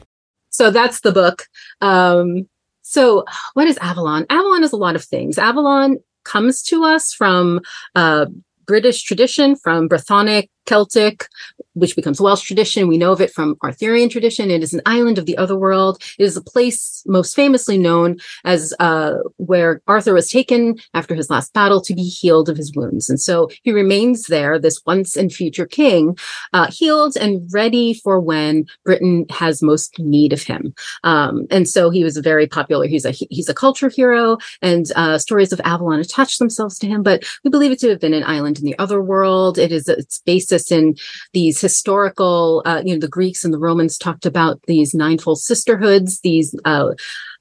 So 0.49 0.71
that's 0.71 1.01
the 1.01 1.11
book. 1.11 1.47
Um, 1.81 2.47
so, 2.81 3.25
what 3.53 3.67
is 3.67 3.77
Avalon? 3.79 4.25
Avalon 4.29 4.63
is 4.63 4.71
a 4.71 4.77
lot 4.77 4.95
of 4.95 5.03
things. 5.03 5.37
Avalon 5.37 5.97
comes 6.23 6.63
to 6.63 6.85
us 6.85 7.13
from 7.13 7.59
uh, 7.95 8.27
British 8.65 9.03
tradition, 9.03 9.55
from 9.57 9.89
Brythonic 9.89 10.49
Celtic, 10.67 11.27
which 11.73 11.95
becomes 11.95 12.21
Welsh 12.21 12.43
tradition. 12.43 12.87
We 12.87 12.97
know 12.97 13.11
of 13.11 13.21
it 13.21 13.31
from 13.31 13.57
Arthurian 13.63 14.09
tradition. 14.09 14.51
It 14.51 14.63
is 14.63 14.73
an 14.73 14.81
island 14.85 15.17
of 15.17 15.25
the 15.25 15.37
other 15.37 15.57
world. 15.57 16.01
It 16.19 16.23
is 16.23 16.37
a 16.37 16.41
place 16.41 17.03
most 17.05 17.35
famously 17.35 17.77
known 17.77 18.17
as 18.45 18.73
uh, 18.79 19.13
where 19.37 19.81
Arthur 19.87 20.13
was 20.13 20.29
taken 20.29 20.77
after 20.93 21.15
his 21.15 21.29
last 21.29 21.53
battle 21.53 21.81
to 21.81 21.95
be 21.95 22.03
healed 22.03 22.49
of 22.49 22.57
his 22.57 22.73
wounds. 22.75 23.09
And 23.09 23.19
so 23.19 23.49
he 23.63 23.71
remains 23.71 24.23
there, 24.23 24.59
this 24.59 24.81
once 24.85 25.15
and 25.15 25.31
future 25.31 25.65
king, 25.65 26.17
uh, 26.53 26.69
healed 26.71 27.15
and 27.15 27.47
ready 27.51 27.93
for 27.93 28.19
when 28.19 28.65
Britain 28.83 29.25
has 29.29 29.61
most 29.61 29.97
need 29.99 30.33
of 30.33 30.43
him. 30.43 30.73
Um, 31.03 31.47
and 31.49 31.67
so 31.67 31.89
he 31.89 32.03
was 32.03 32.17
very 32.17 32.47
popular. 32.47 32.87
He's 32.87 33.05
a 33.05 33.11
he's 33.11 33.49
a 33.49 33.53
culture 33.53 33.89
hero, 33.89 34.37
and 34.61 34.85
uh, 34.95 35.17
stories 35.17 35.53
of 35.53 35.61
Avalon 35.63 35.99
attach 35.99 36.37
themselves 36.37 36.77
to 36.79 36.87
him. 36.87 37.03
But 37.03 37.23
we 37.43 37.49
believe 37.49 37.71
it 37.71 37.79
to 37.79 37.89
have 37.89 37.99
been 37.99 38.13
an 38.13 38.23
island 38.23 38.59
in 38.59 38.65
the 38.65 38.77
other 38.79 39.01
world. 39.01 39.57
It 39.57 39.71
is 39.71 39.87
its 39.87 40.19
basis 40.25 40.56
in 40.71 40.95
these 41.33 41.61
historical, 41.61 42.61
uh, 42.65 42.81
you 42.83 42.93
know, 42.93 42.99
the 42.99 43.07
Greeks 43.07 43.43
and 43.43 43.53
the 43.53 43.59
Romans 43.59 43.97
talked 43.97 44.25
about 44.25 44.61
these 44.67 44.93
ninefold 44.93 45.39
sisterhoods, 45.39 46.19
these 46.21 46.55
uh, 46.65 46.93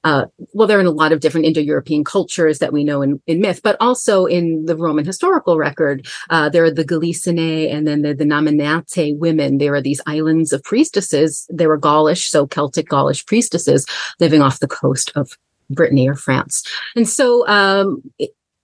uh, 0.03 0.25
well, 0.53 0.67
they're 0.67 0.79
in 0.79 0.85
a 0.85 0.91
lot 0.91 1.11
of 1.11 1.19
different 1.19 1.45
Indo-European 1.45 2.03
cultures 2.03 2.59
that 2.59 2.71
we 2.71 2.83
know 2.83 3.01
in, 3.01 3.21
in 3.27 3.41
myth, 3.41 3.61
but 3.61 3.75
also 3.81 4.25
in 4.25 4.65
the 4.65 4.75
Roman 4.75 5.05
historical 5.05 5.57
record, 5.57 6.07
uh, 6.29 6.47
there 6.47 6.63
are 6.63 6.71
the 6.71 6.85
Galicinae 6.85 7.73
and 7.73 7.85
then 7.87 8.03
the, 8.03 8.13
the 8.13 8.23
Nominate 8.23 9.19
women. 9.19 9.57
There 9.57 9.73
are 9.73 9.81
these 9.81 10.01
islands 10.05 10.53
of 10.53 10.63
priestesses. 10.63 11.45
They 11.51 11.67
were 11.67 11.77
Gaulish, 11.77 12.29
so 12.29 12.47
Celtic 12.47 12.87
Gaulish 12.87 13.25
priestesses 13.25 13.85
living 14.19 14.41
off 14.41 14.59
the 14.59 14.67
coast 14.67 15.11
of 15.15 15.37
Brittany 15.69 16.07
or 16.07 16.15
France. 16.15 16.63
And 16.95 17.07
so 17.07 17.45
um, 17.47 18.01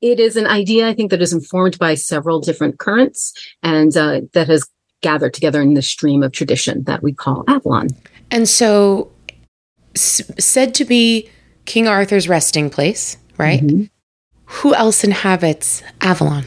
it 0.03 0.19
is 0.19 0.35
an 0.35 0.45
idea, 0.45 0.89
I 0.89 0.93
think, 0.93 1.11
that 1.11 1.21
is 1.21 1.31
informed 1.31 1.79
by 1.79 1.95
several 1.95 2.41
different 2.41 2.77
currents 2.77 3.33
and 3.63 3.95
uh, 3.95 4.21
that 4.33 4.49
has 4.49 4.67
gathered 5.01 5.33
together 5.33 5.61
in 5.61 5.75
the 5.75 5.81
stream 5.81 6.21
of 6.23 6.33
tradition 6.33 6.83
that 6.83 7.01
we 7.01 7.13
call 7.13 7.45
Avalon. 7.47 7.87
And 8.29 8.47
so, 8.47 9.09
s- 9.95 10.29
said 10.37 10.75
to 10.75 10.85
be 10.85 11.29
King 11.63 11.87
Arthur's 11.87 12.27
resting 12.27 12.69
place, 12.69 13.15
right? 13.37 13.61
Mm-hmm. 13.61 13.83
Who 14.45 14.75
else 14.75 15.05
inhabits 15.05 15.81
Avalon? 16.01 16.43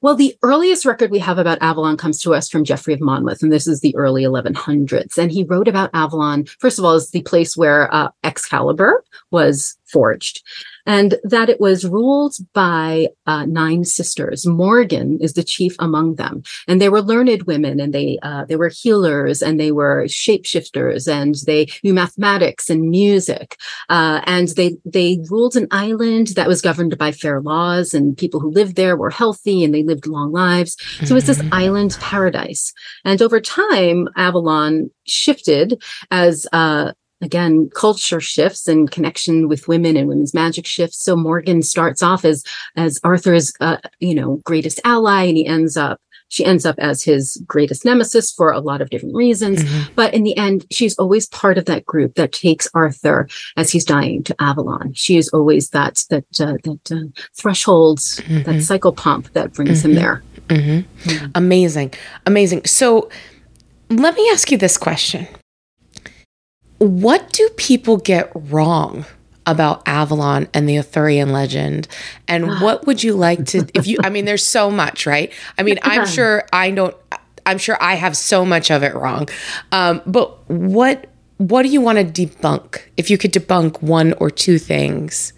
Well, 0.00 0.14
the 0.14 0.36
earliest 0.42 0.86
record 0.86 1.10
we 1.10 1.18
have 1.18 1.38
about 1.38 1.58
Avalon 1.60 1.96
comes 1.96 2.22
to 2.22 2.32
us 2.32 2.48
from 2.48 2.64
Geoffrey 2.64 2.94
of 2.94 3.00
Monmouth, 3.00 3.42
and 3.42 3.52
this 3.52 3.66
is 3.66 3.80
the 3.80 3.94
early 3.96 4.22
1100s. 4.22 5.18
And 5.18 5.30
he 5.30 5.42
wrote 5.42 5.68
about 5.68 5.90
Avalon, 5.92 6.46
first 6.60 6.78
of 6.78 6.84
all, 6.84 6.92
as 6.92 7.10
the 7.10 7.22
place 7.22 7.56
where 7.56 7.92
uh, 7.92 8.08
Excalibur 8.22 9.04
was 9.30 9.76
forged 9.86 10.42
and 10.88 11.16
that 11.22 11.50
it 11.50 11.60
was 11.60 11.86
ruled 11.86 12.34
by 12.54 13.08
uh, 13.26 13.44
nine 13.44 13.84
sisters. 13.84 14.46
Morgan 14.46 15.18
is 15.20 15.34
the 15.34 15.44
chief 15.44 15.76
among 15.78 16.14
them, 16.14 16.42
and 16.66 16.80
they 16.80 16.88
were 16.88 17.02
learned 17.02 17.42
women, 17.42 17.78
and 17.78 17.92
they 17.92 18.18
uh, 18.22 18.46
they 18.46 18.56
were 18.56 18.70
healers, 18.70 19.42
and 19.42 19.60
they 19.60 19.70
were 19.70 20.06
shapeshifters, 20.06 21.06
and 21.06 21.34
they 21.46 21.68
knew 21.84 21.92
mathematics 21.92 22.70
and 22.70 22.88
music, 22.90 23.56
uh, 23.90 24.22
and 24.24 24.48
they 24.56 24.76
they 24.84 25.18
ruled 25.30 25.56
an 25.56 25.68
island 25.70 26.28
that 26.28 26.48
was 26.48 26.62
governed 26.62 26.96
by 26.96 27.12
fair 27.12 27.40
laws, 27.42 27.92
and 27.92 28.16
people 28.16 28.40
who 28.40 28.50
lived 28.50 28.76
there 28.76 28.96
were 28.96 29.10
healthy 29.10 29.62
and 29.62 29.74
they 29.74 29.82
lived 29.82 30.06
long 30.06 30.32
lives. 30.32 30.74
Mm-hmm. 30.76 31.06
So 31.06 31.16
it's 31.16 31.26
this 31.26 31.38
mm-hmm. 31.38 31.52
island 31.52 31.98
paradise, 32.00 32.72
and 33.04 33.20
over 33.20 33.40
time, 33.40 34.08
Avalon 34.16 34.90
shifted 35.06 35.82
as 36.10 36.46
uh, 36.52 36.92
again 37.20 37.68
culture 37.74 38.20
shifts 38.20 38.68
and 38.68 38.90
connection 38.90 39.48
with 39.48 39.68
women 39.68 39.96
and 39.96 40.08
women's 40.08 40.34
magic 40.34 40.66
shifts 40.66 41.04
so 41.04 41.16
morgan 41.16 41.62
starts 41.62 42.02
off 42.02 42.24
as 42.24 42.44
as 42.76 43.00
arthur's 43.04 43.52
uh, 43.60 43.78
you 44.00 44.14
know 44.14 44.36
greatest 44.44 44.80
ally 44.84 45.24
and 45.24 45.36
he 45.36 45.46
ends 45.46 45.76
up 45.76 46.00
she 46.28 46.44
ends 46.44 46.66
up 46.66 46.78
as 46.78 47.02
his 47.02 47.42
greatest 47.46 47.84
nemesis 47.84 48.30
for 48.30 48.52
a 48.52 48.60
lot 48.60 48.80
of 48.80 48.90
different 48.90 49.14
reasons 49.14 49.62
mm-hmm. 49.62 49.92
but 49.94 50.14
in 50.14 50.22
the 50.22 50.36
end 50.36 50.64
she's 50.70 50.96
always 50.98 51.26
part 51.28 51.58
of 51.58 51.64
that 51.64 51.84
group 51.84 52.14
that 52.14 52.32
takes 52.32 52.68
arthur 52.74 53.28
as 53.56 53.70
he's 53.70 53.84
dying 53.84 54.22
to 54.22 54.34
avalon 54.40 54.92
she 54.94 55.16
is 55.16 55.28
always 55.30 55.70
that 55.70 56.04
that 56.10 56.24
uh, 56.40 56.56
that 56.64 56.92
uh, 56.92 57.20
threshold 57.36 57.98
mm-hmm. 57.98 58.42
that 58.44 58.56
psychopomp 58.56 59.30
that 59.32 59.52
brings 59.52 59.80
mm-hmm. 59.80 59.88
him 59.88 59.94
there 59.94 60.22
mm-hmm. 60.48 61.08
Mm. 61.08 61.30
amazing 61.34 61.94
amazing 62.26 62.64
so 62.64 63.08
let 63.90 64.14
me 64.14 64.28
ask 64.30 64.50
you 64.50 64.58
this 64.58 64.76
question 64.76 65.26
what 66.78 67.32
do 67.32 67.48
people 67.56 67.96
get 67.96 68.30
wrong 68.34 69.04
about 69.46 69.82
Avalon 69.86 70.48
and 70.52 70.68
the 70.68 70.76
Arthurian 70.76 71.32
legend? 71.32 71.88
And 72.26 72.46
what 72.60 72.86
would 72.86 73.02
you 73.02 73.14
like 73.14 73.44
to, 73.46 73.66
if 73.74 73.86
you, 73.86 73.98
I 74.02 74.10
mean, 74.10 74.24
there's 74.24 74.44
so 74.44 74.70
much, 74.70 75.06
right? 75.06 75.32
I 75.56 75.62
mean, 75.62 75.78
I'm 75.82 76.06
sure 76.16 76.44
I 76.52 76.70
don't, 76.70 76.96
I'm 77.46 77.58
sure 77.58 77.78
I 77.80 77.94
have 77.94 78.16
so 78.16 78.44
much 78.44 78.70
of 78.70 78.82
it 78.82 78.94
wrong. 78.94 79.28
Um, 79.72 80.02
but 80.06 80.48
what, 80.50 81.06
what 81.38 81.62
do 81.62 81.68
you 81.68 81.80
want 81.80 81.98
to 81.98 82.04
debunk? 82.26 82.82
If 82.96 83.10
you 83.10 83.16
could 83.16 83.32
debunk 83.32 83.80
one 83.80 84.12
or 84.14 84.30
two 84.30 84.58
things, 84.58 85.32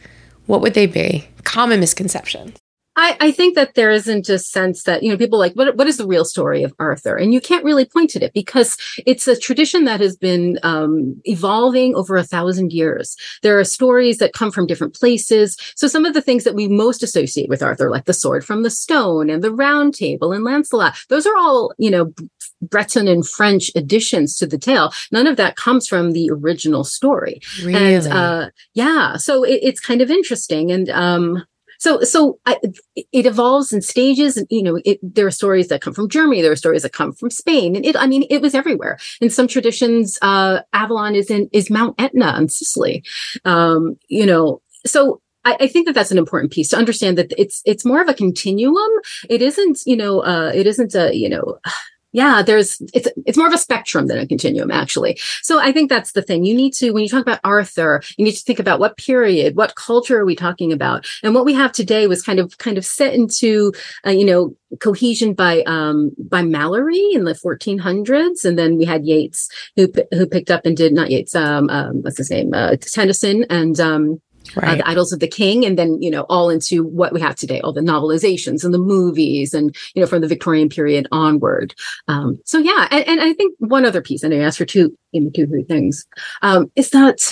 what 0.47 0.61
would 0.61 0.75
they 0.75 0.87
be? 0.87 1.29
Common 1.45 1.79
misconceptions. 1.79 2.57
I, 2.97 3.17
I, 3.21 3.31
think 3.31 3.55
that 3.55 3.75
there 3.75 3.91
isn't 3.91 4.29
a 4.29 4.39
sense 4.39 4.83
that, 4.83 5.03
you 5.03 5.11
know, 5.11 5.17
people 5.17 5.39
like, 5.39 5.55
what, 5.55 5.77
what 5.77 5.87
is 5.87 5.97
the 5.97 6.07
real 6.07 6.25
story 6.25 6.65
of 6.65 6.75
Arthur? 6.79 7.17
And 7.17 7.33
you 7.33 7.41
can't 7.41 7.65
really 7.65 7.85
point 7.85 8.17
at 8.17 8.23
it 8.23 8.33
because 8.33 8.77
it's 9.07 9.29
a 9.29 9.39
tradition 9.39 9.85
that 9.85 10.01
has 10.01 10.17
been 10.17 10.59
um, 10.65 11.21
evolving 11.25 11.95
over 11.95 12.17
a 12.17 12.25
thousand 12.25 12.73
years. 12.73 13.17
There 13.43 13.59
are 13.59 13.65
stories 13.65 14.19
that 14.19 14.33
come 14.33 14.51
from 14.51 14.67
different 14.67 14.95
places. 14.95 15.57
So 15.77 15.87
some 15.87 16.05
of 16.05 16.15
the 16.15 16.21
things 16.21 16.45
that 16.45 16.57
we 16.57 16.67
most 16.67 17.03
associate 17.03 17.49
with 17.49 17.63
Arthur, 17.63 17.91
like 17.91 18.07
the 18.07 18.13
sword 18.13 18.45
from 18.45 18.65
the 18.65 18.71
stone 18.71 19.31
and 19.31 19.43
the 19.43 19.55
round 19.55 19.95
table 19.95 20.33
and 20.33 20.43
Lancelot, 20.43 20.99
those 21.09 21.27
are 21.27 21.37
all, 21.37 21.73
you 21.79 21.91
know, 21.91 22.13
Breton 22.61 23.09
and 23.09 23.27
French 23.27 23.71
additions 23.75 24.37
to 24.39 24.47
the 24.47 24.59
tale. 24.59 24.93
None 25.13 25.27
of 25.27 25.37
that 25.37 25.57
comes 25.57 25.87
from 25.87 26.13
the 26.13 26.29
original 26.31 26.85
story. 26.85 27.41
Really? 27.65 27.95
And 27.95 28.07
uh, 28.09 28.51
yeah, 28.75 29.17
so 29.17 29.45
it, 29.45 29.61
it's 29.63 29.81
kind 29.81 30.03
of 30.03 30.11
interesting. 30.11 30.71
And 30.71 30.91
um, 30.91 31.45
so 31.81 32.01
so 32.03 32.39
I, 32.47 32.57
it 32.95 33.27
evolves 33.27 33.73
in 33.73 33.83
stages 33.83 34.37
and 34.37 34.47
you 34.51 34.63
know 34.63 34.79
it, 34.85 34.99
there 35.03 35.27
are 35.27 35.33
stories 35.33 35.69
that 35.69 35.81
come 35.81 35.95
from 35.95 36.09
germany 36.09 36.43
there 36.43 36.53
are 36.53 36.57
stories 36.57 36.83
that 36.83 36.93
come 36.93 37.13
from 37.13 37.31
spain 37.31 37.75
and 37.75 37.85
it 37.85 37.97
i 37.97 38.07
mean 38.07 38.25
it 38.31 38.41
was 38.41 38.55
everywhere 38.55 38.99
in 39.21 39.31
some 39.31 39.49
traditions 39.49 40.19
uh 40.23 40.61
avalon 40.73 41.15
is 41.17 41.31
in 41.31 41.49
is 41.53 41.71
mount 41.71 42.01
etna 42.01 42.37
in 42.39 42.49
sicily 42.49 43.03
um 43.45 43.97
you 44.09 44.27
know 44.27 44.63
so 44.87 45.21
I, 45.45 45.57
I, 45.61 45.67
think 45.69 45.87
that 45.87 45.95
that's 45.95 46.11
an 46.11 46.19
important 46.19 46.53
piece 46.53 46.69
to 46.69 46.77
understand 46.77 47.17
that 47.17 47.33
it's 47.39 47.63
it's 47.65 47.85
more 47.85 48.03
of 48.03 48.09
a 48.09 48.15
continuum. 48.15 48.91
It 49.31 49.41
isn't, 49.41 49.81
you 49.87 49.97
know, 49.97 50.21
uh, 50.21 50.53
it 50.55 50.67
isn't 50.67 50.95
a, 50.95 51.17
you 51.17 51.31
know, 51.31 51.59
yeah 52.13 52.43
there's 52.43 52.81
it's 52.93 53.09
it's 53.27 53.39
more 53.39 53.47
of 53.47 53.53
a 53.53 53.59
spectrum 53.59 54.07
than 54.07 54.19
a 54.19 54.27
continuum 54.27 54.71
actually. 54.71 55.19
So 55.43 55.59
i 55.61 55.73
think 55.73 55.89
that's 55.89 56.13
the 56.13 56.23
thing. 56.23 56.45
You 56.45 56.55
need 56.55 56.73
to 56.75 56.91
when 56.93 57.03
you 57.03 57.09
talk 57.09 57.23
about 57.23 57.41
arthur 57.45 58.03
you 58.17 58.25
need 58.25 58.33
to 58.33 58.45
think 58.45 58.59
about 58.59 58.81
what 58.81 58.97
period 58.97 59.57
what 59.57 59.75
culture 59.77 60.19
are 60.19 60.25
we 60.25 60.37
talking 60.37 60.73
about? 60.73 61.07
And 61.23 61.35
what 61.35 61.45
we 61.45 61.55
have 61.55 61.73
today 61.73 62.07
was 62.07 62.23
kind 62.23 62.39
of 62.39 62.59
kind 62.59 62.79
of 62.79 62.85
set 62.85 63.15
into 63.15 63.73
uh, 64.07 64.11
you 64.11 64.25
know 64.25 64.55
cohesion 64.81 65.35
by 65.35 65.63
um 65.63 66.13
by 66.19 66.43
Malory 66.43 67.15
in 67.15 67.25
the 67.25 67.33
1400s 67.33 68.45
and 68.45 68.59
then 68.59 68.77
we 68.77 68.85
had 68.85 69.05
Yeats 69.05 69.49
who 69.77 69.89
who 70.13 70.27
picked 70.27 70.51
up 70.51 70.65
and 70.65 70.77
did 70.77 70.93
not 70.93 71.11
Yeats 71.11 71.35
um, 71.35 71.69
um 71.71 72.03
what's 72.03 72.19
his 72.19 72.31
name? 72.31 72.53
Uh, 72.55 72.77
Tennyson. 72.77 73.45
And 73.51 73.79
um 73.81 74.21
right. 74.57 74.69
uh, 74.69 74.75
the 74.77 74.83
Idylls 74.83 75.13
of 75.13 75.21
the 75.21 75.29
King, 75.29 75.65
and 75.65 75.79
then 75.79 76.01
you 76.03 76.11
know 76.11 76.27
all 76.29 76.51
into 76.51 76.85
what 76.85 77.13
we 77.13 77.21
have 77.21 77.37
today, 77.37 77.61
all 77.61 77.73
the 77.73 77.81
novelizations 77.81 78.65
and 78.65 78.75
the 78.75 78.79
movies, 78.79 79.55
and 79.55 79.75
you 79.95 80.01
know 80.01 80.07
from 80.07 80.21
the 80.21 80.29
Victorian 80.29 80.69
period 80.69 81.07
onward. 81.13 81.75
Um, 82.09 82.39
so 82.45 82.59
yeah, 82.59 82.89
and, 82.91 83.07
and, 83.07 83.21
I 83.21 83.33
think 83.35 83.55
one 83.59 83.85
other 83.85 84.03
piece, 84.03 84.23
and 84.23 84.35
I 84.35 84.39
asked 84.39 84.59
for 84.59 84.65
two, 84.65 84.97
in 85.13 85.25
the 85.25 85.31
two 85.31 85.47
three 85.47 85.65
things, 85.65 86.07
um, 86.43 86.71
is 86.77 86.91
that. 86.91 87.31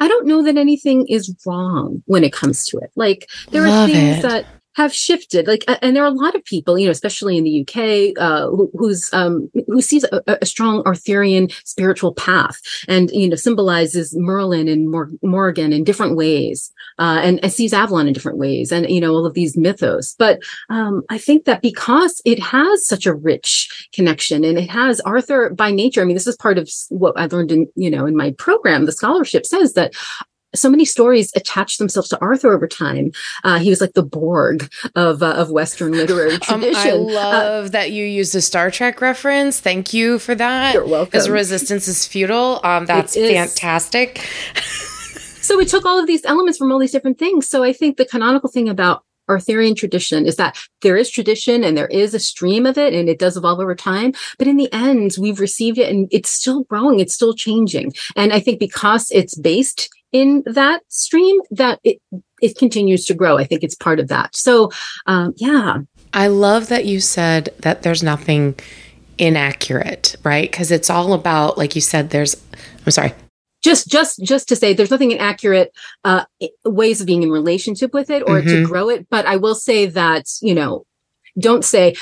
I 0.00 0.08
don't 0.08 0.26
know 0.26 0.42
that 0.42 0.56
anything 0.56 1.06
is 1.06 1.36
wrong 1.44 2.02
when 2.06 2.24
it 2.24 2.32
comes 2.32 2.64
to 2.68 2.78
it. 2.78 2.90
Like 2.96 3.28
there 3.50 3.68
Love 3.68 3.90
are 3.90 3.92
things 3.92 4.18
it. 4.20 4.22
that 4.22 4.46
have 4.76 4.94
shifted. 4.94 5.46
Like, 5.46 5.64
and 5.80 5.96
there 5.96 6.04
are 6.04 6.08
a 6.08 6.10
lot 6.10 6.34
of 6.34 6.44
people, 6.44 6.78
you 6.78 6.84
know, 6.84 6.90
especially 6.90 7.38
in 7.38 7.44
the 7.44 7.62
UK, 7.62 8.22
uh, 8.22 8.48
who, 8.48 8.70
who's 8.74 9.12
um, 9.12 9.50
who 9.66 9.80
sees 9.80 10.04
a, 10.04 10.38
a, 10.42 10.46
strong 10.46 10.82
Arthurian 10.84 11.48
spiritual 11.64 12.14
path, 12.14 12.60
and 12.86 13.10
you 13.10 13.28
know, 13.28 13.36
symbolizes 13.36 14.14
Merlin 14.16 14.68
and 14.68 14.90
Mor- 14.90 15.10
Morgan 15.22 15.72
in 15.72 15.82
different 15.82 16.14
ways, 16.16 16.70
uh, 16.98 17.20
and, 17.22 17.42
and, 17.42 17.52
sees 17.52 17.72
Avalon 17.72 18.06
in 18.06 18.12
different 18.12 18.38
ways, 18.38 18.70
and 18.70 18.88
you 18.90 19.00
know, 19.00 19.14
all 19.14 19.24
of 19.24 19.34
these 19.34 19.56
mythos. 19.56 20.14
But 20.18 20.40
um, 20.68 21.02
I 21.08 21.16
think 21.18 21.46
that 21.46 21.62
because 21.62 22.20
it 22.26 22.38
has 22.38 22.86
such 22.86 23.06
a 23.06 23.14
rich 23.14 23.88
connection, 23.94 24.44
and 24.44 24.58
it 24.58 24.68
has 24.68 25.00
Arthur 25.00 25.50
by 25.50 25.70
nature. 25.70 26.02
I 26.02 26.04
mean, 26.04 26.16
this 26.16 26.26
is 26.26 26.36
part 26.36 26.58
of 26.58 26.70
what 26.90 27.18
I 27.18 27.26
learned 27.26 27.50
in 27.50 27.66
you 27.76 27.90
know 27.90 28.04
in 28.04 28.14
my 28.14 28.32
program. 28.32 28.84
The 28.84 28.92
scholarship 28.92 29.46
says 29.46 29.72
that 29.72 29.94
so 30.56 30.70
many 30.70 30.84
stories 30.84 31.32
attach 31.36 31.78
themselves 31.78 32.08
to 32.08 32.20
Arthur 32.20 32.52
over 32.52 32.66
time. 32.66 33.12
Uh, 33.44 33.58
he 33.58 33.70
was 33.70 33.80
like 33.80 33.94
the 33.94 34.02
Borg 34.02 34.70
of 34.94 35.22
uh, 35.22 35.32
of 35.32 35.50
Western 35.50 35.92
literary 35.92 36.38
tradition. 36.38 36.56
Um, 36.66 36.74
I 36.74 36.90
uh, 36.90 36.96
love 36.96 37.66
uh, 37.66 37.68
that 37.70 37.92
you 37.92 38.04
used 38.04 38.34
a 38.34 38.40
Star 38.40 38.70
Trek 38.70 39.00
reference. 39.00 39.60
Thank 39.60 39.92
you 39.92 40.18
for 40.18 40.34
that. 40.34 40.74
You're 40.74 40.86
welcome. 40.86 41.10
Because 41.10 41.28
resistance 41.28 41.88
is 41.88 42.06
futile. 42.06 42.60
Um, 42.64 42.86
that's 42.86 43.14
fantastic. 43.14 44.18
so 45.40 45.56
we 45.56 45.64
took 45.64 45.84
all 45.84 45.98
of 45.98 46.06
these 46.06 46.24
elements 46.24 46.58
from 46.58 46.72
all 46.72 46.78
these 46.78 46.92
different 46.92 47.18
things. 47.18 47.48
So 47.48 47.62
I 47.62 47.72
think 47.72 47.96
the 47.96 48.04
canonical 48.04 48.48
thing 48.48 48.68
about 48.68 49.04
Arthurian 49.28 49.74
tradition 49.74 50.26
is 50.26 50.36
that 50.36 50.56
there 50.82 50.96
is 50.96 51.10
tradition 51.10 51.64
and 51.64 51.76
there 51.76 51.88
is 51.88 52.14
a 52.14 52.20
stream 52.20 52.66
of 52.66 52.78
it 52.78 52.94
and 52.94 53.08
it 53.08 53.18
does 53.18 53.36
evolve 53.36 53.60
over 53.60 53.74
time. 53.74 54.12
But 54.38 54.48
in 54.48 54.56
the 54.56 54.72
end, 54.72 55.16
we've 55.18 55.40
received 55.40 55.78
it 55.78 55.90
and 55.90 56.08
it's 56.10 56.30
still 56.30 56.64
growing, 56.64 57.00
it's 57.00 57.14
still 57.14 57.34
changing. 57.34 57.92
And 58.14 58.32
I 58.32 58.40
think 58.40 58.60
because 58.60 59.10
it's 59.10 59.34
based 59.34 59.88
in 60.20 60.42
that 60.46 60.80
stream 60.88 61.36
that 61.50 61.78
it 61.82 61.98
it 62.42 62.56
continues 62.56 63.04
to 63.06 63.14
grow. 63.14 63.38
I 63.38 63.44
think 63.44 63.62
it's 63.62 63.74
part 63.86 63.98
of 64.00 64.08
that. 64.08 64.36
So 64.36 64.70
um, 65.06 65.32
yeah. 65.36 65.78
I 66.12 66.26
love 66.28 66.68
that 66.68 66.84
you 66.84 67.00
said 67.00 67.44
that 67.60 67.82
there's 67.82 68.02
nothing 68.02 68.54
inaccurate, 69.18 70.16
right? 70.22 70.50
Because 70.50 70.70
it's 70.70 70.90
all 70.90 71.12
about, 71.12 71.58
like 71.58 71.74
you 71.74 71.80
said, 71.80 72.10
there's 72.10 72.34
I'm 72.84 72.92
sorry. 72.92 73.12
Just 73.62 73.88
just 73.88 74.22
just 74.22 74.48
to 74.48 74.56
say 74.56 74.74
there's 74.74 74.90
nothing 74.90 75.12
inaccurate 75.12 75.70
uh, 76.04 76.24
ways 76.64 77.00
of 77.00 77.06
being 77.06 77.22
in 77.22 77.30
relationship 77.30 77.92
with 77.92 78.10
it 78.10 78.22
or 78.22 78.40
mm-hmm. 78.40 78.48
to 78.48 78.66
grow 78.66 78.88
it. 78.90 79.08
But 79.10 79.26
I 79.26 79.36
will 79.36 79.54
say 79.54 79.86
that, 79.86 80.26
you 80.40 80.54
know, 80.54 80.84
don't 81.38 81.64
say, 81.64 81.96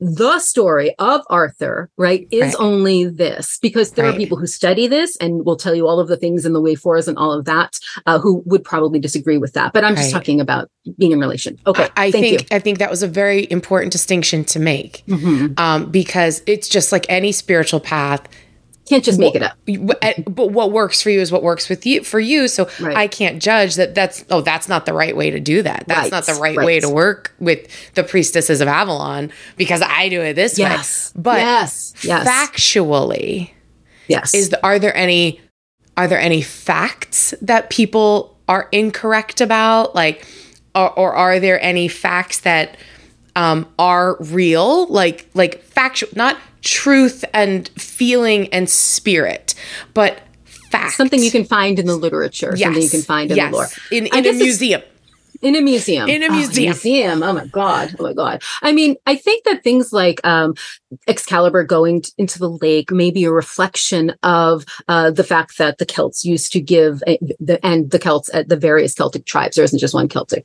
the 0.00 0.38
story 0.38 0.94
of 0.98 1.20
Arthur, 1.28 1.90
right, 1.96 2.26
is 2.30 2.54
right. 2.54 2.56
only 2.58 3.04
this 3.04 3.58
because 3.60 3.92
there 3.92 4.06
right. 4.06 4.14
are 4.14 4.18
people 4.18 4.38
who 4.38 4.46
study 4.46 4.86
this 4.86 5.16
and 5.16 5.44
will 5.44 5.56
tell 5.56 5.74
you 5.74 5.86
all 5.86 6.00
of 6.00 6.08
the 6.08 6.16
things 6.16 6.46
in 6.46 6.54
the 6.54 6.60
way 6.60 6.74
for's 6.74 7.06
and 7.06 7.18
all 7.18 7.32
of 7.32 7.44
that 7.44 7.78
uh, 8.06 8.18
who 8.18 8.42
would 8.46 8.64
probably 8.64 8.98
disagree 8.98 9.36
with 9.38 9.52
that. 9.52 9.72
But 9.72 9.84
I'm 9.84 9.94
just 9.94 10.12
right. 10.12 10.18
talking 10.18 10.40
about 10.40 10.70
being 10.98 11.12
in 11.12 11.20
relation. 11.20 11.58
Okay, 11.66 11.88
I, 11.96 12.06
I 12.06 12.10
think 12.10 12.40
you. 12.40 12.56
I 12.56 12.58
think 12.58 12.78
that 12.78 12.90
was 12.90 13.02
a 13.02 13.08
very 13.08 13.46
important 13.50 13.92
distinction 13.92 14.44
to 14.46 14.58
make 14.58 15.04
mm-hmm. 15.06 15.52
um, 15.58 15.90
because 15.90 16.42
it's 16.46 16.68
just 16.68 16.92
like 16.92 17.06
any 17.08 17.32
spiritual 17.32 17.80
path 17.80 18.26
can't 18.90 19.04
just 19.04 19.18
make 19.18 19.34
it 19.34 19.42
up. 19.42 19.56
But 20.26 20.48
what 20.50 20.72
works 20.72 21.00
for 21.00 21.08
you 21.10 21.20
is 21.20 21.30
what 21.32 21.42
works 21.42 21.68
with 21.68 21.86
you 21.86 22.02
for 22.04 22.20
you. 22.20 22.48
So 22.48 22.68
Right. 22.80 22.96
I 22.96 23.06
can't 23.06 23.40
judge 23.40 23.76
that. 23.76 23.94
That's 23.94 24.24
oh, 24.30 24.40
that's 24.42 24.68
not 24.68 24.84
the 24.84 24.92
right 24.92 25.16
way 25.16 25.30
to 25.30 25.40
do 25.40 25.62
that. 25.62 25.84
That's 25.86 26.02
Right, 26.02 26.10
not 26.12 26.26
the 26.26 26.34
right, 26.34 26.56
right. 26.56 26.66
way 26.66 26.80
to 26.80 26.88
work 26.88 27.32
with 27.38 27.68
the 27.94 28.02
priestesses 28.02 28.60
of 28.60 28.68
Avalon 28.68 29.30
because 29.56 29.80
I 29.80 30.08
do 30.08 30.20
it 30.20 30.34
this 30.34 30.58
Yes. 30.58 31.14
way. 31.14 31.22
But 31.22 31.38
yes. 31.38 31.94
Yes. 32.02 32.26
factually, 32.28 33.50
yes. 34.08 34.34
is 34.34 34.50
the, 34.50 34.62
are 34.64 34.78
there 34.78 34.96
any 34.96 35.40
are 35.96 36.08
there 36.08 36.20
any 36.20 36.42
facts 36.42 37.32
that 37.42 37.70
people 37.70 38.36
are 38.48 38.68
incorrect 38.72 39.40
about 39.40 39.94
like 39.94 40.26
or, 40.74 40.90
or 40.98 41.14
are 41.14 41.38
there 41.40 41.62
any 41.62 41.88
facts 41.88 42.40
that 42.40 42.76
um, 43.36 43.66
are 43.78 44.16
real 44.20 44.86
like 44.88 45.28
like 45.34 45.62
factual 45.62 46.08
not 46.16 46.36
truth 46.62 47.24
and 47.32 47.68
feeling 47.70 48.48
and 48.52 48.68
spirit 48.68 49.54
but 49.94 50.20
facts. 50.70 50.96
Something 50.96 51.22
you 51.22 51.30
can 51.30 51.44
find 51.44 51.78
in 51.78 51.86
the 51.86 51.96
literature, 51.96 52.56
something 52.56 52.82
you 52.82 52.88
can 52.88 53.02
find 53.02 53.30
in 53.30 53.36
yes. 53.36 53.50
the 53.50 53.56
lore. 53.56 53.66
in, 53.90 54.06
in 54.06 54.26
a 54.26 54.32
museum. 54.32 54.82
In 55.42 55.56
a 55.56 55.60
museum. 55.62 56.06
In 56.08 56.22
a 56.22 56.26
Oh, 56.26 56.32
museum. 56.36 56.70
museum. 56.70 57.22
Oh 57.22 57.32
my 57.32 57.46
god. 57.46 57.96
Oh 57.98 58.02
my 58.02 58.12
god. 58.12 58.42
I 58.62 58.72
mean 58.72 58.96
i 59.06 59.16
think 59.16 59.44
that 59.44 59.64
things 59.64 59.90
like 59.92 60.20
um 60.24 60.54
excalibur 61.08 61.64
going 61.64 62.02
t- 62.02 62.12
into 62.18 62.38
the 62.38 62.50
lake 62.50 62.90
may 62.92 63.10
be 63.10 63.24
a 63.24 63.32
reflection 63.32 64.14
of 64.22 64.64
uh 64.86 65.10
the 65.10 65.24
fact 65.24 65.56
that 65.58 65.78
the 65.78 65.86
celts 65.86 66.24
used 66.24 66.52
to 66.52 66.60
give 66.60 67.02
uh, 67.06 67.14
the 67.40 67.58
and 67.64 67.90
the 67.90 67.98
celts 67.98 68.28
at 68.34 68.48
the 68.48 68.56
various 68.56 68.92
celtic 68.94 69.24
tribes. 69.24 69.56
There 69.56 69.64
isn't 69.64 69.78
just 69.78 69.94
one 69.94 70.08
celtic 70.08 70.44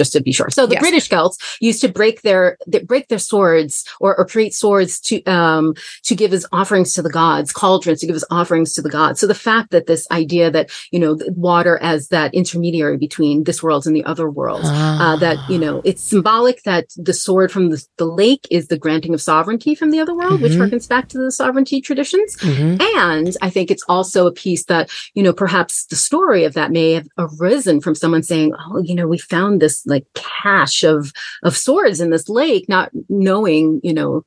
just 0.00 0.12
to 0.14 0.20
be 0.28 0.32
sure 0.38 0.50
so 0.50 0.62
the 0.66 0.74
Yes. 0.76 0.82
british 0.86 1.08
celts 1.12 1.36
used 1.68 1.80
to 1.84 1.88
break 2.00 2.16
their 2.28 2.44
break 2.90 3.04
their 3.08 3.18
swords 3.30 3.72
or, 4.04 4.10
or 4.18 4.24
create 4.34 4.54
swords 4.62 4.92
to 5.08 5.14
um 5.38 5.74
to 6.08 6.12
give 6.20 6.32
as 6.38 6.44
offerings 6.60 6.90
to 6.96 7.02
the 7.06 7.10
gods 7.22 7.48
cauldrons 7.62 7.98
to 8.00 8.06
give 8.08 8.16
as 8.22 8.24
offerings 8.38 8.70
to 8.76 8.82
the 8.86 8.88
gods 9.00 9.16
so 9.20 9.26
the 9.34 9.42
fact 9.48 9.68
that 9.74 9.86
this 9.90 10.04
idea 10.22 10.46
that 10.56 10.66
you 10.94 11.00
know 11.02 11.12
water 11.50 11.74
as 11.92 12.00
that 12.08 12.32
intermediary 12.40 12.96
between 13.08 13.44
this 13.48 13.62
world 13.64 13.82
and 13.86 13.94
the 13.98 14.04
other 14.12 14.28
world 14.40 14.64
uh, 15.04 15.16
that 15.24 15.36
you 15.52 15.58
know 15.64 15.74
it's 15.84 16.02
symbolic 16.14 16.56
that 16.70 16.86
the 17.08 17.12
sword 17.12 17.48
from 17.54 17.64
the, 17.72 17.78
the 18.02 18.10
lake 18.22 18.44
is 18.50 18.64
the 18.68 18.78
granting 18.84 19.12
of 19.14 19.20
sovereignty 19.32 19.72
from 19.74 19.90
the 19.90 20.00
other 20.00 20.14
world 20.20 20.40
which 20.42 20.52
Mhm. 20.52 20.60
harkens 20.62 20.88
back 20.94 21.06
to 21.12 21.18
the 21.18 21.30
sovereignty 21.40 21.78
traditions 21.88 22.30
Mhm. 22.50 22.80
and 22.96 23.36
i 23.46 23.50
think 23.54 23.66
it's 23.70 23.86
also 23.94 24.20
a 24.26 24.32
piece 24.44 24.64
that 24.72 24.84
you 25.16 25.22
know 25.24 25.34
perhaps 25.44 25.74
the 25.92 25.96
story 26.08 26.42
of 26.48 26.52
that 26.54 26.70
may 26.78 26.88
have 26.98 27.08
arisen 27.18 27.76
from 27.84 27.94
someone 27.94 28.22
saying 28.22 28.48
oh 28.60 28.78
you 28.88 28.94
know 28.98 29.06
we 29.14 29.18
found 29.18 29.52
this 29.60 29.76
like 29.90 30.06
cache 30.14 30.82
of 30.84 31.12
of 31.42 31.56
swords 31.56 32.00
in 32.00 32.10
this 32.10 32.28
lake 32.28 32.68
not 32.68 32.90
knowing 33.08 33.80
you 33.82 33.92
know 33.92 34.24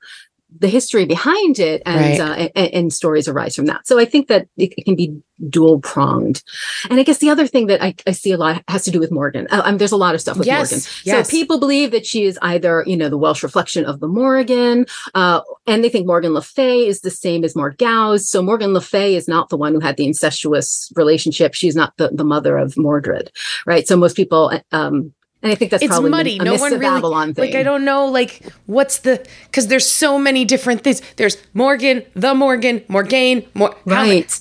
the 0.59 0.67
history 0.67 1.03
behind 1.05 1.57
it 1.57 1.81
and 1.83 1.97
Right. 1.97 2.19
uh, 2.19 2.49
and, 2.55 2.73
and 2.75 2.93
stories 2.93 3.27
arise 3.27 3.55
from 3.55 3.65
that. 3.65 3.87
So 3.87 3.97
i 3.97 4.05
think 4.05 4.27
that 4.27 4.47
it, 4.55 4.71
it 4.77 4.83
can 4.85 4.95
be 4.95 5.19
dual 5.49 5.79
pronged 5.79 6.43
and 6.91 6.99
i 6.99 7.03
guess 7.03 7.17
the 7.17 7.31
other 7.31 7.47
thing 7.47 7.65
that 7.67 7.81
I, 7.83 7.95
I 8.05 8.11
see 8.11 8.31
a 8.31 8.37
lot 8.37 8.63
has 8.67 8.83
to 8.85 8.91
do 8.91 8.99
with 8.99 9.11
morgan. 9.11 9.47
Uh, 9.49 9.63
um, 9.65 9.77
there's 9.79 9.91
a 9.91 9.97
lot 9.97 10.13
of 10.13 10.21
stuff 10.21 10.37
with 10.37 10.45
Yes, 10.45 10.69
morgan. 10.71 10.83
Yes. 11.05 11.27
so 11.27 11.31
people 11.37 11.59
believe 11.59 11.89
that 11.89 12.05
she 12.05 12.23
is 12.25 12.37
either 12.43 12.83
you 12.85 12.95
know 12.95 13.09
the 13.09 13.17
welsh 13.17 13.41
reflection 13.41 13.83
of 13.83 13.99
the 13.99 14.07
morgan 14.07 14.85
uh, 15.15 15.41
and 15.65 15.83
they 15.83 15.89
think 15.89 16.05
morgan 16.05 16.35
le 16.35 16.41
fay 16.43 16.85
is 16.85 17.01
the 17.01 17.09
same 17.09 17.43
as 17.43 17.55
morgause 17.55 18.21
so 18.25 18.43
morgan 18.43 18.73
le 18.75 18.81
fay 18.81 19.15
is 19.15 19.27
not 19.27 19.49
the 19.49 19.57
one 19.57 19.73
who 19.73 19.79
had 19.79 19.97
the 19.97 20.05
incestuous 20.05 20.91
relationship. 20.95 21.55
She's 21.55 21.75
not 21.75 21.97
the, 21.97 22.09
the 22.09 22.23
mother 22.23 22.57
of 22.59 22.77
mordred 22.77 23.31
right? 23.65 23.87
So 23.87 23.97
most 23.97 24.15
people 24.15 24.51
um 24.71 25.13
and 25.43 25.51
I 25.51 25.55
think 25.55 25.69
that's 25.71 25.83
It's 25.83 25.89
probably 25.91 26.09
muddy. 26.09 26.39
a 26.39 26.43
No 26.43 26.55
one 26.55 26.71
really- 26.71 26.79
Babylon 26.85 27.33
thing. 27.33 27.45
Like 27.45 27.55
I 27.55 27.63
don't 27.63 27.85
know, 27.85 28.07
like 28.07 28.41
what's 28.65 28.99
the 28.99 29.23
because 29.45 29.67
there's 29.67 29.87
so 29.87 30.17
many 30.17 30.45
different 30.45 30.83
things. 30.83 31.01
There's 31.17 31.37
Morgan, 31.53 32.03
the 32.15 32.33
Morgan, 32.33 32.83
Morgaine, 32.87 33.45
Mor- 33.53 33.75
how 33.87 34.03
right. 34.03 34.39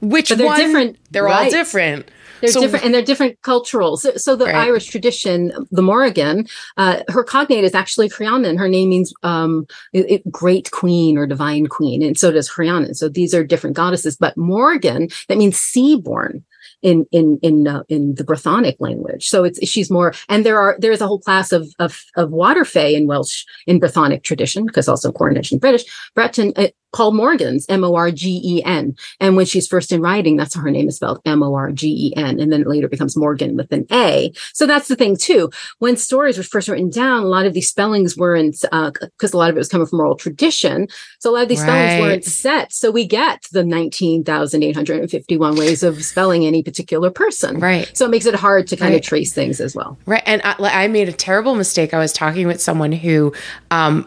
which 0.00 0.28
But 0.30 0.38
they're 0.38 0.46
one? 0.46 0.58
different, 0.60 0.96
They're 1.10 1.28
all 1.28 1.34
right. 1.34 1.50
different. 1.50 2.08
They're 2.40 2.50
So- 2.52 2.62
different 2.62 2.86
and 2.86 2.94
they're 2.94 3.02
different 3.02 3.42
cultural. 3.42 3.98
So, 3.98 4.12
so 4.16 4.34
the 4.34 4.46
Right. 4.46 4.54
Irish 4.54 4.86
tradition, 4.86 5.52
the 5.70 5.82
Morrigan, 5.82 6.46
uh, 6.78 7.00
her 7.08 7.22
cognate 7.22 7.64
is 7.64 7.74
actually 7.74 8.10
Rhiannon. 8.18 8.56
Her 8.56 8.68
name 8.68 8.88
means 8.88 9.12
um, 9.22 9.66
it- 9.92 10.10
it- 10.10 10.32
great 10.32 10.70
queen 10.70 11.18
or 11.18 11.26
divine 11.26 11.66
queen, 11.66 12.02
and 12.02 12.18
so 12.18 12.30
does 12.30 12.50
Rhiannon. 12.56 12.94
So 12.94 13.10
these 13.10 13.34
are 13.34 13.44
different 13.44 13.76
goddesses. 13.76 14.16
But 14.16 14.38
Morgan, 14.38 15.08
that 15.28 15.36
means 15.36 15.58
seaborn 15.58 16.42
in 16.82 17.06
in 17.12 17.38
in 17.42 17.66
uh, 17.66 17.82
in 17.88 18.14
the 18.14 18.24
Brythonic 18.24 18.76
language. 18.80 19.28
So 19.28 19.44
it's 19.44 19.66
she's 19.68 19.90
more, 19.90 20.14
and 20.28 20.44
there 20.44 20.58
are 20.58 20.76
there 20.78 20.92
is 20.92 21.00
a 21.00 21.06
whole 21.06 21.20
class 21.20 21.52
of 21.52 21.68
of 21.78 22.04
of 22.16 22.30
water 22.30 22.64
fae 22.64 22.88
in 22.88 23.06
Welsh 23.06 23.44
in 23.66 23.80
Brythonic 23.80 24.22
tradition 24.22 24.66
because 24.66 24.88
also 24.88 25.12
Cornish 25.12 25.52
and 25.52 25.60
British 25.60 25.84
Breton. 26.14 26.52
Uh, 26.92 26.96
called 26.96 27.14
Morgans, 27.14 27.66
M 27.68 27.84
O 27.84 27.94
R 27.94 28.10
G 28.10 28.40
E 28.44 28.62
N. 28.64 28.94
And 29.20 29.36
when 29.36 29.46
she's 29.46 29.66
first 29.66 29.92
in 29.92 30.00
writing, 30.02 30.36
that's 30.36 30.54
how 30.54 30.60
her 30.60 30.70
name 30.70 30.88
is 30.88 30.96
spelled, 30.96 31.20
M 31.24 31.42
O 31.42 31.54
R 31.54 31.70
G 31.72 31.88
E 31.88 32.16
N. 32.16 32.40
And 32.40 32.52
then 32.52 32.62
it 32.62 32.66
later 32.66 32.88
becomes 32.88 33.16
Morgan 33.16 33.56
with 33.56 33.72
an 33.72 33.86
A. 33.92 34.32
So 34.52 34.66
that's 34.66 34.88
the 34.88 34.96
thing 34.96 35.16
too. 35.16 35.50
When 35.78 35.96
stories 35.96 36.36
were 36.36 36.42
first 36.44 36.68
written 36.68 36.90
down, 36.90 37.22
a 37.22 37.26
lot 37.26 37.46
of 37.46 37.54
these 37.54 37.68
spellings 37.68 38.16
weren't, 38.16 38.60
because 38.60 39.32
a 39.32 39.36
lot 39.36 39.50
of 39.50 39.56
it 39.56 39.58
was 39.58 39.68
coming 39.68 39.86
from 39.86 40.00
oral 40.00 40.16
tradition. 40.16 40.88
So 41.20 41.30
a 41.30 41.32
lot 41.32 41.42
of 41.44 41.48
these 41.48 41.62
spellings 41.62 42.00
weren't 42.00 42.24
set. 42.24 42.72
So 42.72 42.90
we 42.90 43.06
get 43.06 43.46
the 43.52 43.64
19,851 43.64 45.56
ways 45.56 45.82
of 45.82 46.04
spelling 46.04 46.44
any 46.46 46.62
particular 46.62 47.10
person. 47.10 47.58
Right. 47.60 47.90
So 47.96 48.04
it 48.06 48.10
makes 48.10 48.26
it 48.26 48.34
hard 48.34 48.66
to 48.68 48.76
kind 48.76 48.92
Right. 48.92 49.00
of 49.00 49.06
trace 49.06 49.32
things 49.32 49.60
as 49.60 49.74
well. 49.76 49.96
Right. 50.06 50.22
And 50.26 50.42
I, 50.44 50.84
I 50.84 50.88
made 50.88 51.08
a 51.08 51.12
terrible 51.12 51.54
mistake. 51.54 51.94
I 51.94 51.98
was 51.98 52.12
talking 52.12 52.46
with 52.46 52.60
someone 52.60 52.92
who 52.92 53.32
um, 53.70 54.06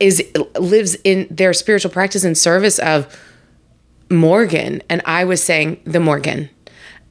is 0.00 0.22
lives 0.58 0.96
in 1.04 1.26
their 1.30 1.52
spiritual 1.52 1.90
practice 1.90 2.24
in 2.24 2.34
service 2.34 2.78
of 2.78 3.06
Morgan, 4.10 4.82
and 4.88 5.02
I 5.04 5.24
was 5.24 5.42
saying 5.42 5.80
the 5.84 6.00
Morgan. 6.00 6.50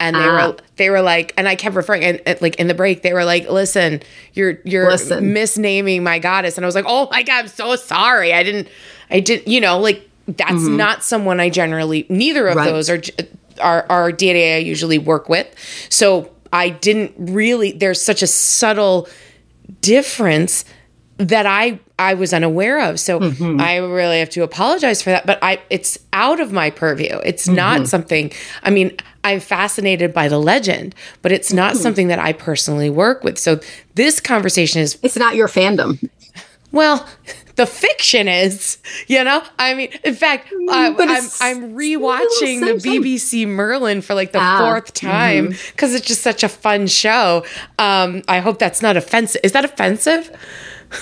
And 0.02 0.16
they 0.16 0.20
Ah. 0.20 0.48
were 0.48 0.58
they 0.78 0.90
were 0.90 1.02
like, 1.02 1.34
and 1.38 1.48
I 1.48 1.56
kept 1.56 1.76
referring, 1.76 2.04
and, 2.06 2.22
and, 2.26 2.42
like 2.42 2.56
in 2.56 2.68
the 2.68 2.74
break, 2.74 3.02
they 3.02 3.12
were 3.14 3.26
like, 3.26 3.50
"Listen, 3.50 4.02
you're 4.34 4.60
you're 4.64 4.90
Listen. 4.90 5.34
misnaming 5.34 6.02
my 6.04 6.20
goddess," 6.20 6.58
and 6.58 6.66
I 6.66 6.68
was 6.68 6.76
like, 6.76 6.86
"Oh 6.88 7.10
my 7.12 7.22
god, 7.22 7.40
I'm 7.44 7.48
so 7.50 7.76
sorry. 7.76 8.34
I 8.34 8.44
didn't, 8.44 8.70
I 9.12 9.20
didn't, 9.20 9.48
you 9.50 9.60
know, 9.60 9.78
like 9.80 10.08
that's 10.28 10.64
not 10.68 11.04
someone 11.04 11.40
I 11.42 11.50
generally. 11.50 12.06
Neither 12.10 12.48
of 12.48 12.56
Mm-hmm. 12.58 12.60
Right. 12.66 12.72
those 12.72 12.90
are 12.90 13.02
are 13.62 13.86
are 13.90 14.12
deity 14.14 14.54
I 14.54 14.58
usually 14.60 14.98
work 15.00 15.28
with. 15.28 15.48
So 15.90 16.32
I 16.54 16.70
didn't 16.70 17.14
really. 17.18 17.74
There's 17.74 18.02
such 18.02 18.22
a 18.22 18.28
subtle 18.28 19.10
difference 19.82 20.64
that 21.20 21.46
I 21.46 21.80
I 22.00 22.14
was 22.16 22.34
unaware 22.34 22.80
of. 22.90 23.00
So 23.00 23.20
Mm-hmm. 23.20 23.60
I 23.62 23.78
really 23.78 24.20
have 24.20 24.30
to 24.32 24.44
apologize 24.44 25.02
for 25.02 25.10
that. 25.12 25.26
But 25.26 25.38
I 25.42 25.60
it's 25.70 26.00
out 26.14 26.40
of 26.40 26.52
my 26.52 26.70
purview. 26.70 27.20
It's 27.26 27.46
Mm-hmm. 27.46 27.56
not 27.56 27.88
something. 27.88 28.32
I 28.64 28.70
mean, 28.70 28.96
I'm 29.24 29.40
fascinated 29.42 30.14
by 30.14 30.28
the 30.30 30.40
legend, 30.40 30.96
but 31.22 31.32
it's 31.32 31.52
not 31.54 31.74
Mm-hmm. 31.74 31.82
something 31.84 32.08
that 32.08 32.20
I 32.20 32.34
personally 32.34 32.90
work 32.90 33.24
with. 33.24 33.38
So 33.38 33.60
this 33.96 34.20
conversation 34.20 34.82
is 34.82 34.98
It's 35.04 35.18
not 35.18 35.36
your 35.36 35.48
fandom. 35.50 36.10
well. 36.72 37.08
The 37.56 37.66
fiction 37.66 38.30
is, 38.30 38.78
you 39.08 39.22
know. 39.22 39.44
I 39.60 39.74
mean, 39.74 39.90
in 40.06 40.16
fact, 40.16 40.48
uh, 40.70 40.92
But 40.94 41.10
I'm 41.10 41.26
I'm 41.42 41.76
rewatching 41.76 42.62
the. 42.62 42.80
BBC 42.90 43.46
Merlin 43.46 44.02
for 44.02 44.14
like 44.14 44.32
the 44.32 44.40
Ah, 44.42 44.60
fourth 44.60 44.94
time 44.94 45.50
because 45.72 45.94
it's 45.94 46.08
just 46.08 46.22
such 46.22 46.42
a 46.42 46.48
fun 46.48 46.88
show. 46.88 47.44
Um, 47.78 48.22
I 48.30 48.40
hope 48.40 48.60
that's 48.60 48.82
not 48.82 48.96
offensive. 48.96 49.42
Is 49.44 49.52
that 49.52 49.66
offensive? 49.66 50.32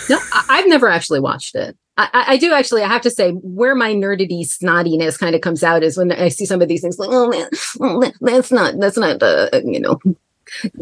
No, 0.10 0.18
I- 0.34 0.46
I've 0.50 0.68
never 0.68 0.88
actually 0.90 1.20
watched 1.20 1.56
it. 1.56 1.78
I, 1.98 2.26
I- 2.28 2.38
do 2.38 2.54
actually. 2.54 2.84
I 2.84 2.88
have 2.88 3.02
to 3.02 3.10
say, 3.12 3.32
where 3.32 3.74
my 3.76 3.94
nerdity 3.94 4.42
snottiness 4.42 5.18
kind 5.20 5.34
of 5.36 5.42
comes 5.42 5.64
out 5.64 5.84
is 5.84 5.98
when 5.98 6.12
I 6.12 6.28
see 6.30 6.46
some 6.46 6.62
of 6.62 6.68
these 6.68 6.82
things. 6.82 7.00
Like, 7.00 7.10
oh 7.12 7.28
man, 7.30 7.50
oh, 7.82 8.12
that's 8.22 8.52
not, 8.52 8.80
that's 8.80 8.98
not, 8.98 9.22
uh, 9.24 9.50
you 9.66 9.80
know, 9.80 10.00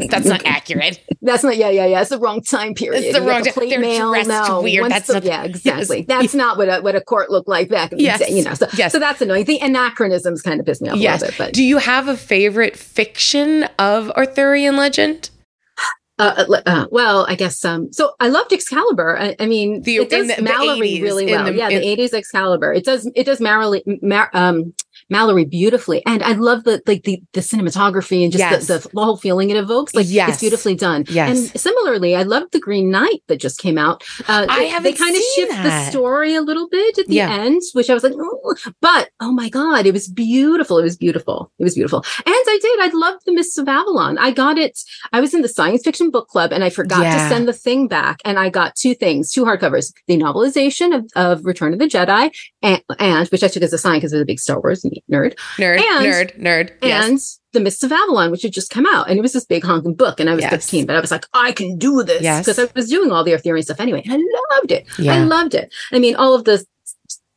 That's 0.10 0.28
not 0.28 0.46
accurate. 0.46 1.04
that's 1.24 1.44
not. 1.44 1.58
Yeah, 1.58 1.70
yeah, 1.70 1.88
yeah. 1.88 2.02
It's 2.02 2.12
the 2.12 2.20
wrong 2.20 2.42
time 2.42 2.76
period. 2.76 3.04
It's 3.04 3.18
the 3.18 3.24
You 3.24 3.30
wrong 3.30 3.44
ti- 3.44 3.52
plate 3.52 3.70
they're 3.72 3.80
mail, 3.80 4.12
dressed 4.12 4.30
no. 4.30 4.62
weird. 4.62 4.82
Once 4.84 4.94
That's 4.94 5.08
the- 5.08 5.14
not- 5.16 5.24
yeah, 5.24 5.44
exactly. 5.44 5.98
Yes. 6.00 6.06
That's 6.08 6.34
not 6.36 6.58
what 6.58 6.70
a 6.70 6.82
what 6.82 6.96
a 6.96 7.02
court 7.02 7.32
looked 7.32 7.48
like 7.48 7.70
back 7.70 7.92
in 7.92 7.98
Yes. 8.00 8.20
the 8.20 8.26
day. 8.26 8.34
You 8.34 8.44
know, 8.44 8.54
so 8.54 8.68
Yes. 8.78 8.92
so 8.92 9.00
that's 9.00 9.22
annoying. 9.22 9.46
The 9.46 9.58
anachronisms 9.60 10.44
kind 10.44 10.60
of 10.60 10.68
piss 10.68 10.82
me 10.82 10.90
off 10.90 10.98
Yes. 10.98 11.22
a 11.22 11.26
little 11.26 11.38
bit, 11.38 11.48
but 11.48 11.54
Do 11.56 11.64
you 11.64 11.78
have 11.80 12.08
a 12.08 12.16
favorite 12.16 12.78
fiction 12.78 13.64
of 13.80 14.12
Arthurian 14.12 14.76
legend? 14.78 15.32
Uh, 16.18 16.46
uh, 16.50 16.62
uh, 16.66 16.86
well, 16.92 17.26
I 17.28 17.36
guess 17.36 17.64
um. 17.66 17.92
So 17.92 18.14
I 18.22 18.30
loved 18.30 18.54
Excalibur. 18.54 19.18
I, 19.18 19.36
I 19.38 19.46
mean, 19.48 19.82
The- 19.82 19.98
it 19.98 20.10
does 20.10 20.28
the- 20.28 20.42
the 20.42 20.50
80s, 20.50 21.02
really 21.02 21.26
well. 21.26 21.44
the- 21.46 21.54
yeah, 21.54 21.68
in- 21.70 21.82
the 21.82 21.88
'80s 21.88 22.14
Excalibur. 22.14 22.72
It 22.72 22.86
does. 22.86 23.10
It 23.16 23.26
does 23.26 23.40
Malory. 23.40 23.82
Mar, 24.02 24.30
um, 24.34 24.74
Malory 25.14 25.50
beautifully. 25.50 26.04
And 26.06 26.24
I 26.24 26.32
love 26.34 26.64
the 26.64 26.82
like 26.88 27.04
the, 27.04 27.22
the 27.34 27.42
cinematography 27.42 28.24
and 28.24 28.32
just 28.32 28.40
Yes. 28.42 28.68
the, 28.68 28.90
the, 28.92 29.02
whole 29.04 29.18
feeling 29.18 29.50
it 29.52 29.58
evokes. 29.58 29.94
Like 29.94 30.08
Yes. 30.10 30.30
it's 30.30 30.40
beautifully 30.40 30.76
done. 30.76 31.06
Yes. 31.10 31.52
And 31.52 31.60
similarly, 31.62 32.16
I 32.16 32.24
love 32.24 32.44
the 32.52 32.60
Green 32.60 32.90
Knight 32.90 33.22
that 33.28 33.40
just 33.40 33.60
came 33.60 33.78
out. 33.78 34.04
Uh, 34.28 34.46
I 34.50 34.64
haven't 34.64 34.84
they 34.94 34.98
kind 34.98 35.16
of 35.16 35.22
shift 35.36 35.52
that. 35.52 35.64
the 35.86 35.92
story 35.92 36.34
a 36.36 36.42
little 36.42 36.68
bit 36.70 36.98
at 36.98 37.08
the 37.08 37.16
Yeah. 37.16 37.32
end, 37.34 37.62
which 37.74 37.90
I 37.90 37.94
was 37.94 38.04
like, 38.04 38.14
"Oh," 38.18 38.56
but 38.82 39.10
oh 39.20 39.32
my 39.32 39.50
god, 39.50 39.86
it 39.86 39.94
was 39.94 40.08
beautiful. 40.08 40.80
It 40.80 40.84
was 40.84 40.98
beautiful. 40.98 41.52
It 41.60 41.64
was 41.64 41.76
beautiful. 41.76 42.04
And 42.26 42.34
I 42.36 42.60
did. 42.62 42.80
I 42.80 42.90
loved 42.98 43.22
the 43.26 43.34
Mists 43.34 43.58
of 43.58 43.68
Avalon. 43.68 44.18
I 44.18 44.32
got 44.32 44.58
it. 44.58 44.80
I 45.14 45.20
was 45.22 45.34
in 45.34 45.42
the 45.42 45.48
science 45.50 45.84
fiction 45.84 46.10
book 46.10 46.28
club, 46.30 46.52
and 46.52 46.64
I 46.64 46.70
forgot 46.70 47.04
Yeah. 47.04 47.16
to 47.30 47.30
send 47.34 47.48
the 47.48 47.54
thing 47.54 47.88
back, 47.88 48.22
and 48.26 48.40
I 48.40 48.50
got 48.50 48.76
two 48.76 48.96
things, 48.96 49.32
two 49.32 49.46
hardcovers: 49.46 49.94
the 50.08 50.18
novelization 50.18 50.96
of, 50.96 51.06
of 51.16 51.46
Return 51.46 51.74
of 51.74 51.80
the 51.80 51.86
Jedi, 51.86 52.32
and, 52.64 52.82
and 53.00 53.28
which 53.30 53.44
I 53.44 53.48
took 53.50 53.64
as 53.64 53.74
a 53.74 53.78
sign 53.78 53.98
because 53.98 54.14
I 54.14 54.18
was 54.18 54.22
a 54.24 54.26
big 54.26 54.40
Star 54.40 54.60
Wars 54.60 54.84
nerd, 55.12 55.36
Nerd, 55.58 55.80
And- 55.80 56.06
nerd, 56.06 56.40
nerd. 56.40 56.70
Yes. 56.82 57.06
and 57.10 57.20
the 57.54 57.60
Mists 57.62 57.84
of 57.84 57.92
Avalon, 57.92 58.32
which 58.32 58.42
had 58.44 58.52
just 58.52 58.70
come 58.70 58.86
out, 58.86 59.10
and 59.10 59.18
it 59.18 59.22
was 59.22 59.32
this 59.34 59.46
big 59.46 59.64
honking 59.64 59.96
book, 59.96 60.20
and 60.20 60.30
I 60.30 60.34
was 60.36 60.42
Yes. 60.44 60.52
15, 60.52 60.86
but 60.86 60.96
I 60.96 61.00
was 61.00 61.12
like, 61.12 61.26
I 61.34 61.52
can 61.54 61.78
do 61.78 62.04
this 62.04 62.22
Yes. 62.22 62.46
because 62.46 62.60
I 62.60 62.68
was 62.76 62.90
doing 62.90 63.12
all 63.12 63.24
the 63.24 63.32
Arthurian 63.34 63.64
stuff 63.64 63.80
anyway, 63.80 64.02
and 64.06 64.22
I 64.22 64.56
loved 64.56 64.72
it. 64.72 64.86
I 65.00 65.24
loved 65.24 65.56
it. 65.56 65.74
I 65.94 66.00
mean, 66.00 66.16
all 66.16 66.34
of 66.34 66.44
the 66.44 66.66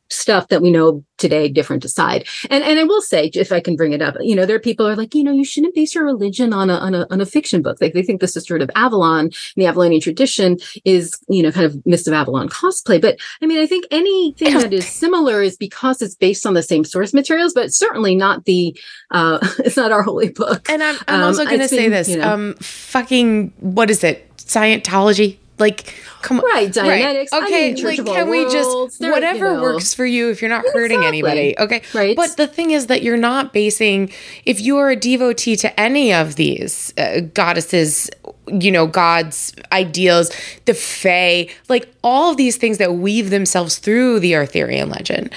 stuff 0.09 0.47
that 0.49 0.61
we 0.61 0.71
know 0.71 1.03
today, 1.17 1.49
different 1.49 1.83
aside, 1.85 2.27
and 2.49 2.63
and 2.63 2.79
I 2.79 2.83
will 2.83 3.01
say, 3.01 3.29
if 3.33 3.51
I 3.51 3.59
can 3.59 3.75
bring 3.75 3.93
it 3.93 4.01
up, 4.01 4.15
you 4.21 4.35
know, 4.35 4.45
there 4.45 4.55
are 4.55 4.59
people 4.59 4.85
who 4.85 4.91
are 4.93 4.95
like, 4.95 5.13
you 5.15 5.23
know, 5.23 5.31
you 5.33 5.43
shouldn't 5.45 5.75
base 5.75 5.93
your 5.95 6.05
religion 6.05 6.53
on 6.53 6.69
a 6.69 6.75
on 6.75 6.95
a 6.95 7.05
on 7.11 7.21
a 7.21 7.25
fiction 7.25 7.61
book. 7.61 7.77
Like 7.81 7.93
they 7.93 8.03
think 8.03 8.21
the 8.21 8.27
Sisterhood 8.27 8.61
of 8.61 8.71
Avalon, 8.75 9.25
and 9.25 9.33
the 9.57 9.63
Avalonian 9.65 10.01
tradition, 10.01 10.57
is 10.85 11.13
you 11.27 11.43
know 11.43 11.51
kind 11.51 11.65
of 11.65 11.85
Mist 11.85 12.07
of 12.07 12.13
Avalon 12.13 12.49
cosplay. 12.49 13.01
But 13.01 13.19
I 13.41 13.45
mean, 13.45 13.59
I 13.59 13.65
think 13.65 13.85
anything 13.91 14.53
that 14.57 14.73
is 14.73 14.87
similar 14.87 15.41
is 15.41 15.57
because 15.57 16.01
it's 16.01 16.15
based 16.15 16.45
on 16.45 16.53
the 16.53 16.63
same 16.63 16.83
source 16.83 17.13
materials, 17.13 17.53
but 17.53 17.73
certainly 17.73 18.15
not 18.15 18.45
the 18.45 18.77
uh 19.11 19.39
it's 19.59 19.77
not 19.77 19.91
our 19.91 20.03
holy 20.03 20.29
book. 20.29 20.69
And 20.69 20.81
I'm, 20.83 20.95
I'm 21.07 21.21
Um, 21.21 21.27
also 21.27 21.45
going 21.45 21.59
to 21.59 21.67
say 21.67 21.77
been, 21.83 21.91
this. 21.91 22.09
you 22.09 22.17
know- 22.17 22.33
Um, 22.33 22.55
fucking, 22.59 23.53
what 23.59 23.89
is 23.89 24.03
it? 24.03 24.25
Scientology? 24.37 25.37
Like, 25.59 25.93
come 26.21 26.39
on. 26.39 26.45
Right, 26.45 26.69
Dianetics. 26.69 27.29
I 27.33 27.45
Okay, 27.45 27.75
like, 27.75 28.05
can 28.05 28.29
we 28.29 28.43
just 28.45 28.99
they're, 28.99 29.11
whatever 29.11 29.47
you 29.51 29.53
know, 29.57 29.61
works 29.61 29.93
for 29.93 30.05
you 30.05 30.29
if 30.29 30.41
you're 30.41 30.49
not 30.49 30.63
hurting 30.73 30.99
Exactly. 30.99 31.07
anybody? 31.07 31.59
Okay, 31.59 31.81
Right. 31.93 32.15
But 32.15 32.37
the 32.37 32.47
thing 32.47 32.71
is 32.71 32.87
that 32.87 33.03
you're 33.03 33.17
not 33.17 33.53
basing. 33.53 34.11
If 34.45 34.61
you 34.61 34.77
are 34.77 34.89
a 34.89 34.95
devotee 34.95 35.55
to 35.57 35.79
any 35.79 36.13
of 36.13 36.35
these 36.35 36.93
uh, 36.97 37.21
goddesses, 37.33 38.09
you 38.47 38.71
know, 38.71 38.87
gods, 38.87 39.53
ideals, 39.71 40.31
the 40.65 40.73
fae, 40.73 41.47
like 41.67 41.93
all 42.03 42.31
of 42.31 42.37
these 42.37 42.57
things 42.57 42.77
that 42.77 42.93
weave 42.95 43.29
themselves 43.29 43.77
through 43.77 44.19
the 44.21 44.35
Arthurian 44.35 44.89
legend 44.89 45.33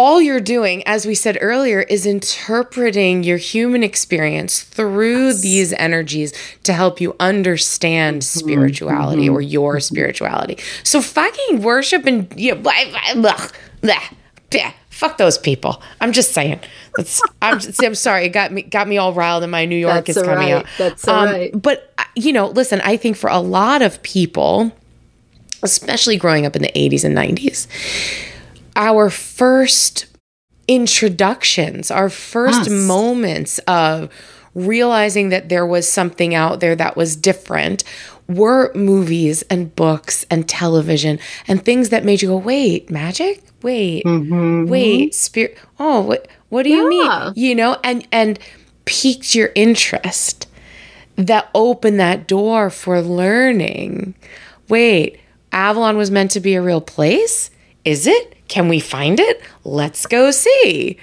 all 0.00 0.18
you're 0.18 0.40
doing, 0.40 0.82
as 0.86 1.04
we 1.04 1.14
said 1.14 1.36
earlier, 1.42 1.82
is 1.82 2.06
interpreting 2.06 3.22
your 3.22 3.36
human 3.36 3.82
experience 3.82 4.62
through 4.62 5.34
these 5.34 5.74
energies 5.74 6.32
to 6.62 6.72
help 6.72 7.02
you 7.02 7.14
understand 7.20 8.22
mm-hmm. 8.22 8.38
spirituality 8.38 9.26
mm-hmm. 9.26 9.34
or 9.34 9.42
your 9.42 9.74
mm-hmm. 9.74 9.80
spirituality. 9.80 10.56
So 10.84 11.02
fucking 11.02 11.60
worship 11.60 12.06
and 12.06 12.32
you 12.34 12.54
know, 12.54 12.62
blah, 12.62 12.72
blah, 13.12 13.20
blah, 13.82 13.98
blah, 14.50 14.72
fuck 14.88 15.18
those 15.18 15.36
people. 15.36 15.82
I'm 16.00 16.12
just 16.12 16.32
saying. 16.32 16.60
That's, 16.96 17.20
I'm 17.42 17.60
I'm 17.82 17.94
sorry. 17.94 18.24
It 18.24 18.30
got 18.30 18.52
me 18.52 18.62
got 18.62 18.88
me 18.88 18.96
all 18.96 19.12
riled, 19.12 19.42
and 19.42 19.52
my 19.52 19.66
New 19.66 19.76
York 19.76 20.06
That's 20.06 20.16
is 20.16 20.22
coming 20.22 20.50
all 20.50 20.60
out. 20.60 20.64
right. 20.64 20.72
That's 20.78 21.08
um, 21.08 21.14
all 21.14 21.26
right. 21.26 21.50
But 21.62 21.92
uh, 21.98 22.04
you 22.16 22.32
know, 22.32 22.46
listen. 22.48 22.80
I 22.80 22.96
think 22.96 23.18
for 23.18 23.28
a 23.28 23.38
lot 23.40 23.82
of 23.82 24.02
people, 24.02 24.72
especially 25.62 26.16
growing 26.16 26.46
up 26.46 26.56
in 26.56 26.62
the 26.62 26.72
80s 26.72 27.04
and 27.04 27.14
90s, 27.14 27.66
our 28.80 29.10
first 29.10 30.06
introductions, 30.66 31.90
our 31.90 32.08
first 32.08 32.60
Yes. 32.60 32.70
moments 32.70 33.58
of 33.68 34.08
realizing 34.54 35.28
that 35.28 35.48
there 35.48 35.66
was 35.66 35.86
something 35.88 36.34
out 36.34 36.60
there 36.60 36.74
that 36.74 36.96
was 36.96 37.14
different 37.14 37.84
were 38.26 38.72
movies 38.74 39.42
and 39.50 39.74
books 39.76 40.24
and 40.30 40.48
television 40.48 41.18
and 41.46 41.64
things 41.64 41.90
that 41.90 42.04
made 42.04 42.22
you 42.22 42.28
go, 42.28 42.36
wait, 42.36 42.90
magic? 42.90 43.42
Wait, 43.62 44.04
mm-hmm. 44.04 44.66
wait, 44.66 45.14
spirit. 45.14 45.58
Oh, 45.78 46.00
what, 46.00 46.28
what 46.48 46.62
do 46.62 46.70
you 46.70 46.84
Yeah. 46.90 47.24
mean? 47.26 47.32
You 47.36 47.54
know, 47.54 47.76
and, 47.84 48.06
and 48.10 48.38
piqued 48.86 49.34
your 49.34 49.50
interest 49.54 50.46
that 51.16 51.50
opened 51.54 52.00
that 52.00 52.26
door 52.26 52.70
for 52.70 53.02
learning. 53.02 54.14
Wait, 54.68 55.18
Avalon 55.52 55.96
was 55.98 56.10
meant 56.10 56.30
to 56.30 56.40
be 56.40 56.54
a 56.54 56.62
real 56.62 56.80
place? 56.80 57.50
Is 57.84 58.06
it? 58.06 58.36
Can 58.50 58.68
we 58.68 58.80
find 58.80 59.20
it? 59.20 59.40
Let's 59.64 60.06
go 60.06 60.30
see. 60.32 60.98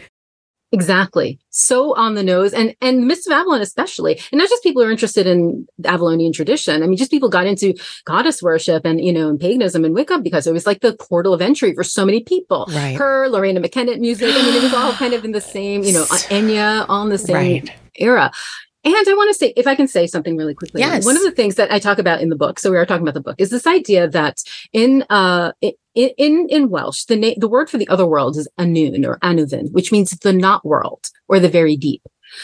Exactly. 0.73 1.39
So 1.49 1.95
on 1.95 2.15
the 2.15 2.23
nose 2.23 2.51
and 2.51 2.75
and 2.81 3.07
Mist 3.07 3.25
of 3.25 3.31
Avalon 3.31 3.61
especially. 3.61 4.19
And 4.33 4.39
not 4.39 4.49
just 4.49 4.61
people 4.63 4.81
who 4.81 4.89
are 4.89 4.91
interested 4.91 5.25
in 5.25 5.65
the 5.77 5.87
Avalonian 5.87 6.33
tradition. 6.33 6.83
I 6.83 6.87
mean, 6.87 6.97
just 6.97 7.09
people 7.09 7.29
got 7.29 7.47
into 7.47 7.73
goddess 8.03 8.43
worship 8.43 8.85
and 8.85 9.03
you 9.03 9.13
know, 9.13 9.29
and 9.29 9.39
paganism 9.39 9.85
and 9.85 9.95
Wicca 9.95 10.19
because 10.19 10.45
it 10.45 10.51
was 10.51 10.67
like 10.67 10.81
the 10.81 10.93
portal 10.97 11.33
of 11.33 11.41
entry 11.41 11.73
for 11.73 11.85
so 11.85 12.05
many 12.05 12.21
people. 12.21 12.65
Right. 12.67 12.97
Her, 12.97 13.29
Loreena 13.29 13.65
McKennitt 13.65 13.99
music. 14.01 14.27
I 14.29 14.41
mean, 14.43 14.55
it 14.55 14.61
was 14.61 14.73
all 14.73 14.91
kind 14.91 15.13
of 15.13 15.23
in 15.23 15.31
the 15.31 15.39
same, 15.41 15.83
you 15.83 15.93
know, 15.93 16.03
Enya, 16.29 16.85
all 16.89 17.03
in 17.03 17.09
the 17.09 17.17
same 17.17 17.35
Right. 17.35 17.71
era. 17.95 18.29
And 18.95 19.09
I 19.09 19.13
want 19.13 19.29
to 19.29 19.33
say, 19.33 19.53
if 19.55 19.67
I 19.67 19.75
can 19.75 19.87
say 19.87 20.07
something 20.07 20.35
really 20.37 20.53
quickly, 20.53 20.81
Yes. 20.81 21.05
one 21.05 21.15
of 21.17 21.23
the 21.23 21.31
things 21.31 21.55
that 21.55 21.71
I 21.71 21.79
talk 21.79 21.97
about 21.99 22.21
in 22.21 22.29
the 22.29 22.35
book, 22.35 22.59
so 22.59 22.71
we 22.71 22.77
are 22.77 22.85
talking 22.85 23.03
about 23.07 23.13
the 23.15 23.21
book, 23.21 23.35
is 23.37 23.49
this 23.49 23.67
idea 23.67 24.07
that 24.09 24.37
in 24.73 25.03
uh 25.09 25.51
in 25.61 25.73
in, 25.95 26.47
in 26.49 26.69
Welsh, 26.69 27.05
the 27.05 27.15
na- 27.15 27.33
the 27.37 27.47
word 27.47 27.69
for 27.69 27.77
the 27.77 27.87
other 27.89 28.05
world 28.05 28.37
is 28.37 28.47
Annwn 28.59 29.05
or 29.05 29.17
Annwfn, 29.19 29.71
which 29.71 29.91
means 29.91 30.11
the 30.11 30.33
not 30.33 30.63
world 30.65 31.09
or 31.27 31.39
the 31.39 31.49
very 31.49 31.75
deep. 31.75 32.03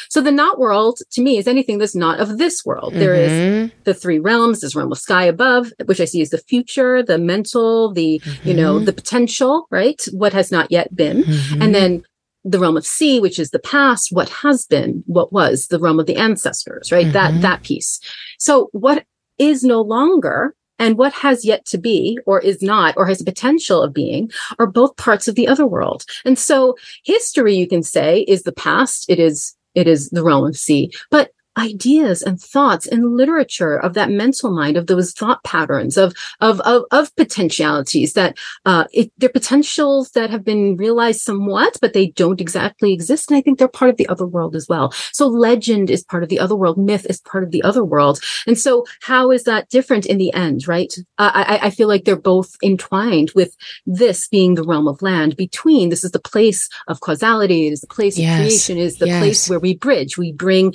So 0.09 0.21
the 0.21 0.31
not 0.31 0.59
world 0.59 0.99
to 1.11 1.21
me 1.21 1.37
is 1.37 1.45
anything 1.47 1.77
that's 1.77 1.93
not 1.95 2.19
of 2.19 2.37
this 2.37 2.65
world. 2.65 2.93
There 2.93 3.13
is 3.13 3.31
Mhm. 3.31 3.71
the 3.83 3.93
three 3.93 4.17
realms 4.17 4.61
this 4.61 4.75
realm 4.77 4.91
of 4.93 4.97
sky 4.97 5.25
above 5.25 5.71
which 5.85 5.99
i 5.99 6.05
see 6.05 6.21
as 6.21 6.29
the 6.29 6.37
future 6.51 7.03
the 7.03 7.17
mental 7.17 7.91
the 7.93 8.21
you 8.47 8.53
know 8.59 8.79
Mhm. 8.79 8.85
the 8.85 8.93
potential 8.93 9.67
right 9.79 10.01
what 10.13 10.33
has 10.39 10.51
not 10.57 10.71
yet 10.71 10.87
been 10.95 11.23
Mhm. 11.23 11.61
and 11.63 11.75
then 11.75 12.03
the 12.45 12.59
realm 12.59 12.75
of 12.77 12.85
sea 12.85 13.19
which 13.19 13.39
is 13.39 13.51
the 13.51 13.59
past 13.59 14.09
what 14.11 14.29
has 14.29 14.65
been 14.65 15.03
what 15.07 15.31
was 15.31 15.67
the 15.67 15.79
realm 15.79 15.99
of 15.99 16.05
the 16.05 16.15
ancestors 16.17 16.91
right? 16.91 17.07
Mhm. 17.07 17.13
that 17.13 17.41
that 17.41 17.63
piece. 17.63 17.99
So 18.39 18.69
what 18.71 19.05
is 19.37 19.63
no 19.63 19.81
longer 19.81 20.55
and 20.79 20.97
what 20.97 21.13
has 21.13 21.45
yet 21.45 21.65
to 21.67 21.77
be 21.77 22.19
or 22.25 22.39
is 22.41 22.61
not 22.61 22.95
or 22.97 23.05
has 23.05 23.19
the 23.19 23.25
potential 23.25 23.81
of 23.81 23.93
being 23.93 24.29
are 24.59 24.67
both 24.67 24.95
parts 24.97 25.27
of 25.27 25.35
the 25.35 25.47
other 25.47 25.65
world. 25.65 26.03
And 26.25 26.37
so 26.37 26.75
history 27.05 27.55
you 27.55 27.67
can 27.67 27.83
say 27.83 28.21
is 28.21 28.43
the 28.43 28.51
past. 28.51 29.05
It 29.07 29.19
is 29.19 29.55
it 29.75 29.87
is 29.87 30.09
the 30.09 30.23
realm 30.23 30.45
of 30.45 30.57
sea. 30.57 30.91
But 31.09 31.31
ideas 31.57 32.21
and 32.21 32.39
thoughts 32.41 32.87
and 32.87 33.15
literature 33.15 33.77
of 33.77 33.93
that 33.93 34.09
mental 34.09 34.51
mind 34.51 34.77
of 34.77 34.87
those 34.87 35.11
thought 35.13 35.43
patterns 35.43 35.97
of 35.97 36.13
of 36.41 36.59
of, 36.61 36.83
of 36.91 37.15
potentialities 37.15 38.13
that 38.13 38.37
uh 38.65 38.85
it, 38.91 39.11
they're 39.17 39.29
potentials 39.29 40.11
that 40.11 40.29
have 40.29 40.43
been 40.43 40.75
realized 40.77 41.21
somewhat 41.21 41.77
but 41.81 41.93
they 41.93 42.07
don't 42.07 42.41
exactly 42.41 42.93
exist 42.93 43.29
and 43.29 43.37
i 43.37 43.41
think 43.41 43.59
they're 43.59 43.67
part 43.67 43.91
of 43.91 43.97
the 43.97 44.07
other 44.09 44.25
world 44.25 44.55
as 44.55 44.67
well. 44.67 44.91
So 45.11 45.27
legend 45.27 45.89
is 45.89 46.03
part 46.03 46.23
of 46.23 46.29
the 46.29 46.39
other 46.39 46.55
world. 46.55 46.77
Myth 46.77 47.05
is 47.09 47.21
part 47.21 47.43
of 47.43 47.51
the 47.51 47.63
other 47.63 47.83
world. 47.83 48.19
And 48.47 48.57
so 48.57 48.85
how 49.01 49.31
is 49.31 49.43
that 49.43 49.69
different 49.69 50.05
in 50.05 50.17
the 50.17 50.33
end 50.33 50.67
right? 50.67 50.93
Uh, 51.17 51.31
i 51.33 51.59
i 51.67 51.69
feel 51.69 51.87
like 51.87 52.03
they're 52.05 52.15
both 52.15 52.55
entwined 52.63 53.31
with 53.35 53.55
this 53.85 54.27
being 54.27 54.55
the 54.55 54.63
realm 54.63 54.87
of 54.87 55.01
land 55.01 55.35
between 55.35 55.89
this 55.89 56.03
is 56.03 56.11
the 56.11 56.19
place 56.19 56.67
of 56.87 56.99
causality 57.01 57.67
it 57.67 57.73
is 57.73 57.81
the 57.81 57.87
place 57.87 58.17
Yes. 58.17 58.31
of 58.31 58.37
creation 58.45 58.77
it 58.77 58.83
is 58.83 58.97
the 58.97 59.07
Yes. 59.07 59.19
place 59.19 59.49
where 59.49 59.59
we 59.59 59.75
bridge. 59.75 60.17
We 60.17 60.31
bring 60.31 60.73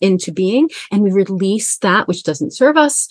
into 0.00 0.32
being 0.32 0.68
and 0.90 1.02
we 1.02 1.10
release 1.10 1.78
that 1.78 2.06
which 2.08 2.22
doesn't 2.22 2.52
serve 2.52 2.76
us 2.76 3.08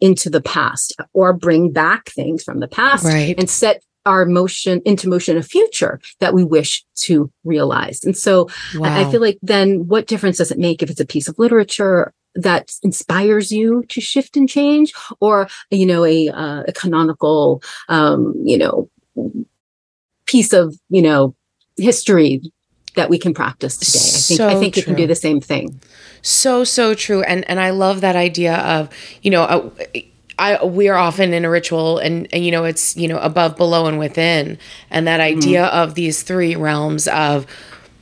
into 0.00 0.30
the 0.30 0.40
past 0.40 0.94
or 1.12 1.32
bring 1.32 1.72
back 1.72 2.08
things 2.10 2.42
from 2.42 2.60
the 2.60 2.68
past 2.68 3.04
Right. 3.04 3.34
and 3.38 3.48
set 3.48 3.82
our 4.06 4.24
motion 4.24 4.80
into 4.84 5.08
motion 5.08 5.36
a 5.36 5.42
future 5.42 6.00
that 6.20 6.32
we 6.32 6.42
wish 6.44 6.84
to 6.94 7.30
realize 7.44 8.02
and 8.04 8.16
so 8.16 8.48
I, 8.82 9.02
I 9.02 9.10
feel 9.10 9.20
like 9.20 9.38
then 9.42 9.86
what 9.86 10.06
difference 10.06 10.38
does 10.38 10.50
it 10.50 10.58
make 10.58 10.82
if 10.82 10.88
it's 10.90 11.00
a 11.00 11.06
piece 11.06 11.28
of 11.28 11.38
literature 11.38 12.12
that 12.34 12.72
inspires 12.82 13.50
you 13.50 13.84
to 13.88 14.00
shift 14.00 14.36
and 14.36 14.48
change 14.48 14.92
or 15.20 15.48
you 15.70 15.84
know 15.86 16.04
a, 16.04 16.28
uh, 16.28 16.62
a 16.68 16.72
canonical 16.72 17.62
um 17.88 18.34
you 18.44 18.56
know 18.56 18.88
piece 20.26 20.52
of 20.52 20.74
you 20.88 21.02
know 21.02 21.34
history 21.76 22.40
that 22.94 23.10
we 23.10 23.18
can 23.18 23.34
practice 23.34 23.76
today. 23.76 23.98
I 23.98 24.22
think 24.22 24.46
i 24.48 24.54
So 24.54 24.60
think 24.60 24.76
it 24.76 24.84
can 24.84 24.94
do 24.94 25.06
the 25.06 25.14
same 25.14 25.40
thing. 25.40 25.80
So 26.22 26.64
so 26.64 26.94
true, 26.94 27.22
and 27.22 27.48
and 27.48 27.60
I 27.60 27.70
love 27.70 28.00
that 28.00 28.16
idea 28.16 28.56
of 28.56 28.88
you 29.22 29.30
know. 29.30 29.42
Uh, 29.42 29.70
I, 30.40 30.64
we 30.64 30.88
are 30.88 30.96
often 30.96 31.32
in 31.34 31.44
a 31.44 31.50
ritual 31.50 31.98
and, 31.98 32.28
and 32.32 32.44
you 32.44 32.52
know 32.52 32.64
it's 32.64 32.96
you 32.96 33.08
know 33.08 33.18
above 33.18 33.56
below 33.56 33.86
and 33.86 33.98
within. 33.98 34.58
And 34.90 35.06
that 35.06 35.20
idea 35.20 35.66
of 35.66 35.94
these 35.94 36.22
three 36.22 36.54
realms 36.54 37.08
of 37.08 37.46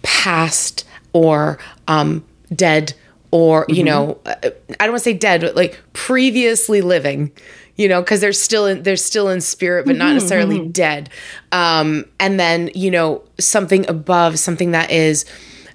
past 0.02 0.84
or 1.12 1.58
um 1.88 2.24
dead 2.54 2.94
or 3.30 3.66
you 3.68 3.82
know 3.82 4.18
uh, 4.26 4.34
i 4.42 4.50
don't 4.84 4.90
want 4.92 5.00
to 5.02 5.04
say 5.04 5.12
dead 5.12 5.40
but 5.40 5.56
like 5.56 5.80
previously 5.92 6.80
living 6.80 7.32
you 7.76 7.88
know, 7.88 8.00
because 8.00 8.20
they're 8.20 8.32
still 8.32 8.66
in 8.66 8.82
they're 8.82 8.96
still 8.96 9.28
in 9.28 9.40
spirit, 9.40 9.86
but 9.86 9.96
not 9.96 10.06
mm-hmm, 10.06 10.14
necessarily 10.14 10.58
mm-hmm. 10.60 10.70
dead. 10.70 11.10
Um, 11.52 12.06
and 12.18 12.40
then 12.40 12.70
you 12.74 12.90
know 12.90 13.22
something 13.38 13.88
above, 13.88 14.38
something 14.38 14.70
that 14.72 14.90
is 14.90 15.24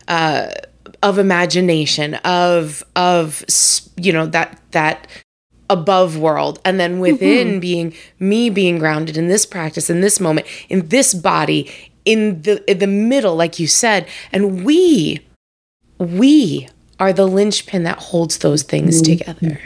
uh, 0.08 0.52
of 1.04 1.20
imagination, 1.20 2.16
of 2.16 2.84
of 2.96 3.46
you 3.98 4.12
know 4.12 4.26
that 4.28 4.60
that 4.72 5.08
above 5.70 6.18
world. 6.18 6.60
And 6.66 6.80
then 6.80 7.00
within 7.00 7.48
mm-hmm. 7.48 7.60
being 7.60 7.94
me 8.20 8.50
being 8.50 8.80
grounded 8.80 9.16
in 9.16 9.28
this 9.28 9.46
practice 9.46 9.90
in 9.90 10.02
this 10.02 10.20
moment 10.20 10.48
in 10.70 10.88
this 10.90 11.14
body 11.14 11.72
in 12.04 12.42
the 12.42 12.70
in 12.70 12.80
the 12.80 12.88
middle 12.88 13.36
like 13.36 13.60
you 13.60 13.68
said. 13.68 14.08
And 14.32 14.66
we 14.66 15.26
we 16.00 16.68
are 17.00 17.14
the 17.14 17.28
linchpin 17.28 17.84
that 17.84 17.98
holds 17.98 18.40
those 18.40 18.64
things 18.64 19.02
together. 19.02 19.60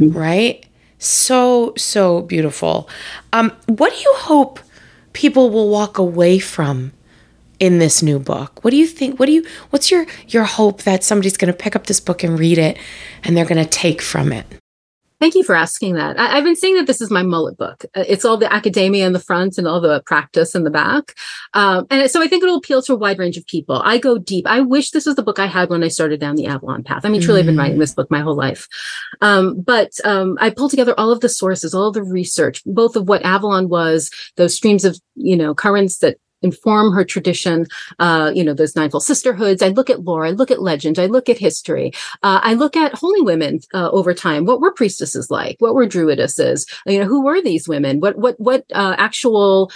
right 0.00 0.64
so 0.98 1.72
so 1.76 2.22
beautiful. 2.22 2.88
Um 3.32 3.52
what 3.66 3.92
do 3.92 3.98
you 3.98 4.14
hope 4.16 4.60
people 5.12 5.50
will 5.50 5.68
walk 5.68 5.98
away 5.98 6.38
from 6.38 6.92
in 7.58 7.78
this 7.78 8.02
new 8.02 8.18
book? 8.18 8.62
What 8.64 8.70
do 8.70 8.76
you 8.76 8.86
think 8.86 9.18
what 9.18 9.26
do 9.26 9.32
you 9.32 9.44
what's 9.70 9.90
your 9.90 10.06
your 10.28 10.44
hope 10.44 10.82
that 10.82 11.04
somebody's 11.04 11.36
going 11.36 11.52
to 11.52 11.58
pick 11.58 11.74
up 11.74 11.86
this 11.86 12.00
book 12.00 12.22
and 12.22 12.38
read 12.38 12.58
it 12.58 12.78
and 13.24 13.36
they're 13.36 13.44
going 13.44 13.62
to 13.62 13.70
take 13.70 14.02
from 14.02 14.32
it 14.32 14.46
Thank 15.20 15.34
you 15.34 15.42
for 15.42 15.56
asking 15.56 15.94
that. 15.94 16.18
I, 16.18 16.36
have 16.36 16.44
been 16.44 16.54
saying 16.54 16.76
that 16.76 16.86
this 16.86 17.00
is 17.00 17.10
my 17.10 17.22
mullet 17.22 17.56
book. 17.56 17.84
Uh, 17.94 18.04
It's 18.06 18.24
all 18.24 18.36
the 18.36 18.52
academia 18.52 19.04
in 19.04 19.12
the 19.12 19.18
front 19.18 19.58
and 19.58 19.66
all 19.66 19.80
the 19.80 20.00
practice 20.06 20.54
in 20.54 20.62
the 20.62 20.70
back. 20.70 21.14
Um, 21.54 21.86
and 21.90 22.08
so 22.08 22.22
I 22.22 22.28
think 22.28 22.44
it'll 22.44 22.58
appeal 22.58 22.82
to 22.82 22.92
a 22.92 22.96
wide 22.96 23.18
range 23.18 23.36
of 23.36 23.46
people. 23.46 23.82
I 23.84 23.98
go 23.98 24.18
deep. 24.18 24.46
I 24.46 24.60
wish 24.60 24.92
this 24.92 25.06
was 25.06 25.16
the 25.16 25.24
book 25.24 25.40
I 25.40 25.46
had 25.46 25.70
when 25.70 25.82
I 25.82 25.88
started 25.88 26.20
down 26.20 26.36
the 26.36 26.46
Avalon 26.46 26.84
path. 26.84 27.04
I 27.04 27.08
mean, 27.08 27.20
truly, 27.20 27.40
I've 27.40 27.46
been 27.46 27.56
writing 27.56 27.78
this 27.78 27.94
book 27.94 28.10
my 28.10 28.20
whole 28.20 28.36
life. 28.36 28.68
Um, 29.20 29.60
but 29.60 29.92
um, 30.04 30.38
I 30.40 30.50
pulled 30.50 30.70
together 30.70 30.94
all 30.96 31.10
of 31.10 31.20
the 31.20 31.28
sources, 31.28 31.74
all 31.74 31.88
of 31.88 31.94
the 31.94 32.04
research, 32.04 32.62
both 32.64 32.94
of 32.94 33.08
what 33.08 33.24
Avalon 33.24 33.68
was, 33.68 34.10
those 34.36 34.54
streams 34.54 34.84
of, 34.84 35.00
you 35.16 35.36
know, 35.36 35.52
currents 35.52 35.98
that 35.98 36.18
inform 36.42 36.92
her 36.92 37.04
tradition 37.04 37.66
uh 37.98 38.30
you 38.34 38.44
know 38.44 38.54
those 38.54 38.76
ninefold 38.76 39.02
sisterhoods. 39.02 39.62
I 39.62 39.68
look 39.68 39.90
at 39.90 40.04
lore 40.04 40.24
i 40.26 40.30
look 40.30 40.50
at 40.50 40.62
legend 40.62 40.98
i 40.98 41.06
look 41.06 41.28
at 41.28 41.38
history. 41.38 41.92
Uh, 42.22 42.40
i 42.42 42.54
look 42.54 42.76
at 42.76 42.94
holy 42.94 43.20
women 43.22 43.60
uh, 43.74 43.90
over 43.90 44.14
time. 44.14 44.44
What 44.44 44.60
were 44.60 44.72
priestesses 44.72 45.30
like? 45.30 45.56
What 45.58 45.74
were 45.74 45.86
druidesses? 45.86 46.68
You 46.86 47.00
know 47.00 47.06
who 47.06 47.22
were 47.24 47.40
these 47.42 47.68
women? 47.68 48.00
What 48.00 48.18
what 48.18 48.38
what 48.38 48.64
uh, 48.72 48.94
actual 48.98 49.70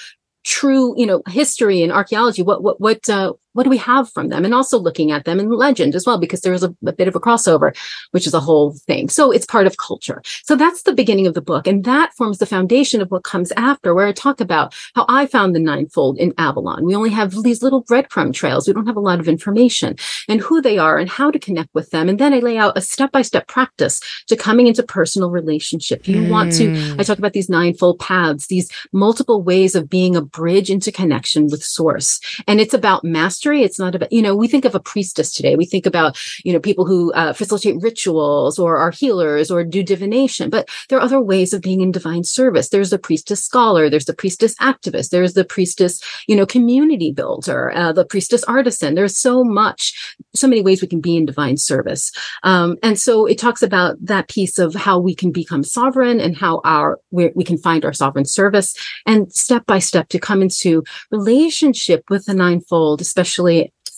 true 0.44 0.94
you 0.98 1.06
know 1.06 1.22
history 1.28 1.82
and 1.82 1.92
archaeology? 1.92 2.42
What 2.42 2.62
what 2.62 2.80
what 2.80 3.08
uh 3.08 3.32
what 3.52 3.64
do 3.64 3.70
we 3.70 3.78
have 3.78 4.10
from 4.10 4.28
them? 4.28 4.44
And 4.44 4.54
also 4.54 4.78
looking 4.78 5.10
at 5.10 5.24
them 5.24 5.40
in 5.40 5.50
legend 5.50 5.94
as 5.94 6.06
well 6.06 6.18
because 6.18 6.40
there 6.40 6.52
is 6.52 6.62
a, 6.62 6.74
a 6.86 6.92
bit 6.92 7.08
of 7.08 7.16
a 7.16 7.20
crossover 7.20 7.76
which 8.10 8.26
is 8.26 8.34
a 8.34 8.40
whole 8.40 8.74
thing. 8.86 9.08
So 9.08 9.30
it's 9.30 9.46
part 9.46 9.66
of 9.66 9.76
culture. 9.76 10.22
So 10.44 10.56
that's 10.56 10.82
the 10.82 10.92
beginning 10.92 11.26
of 11.26 11.34
the 11.34 11.40
book 11.40 11.66
and 11.66 11.84
that 11.84 12.14
forms 12.14 12.38
the 12.38 12.46
foundation 12.46 13.00
of 13.00 13.10
what 13.10 13.24
comes 13.24 13.52
after 13.52 13.94
where 13.94 14.06
i 14.06 14.12
talk 14.12 14.40
about 14.40 14.74
how 14.94 15.04
i 15.08 15.26
found 15.26 15.54
the 15.54 15.60
ninefold 15.60 16.18
in 16.18 16.32
avalon. 16.38 16.84
We 16.84 16.94
only 16.94 17.10
have 17.10 17.42
these 17.42 17.62
little 17.62 17.84
breadcrumb 17.84 18.32
trails. 18.32 18.66
We 18.66 18.74
don't 18.74 18.86
have 18.86 18.96
a 18.96 19.00
lot 19.00 19.20
of 19.20 19.28
information 19.28 19.96
and 20.28 20.40
who 20.40 20.60
they 20.60 20.78
are 20.78 20.98
and 20.98 21.08
how 21.08 21.30
to 21.30 21.38
connect 21.38 21.74
with 21.74 21.90
them. 21.90 22.08
And 22.08 22.18
then 22.18 22.32
i 22.32 22.38
lay 22.38 22.58
out 22.58 22.76
a 22.76 22.80
step-by-step 22.80 23.48
practice 23.48 24.00
to 24.28 24.36
coming 24.36 24.66
into 24.66 24.82
personal 24.82 25.30
relationship. 25.30 26.06
You 26.08 26.28
want 26.28 26.52
to 26.52 26.68
mm. 26.68 27.00
i 27.00 27.02
talk 27.02 27.18
about 27.18 27.32
these 27.32 27.48
ninefold 27.48 27.98
paths 27.98 28.46
these 28.46 28.70
multiple 28.92 29.42
ways 29.42 29.74
of 29.74 29.88
being 29.88 30.16
a 30.16 30.22
bridge 30.22 30.70
into 30.70 30.92
connection 30.92 31.44
with 31.44 31.62
source. 31.62 32.20
And 32.46 32.60
it's 32.60 32.74
about 32.74 33.04
it's 33.50 33.78
not 33.78 33.94
about 33.94 34.12
you 34.12 34.22
know 34.22 34.36
we 34.36 34.48
think 34.48 34.64
of 34.64 34.74
a 34.74 34.80
priestess 34.80 35.32
today. 35.32 35.56
We 35.56 35.64
think 35.64 35.86
about 35.86 36.18
you 36.44 36.52
know 36.52 36.60
people 36.60 36.86
who 36.86 37.12
uh, 37.12 37.32
facilitate 37.32 37.82
rituals 37.82 38.58
or 38.58 38.76
are 38.76 38.90
healers 38.90 39.50
or 39.50 39.64
do 39.64 39.82
divination 39.82 40.50
but 40.50 40.68
there 40.88 40.98
are 40.98 41.02
other 41.02 41.20
ways 41.20 41.52
of 41.52 41.60
being 41.60 41.80
in 41.80 41.92
divine 41.92 42.24
service. 42.24 42.68
There's 42.68 42.90
the 42.90 42.98
priestess 42.98 43.42
scholar 43.42 43.90
there's 43.90 44.04
the 44.04 44.14
priestess 44.14 44.54
activist 44.56 45.10
there's 45.10 45.34
the 45.34 45.44
priestess 45.44 46.00
you 46.28 46.36
know 46.36 46.46
community 46.46 47.12
builder 47.12 47.72
uh, 47.72 47.92
the 47.92 48.04
priestess 48.04 48.44
artisan. 48.44 48.94
There's 48.94 49.16
so 49.16 49.44
much 49.44 50.16
so 50.34 50.46
many 50.46 50.62
ways 50.62 50.80
we 50.80 50.88
can 50.88 51.00
be 51.00 51.16
in 51.16 51.26
divine 51.26 51.56
service. 51.56 52.12
Um, 52.42 52.76
and 52.82 52.98
so 52.98 53.26
it 53.26 53.38
talks 53.38 53.62
about 53.62 53.96
that 54.00 54.28
piece 54.28 54.58
of 54.58 54.74
how 54.74 54.98
we 54.98 55.14
can 55.14 55.32
become 55.32 55.62
sovereign 55.62 56.20
and 56.20 56.36
how 56.36 56.60
our 56.64 57.00
we 57.10 57.44
can 57.44 57.58
find 57.58 57.84
our 57.84 57.92
sovereign 57.92 58.24
service 58.24 58.74
and 59.06 59.32
step 59.32 59.66
by 59.66 59.78
step 59.78 60.08
to 60.08 60.18
come 60.18 60.42
into 60.42 60.82
relationship 61.10 62.04
with 62.08 62.24
the 62.26 62.34
ninefold 62.34 63.00
especially 63.00 63.31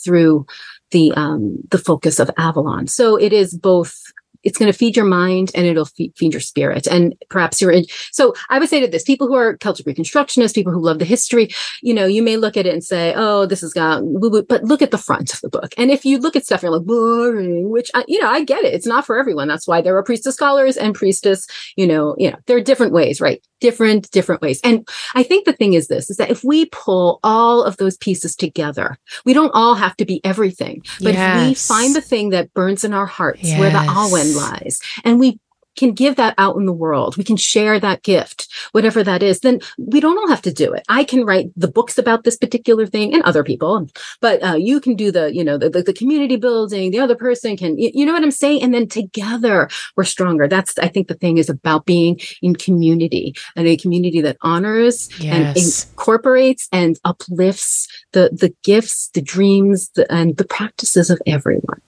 through 0.05 0.47
the 0.91 1.13
um 1.13 1.59
the 1.71 1.79
focus 1.79 2.19
of 2.19 2.31
avalon. 2.39 2.87
So 2.87 3.17
it 3.17 3.33
is 3.33 3.55
both 3.55 4.01
it's 4.45 4.59
going 4.59 4.71
to 4.71 4.77
feed 4.77 4.97
your 4.97 5.05
mind 5.07 5.51
and 5.55 5.67
it'll 5.67 5.85
feed, 5.87 6.13
feed 6.17 6.33
your 6.33 6.41
spirit. 6.41 6.87
And 6.87 7.15
perhaps 7.31 7.61
you're 7.61 7.71
in 7.71 7.85
so 8.13 8.35
i 8.51 8.59
would 8.59 8.69
say 8.69 8.81
to 8.81 8.87
this 8.89 9.03
people 9.03 9.27
who 9.27 9.35
are 9.35 9.57
celtic 9.59 9.87
reconstructionists 9.87 10.55
people 10.55 10.73
who 10.73 10.81
love 10.81 10.99
the 10.99 11.05
history 11.05 11.49
you 11.83 11.93
know 11.95 12.07
you 12.07 12.23
may 12.23 12.37
look 12.37 12.57
at 12.57 12.67
it 12.67 12.73
and 12.73 12.85
say 12.85 13.13
oh 13.17 13.47
this 13.47 13.61
has 13.61 13.73
got 13.73 14.03
but 14.49 14.63
look 14.65 14.83
at 14.83 14.91
the 14.91 14.99
front 14.99 15.33
of 15.35 15.41
the 15.41 15.49
book. 15.49 15.75
And 15.77 15.91
if 15.91 16.05
you 16.05 16.19
look 16.19 16.37
at 16.37 16.45
stuff 16.45 16.63
you're 16.63 16.71
like 16.73 16.85
boring 16.87 17.71
which 17.71 17.91
I, 17.95 18.05
you 18.07 18.21
know 18.21 18.29
i 18.29 18.45
get 18.45 18.65
it. 18.65 18.75
It's 18.75 18.87
not 18.87 19.07
for 19.07 19.19
everyone. 19.19 19.49
That's 19.49 19.67
why 19.67 19.81
there 19.81 19.97
are 19.97 20.03
priestess 20.03 20.35
scholars 20.35 20.77
and 20.77 20.95
priestess 20.95 21.47
you 21.77 21.87
know 21.87 22.15
you 22.19 22.31
know 22.31 22.37
there 22.47 22.57
are 22.57 22.61
different 22.61 22.93
ways 22.93 23.21
right? 23.21 23.43
Different 23.61 24.11
different 24.11 24.43
ways. 24.43 24.61
And 24.63 24.87
i 25.15 25.23
think 25.23 25.45
the 25.47 25.53
thing 25.53 25.73
is 25.75 25.89
this 25.89 26.11
is 26.11 26.17
that 26.19 26.31
if 26.31 26.45
we 26.45 26.67
pull 26.67 27.19
all 27.23 27.63
of 27.63 27.77
those 27.79 27.97
pieces 27.97 28.37
together 28.37 28.99
we 29.25 29.33
don't 29.33 29.53
all 29.55 29.75
have 29.75 29.97
to 29.97 30.05
be 30.05 30.21
everything 30.25 30.83
but 31.03 31.15
if 31.15 31.35
we 31.49 31.55
find 31.55 31.95
the 31.97 32.01
thing 32.01 32.31
that 32.31 32.53
burns 32.55 32.85
in 32.85 32.93
our 32.93 33.07
hearts 33.07 33.43
where 33.59 33.71
the 33.71 33.79
Yes. 33.85 33.97
awen 33.97 34.34
lies. 34.35 34.81
And 35.05 35.19
we 35.19 35.39
can 35.77 35.93
give 35.93 36.17
that 36.17 36.35
out 36.39 36.57
in 36.57 36.67
the 36.67 36.73
world. 36.73 37.17
We 37.17 37.25
can 37.25 37.37
share 37.37 37.81
that 37.81 38.03
gift 38.03 38.49
whatever 38.73 39.03
that 39.03 39.23
is. 39.23 39.41
Then 39.41 39.61
we 39.79 40.01
don't 40.01 40.19
all 40.19 40.29
have 40.29 40.43
to 40.43 40.53
do 40.53 40.73
it. 40.73 40.85
I 40.89 41.05
can 41.05 41.25
write 41.25 41.51
the 41.57 41.69
books 41.69 41.99
about 41.99 42.25
this 42.25 42.37
particular 42.37 42.87
thing 42.87 43.15
and 43.15 43.23
other 43.25 43.45
people. 43.45 43.89
But 44.21 44.43
uh, 44.43 44.55
you 44.55 44.81
can 44.81 44.95
do 44.95 45.11
the 45.11 45.35
you 45.35 45.45
know 45.45 45.59
the, 45.59 45.71
the, 45.71 45.95
community 45.95 46.37
building. 46.37 46.91
The 46.91 46.99
other 46.99 47.15
person 47.15 47.57
can 47.57 47.79
you, 47.79 47.91
you 47.95 48.05
know 48.05 48.13
what 48.13 48.25
i'm 48.25 48.31
saying? 48.31 48.63
And 48.63 48.75
then 48.75 48.89
together 48.89 49.69
we're 49.97 50.05
stronger. 50.05 50.49
That's 50.49 50.77
i 50.79 50.89
think 50.89 51.09
the 51.09 51.15
thing 51.15 51.39
is 51.39 51.49
about 51.49 51.87
being 51.87 52.21
in 52.43 52.57
community 52.57 53.35
and 53.57 53.67
a 53.67 53.77
community 53.77 54.21
that 54.23 54.37
honors 54.43 55.09
and 55.23 55.57
incorporates 55.57 56.69
and 56.73 56.99
uplifts 57.05 57.87
the 58.13 58.31
the 58.33 58.55
gifts 58.63 59.09
the 59.15 59.23
dreams 59.23 59.91
the, 59.95 60.11
and 60.13 60.37
the 60.37 60.45
practices 60.45 61.11
of 61.11 61.21
everyone 61.27 61.81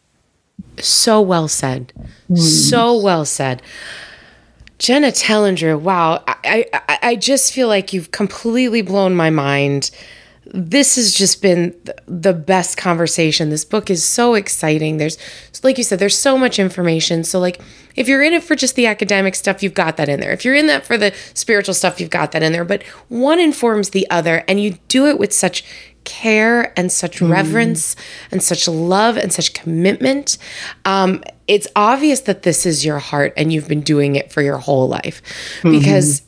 So 0.79 1.21
well 1.21 1.49
said. 1.49 1.93
Mm. 2.31 2.39
So 2.39 3.01
well 3.01 3.25
said. 3.25 3.63
Jhenah 4.79 5.19
Telyndru, 5.19 5.81
wow. 5.81 6.23
I, 6.27 6.67
I, 6.73 6.99
I 7.03 7.17
just 7.17 7.53
feel 7.53 7.69
like 7.69 7.93
you've 7.93 8.11
completely 8.11 8.83
blown 8.83 9.15
my 9.15 9.31
mind. 9.31 9.91
This 10.53 10.97
has 10.97 11.15
just 11.15 11.41
been 11.43 11.75
the 12.07 12.35
best 12.35 12.77
conversation. 12.77 13.49
This 13.49 13.65
book 13.65 13.91
is 13.91 14.05
so 14.05 14.35
exciting. 14.35 14.99
There's, 14.99 15.19
like 15.63 15.79
you 15.79 15.85
said, 15.85 15.99
there's 15.99 16.17
so 16.17 16.37
much 16.37 16.59
information. 16.59 17.25
So, 17.25 17.41
like, 17.41 17.61
if 17.97 18.07
you're 18.07 18.23
in 18.23 18.35
it 18.35 18.45
for 18.45 18.55
just 18.55 18.77
the 18.77 18.87
academic 18.87 19.35
stuff, 19.35 19.63
you've 19.63 19.75
got 19.75 19.97
that 19.97 20.09
in 20.09 20.21
there. 20.21 20.31
If 20.33 20.45
you're 20.45 20.55
in 20.55 20.67
that 20.67 20.87
for 20.87 20.99
the 20.99 21.13
spiritual 21.35 21.75
stuff, 21.75 22.01
you've 22.01 22.11
got 22.11 22.33
that 22.33 22.43
in 22.43 22.53
there. 22.53 22.65
But 22.65 22.83
one 23.09 23.41
informs 23.41 23.91
the 23.91 24.09
other, 24.11 24.45
and 24.47 24.61
you 24.61 24.79
do 24.89 25.07
it 25.07 25.19
with 25.19 25.33
such 25.33 25.65
care 26.07 26.73
and 26.79 26.91
such 26.91 27.21
reverence 27.21 27.95
and 28.31 28.43
such 28.43 28.67
love 28.67 29.19
and 29.19 29.31
such 29.31 29.53
commitment. 29.53 30.39
Um, 30.87 31.23
it's 31.47 31.69
obvious 31.77 32.21
that 32.21 32.43
this 32.43 32.65
is 32.65 32.85
your 32.85 32.99
heart 32.99 33.35
and 33.37 33.53
you've 33.53 33.69
been 33.69 33.83
doing 33.83 34.17
it 34.17 34.33
for 34.33 34.41
your 34.41 34.57
whole 34.57 34.89
life 34.89 35.21
because 35.63 36.23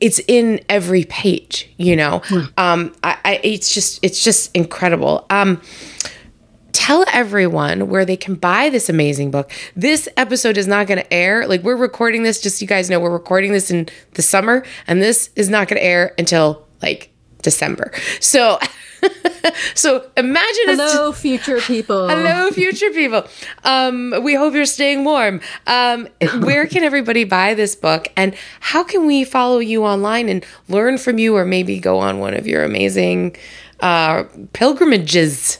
it's 0.00 0.20
in 0.26 0.60
every 0.68 1.04
page, 1.04 1.70
you 1.76 1.94
know. 1.94 2.22
Um, 2.56 2.94
I, 3.04 3.18
I, 3.24 3.40
it's 3.42 3.72
just, 3.72 4.00
it's 4.02 4.24
just 4.24 4.50
incredible. 4.56 5.26
Um, 5.30 5.60
tell 6.72 7.04
everyone 7.12 7.88
where 7.88 8.04
they 8.04 8.16
can 8.16 8.34
buy 8.34 8.68
this 8.70 8.88
amazing 8.88 9.30
book. 9.30 9.52
This 9.76 10.08
episode 10.16 10.56
is 10.56 10.66
not 10.66 10.86
going 10.88 10.98
to 10.98 11.12
air. 11.12 11.46
Like 11.46 11.62
we're 11.62 11.76
recording 11.76 12.24
this, 12.24 12.40
just 12.40 12.58
so 12.58 12.62
you 12.62 12.66
guys 12.66 12.90
know, 12.90 12.98
we're 12.98 13.10
recording 13.10 13.52
this 13.52 13.70
in 13.70 13.88
the 14.14 14.22
summer, 14.22 14.64
and 14.88 15.00
this 15.00 15.30
is 15.36 15.48
not 15.48 15.68
going 15.68 15.78
to 15.78 15.84
air 15.84 16.14
until 16.18 16.66
like 16.82 17.11
December. 17.42 17.92
So, 18.20 18.58
so 19.74 20.08
imagine 20.16 20.62
hello 20.66 21.12
future 21.12 21.60
people 21.60 22.08
Hello, 22.08 22.50
future 22.50 22.90
people. 22.90 23.24
Um, 23.64 24.14
we 24.22 24.34
hope 24.34 24.54
you're 24.54 24.64
staying 24.66 25.04
warm. 25.04 25.40
Um, 25.66 26.08
where 26.40 26.66
can 26.66 26.84
everybody 26.84 27.24
buy 27.24 27.54
this 27.54 27.74
book, 27.76 28.08
and 28.16 28.34
how 28.60 28.84
can 28.84 29.06
we 29.06 29.24
follow 29.24 29.58
you 29.58 29.84
online 29.84 30.28
and 30.28 30.44
learn 30.68 30.98
from 30.98 31.18
you, 31.18 31.36
or 31.36 31.44
maybe 31.44 31.78
go 31.80 31.98
on 31.98 32.18
one 32.20 32.34
of 32.34 32.46
your 32.46 32.62
amazing 32.64 33.36
uh, 33.80 34.24
pilgrimages? 34.52 35.58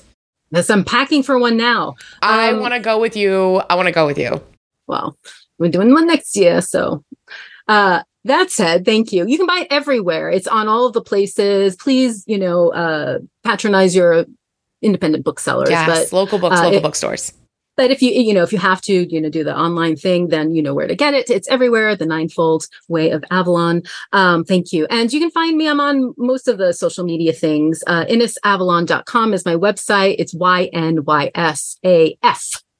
Yes, 0.50 0.68
I'm 0.70 0.84
packing 0.84 1.22
for 1.22 1.38
one 1.38 1.56
now. 1.56 1.94
I 2.20 2.50
Um, 2.50 2.60
want 2.60 2.74
to 2.74 2.80
go 2.80 3.00
with 3.00 3.16
you. 3.16 3.62
I 3.70 3.74
want 3.74 3.86
to 3.86 3.92
go 3.92 4.06
with 4.06 4.18
you. 4.18 4.40
well, 4.86 5.16
we're 5.58 5.70
doing 5.70 5.92
one 5.92 6.06
next 6.06 6.36
year. 6.36 6.60
So, 6.60 7.02
uh, 7.68 8.02
that 8.24 8.50
said, 8.50 8.84
thank 8.84 9.12
you. 9.12 9.26
You 9.26 9.36
can 9.36 9.46
buy 9.46 9.60
it 9.62 9.68
everywhere. 9.70 10.30
It's 10.30 10.46
on 10.46 10.68
all 10.68 10.86
of 10.86 10.92
the 10.92 11.02
places. 11.02 11.76
Please, 11.76 12.24
you 12.26 12.38
know, 12.38 12.68
uh, 12.72 13.18
patronize 13.44 13.94
your 13.96 14.26
independent 14.80 15.24
booksellers. 15.24 15.70
Yes, 15.70 16.10
But 16.10 16.16
local 16.16 16.38
books, 16.38 16.56
uh, 16.58 16.64
local 16.64 16.78
it- 16.78 16.82
bookstores. 16.82 17.32
but 17.76 17.90
if 17.90 18.02
you 18.02 18.10
you 18.10 18.34
know 18.34 18.42
if 18.42 18.52
you 18.52 18.58
have 18.58 18.80
to 18.82 18.92
you 19.12 19.18
know 19.20 19.30
do 19.30 19.42
the 19.44 19.56
online 19.56 19.96
thing 19.96 20.28
then 20.28 20.54
you 20.54 20.62
know 20.62 20.74
where 20.74 20.86
to 20.86 20.94
get 20.94 21.14
it 21.14 21.30
it's 21.30 21.48
everywhere 21.48 21.96
the 21.96 22.04
ninefold 22.04 22.66
way 22.88 23.10
of 23.10 23.24
avalon 23.30 23.80
um, 24.12 24.44
thank 24.44 24.72
you 24.74 24.84
and 24.90 25.10
you 25.12 25.18
can 25.20 25.30
find 25.30 25.56
me 25.56 25.66
i'm 25.68 25.80
on 25.80 26.12
most 26.18 26.48
of 26.48 26.58
the 26.58 26.72
social 26.74 27.02
media 27.04 27.32
things 27.32 27.82
uh, 27.86 28.04
ynysafallon.com 28.12 29.32
is 29.32 29.46
my 29.46 29.54
website 29.56 30.16
it's 30.18 30.34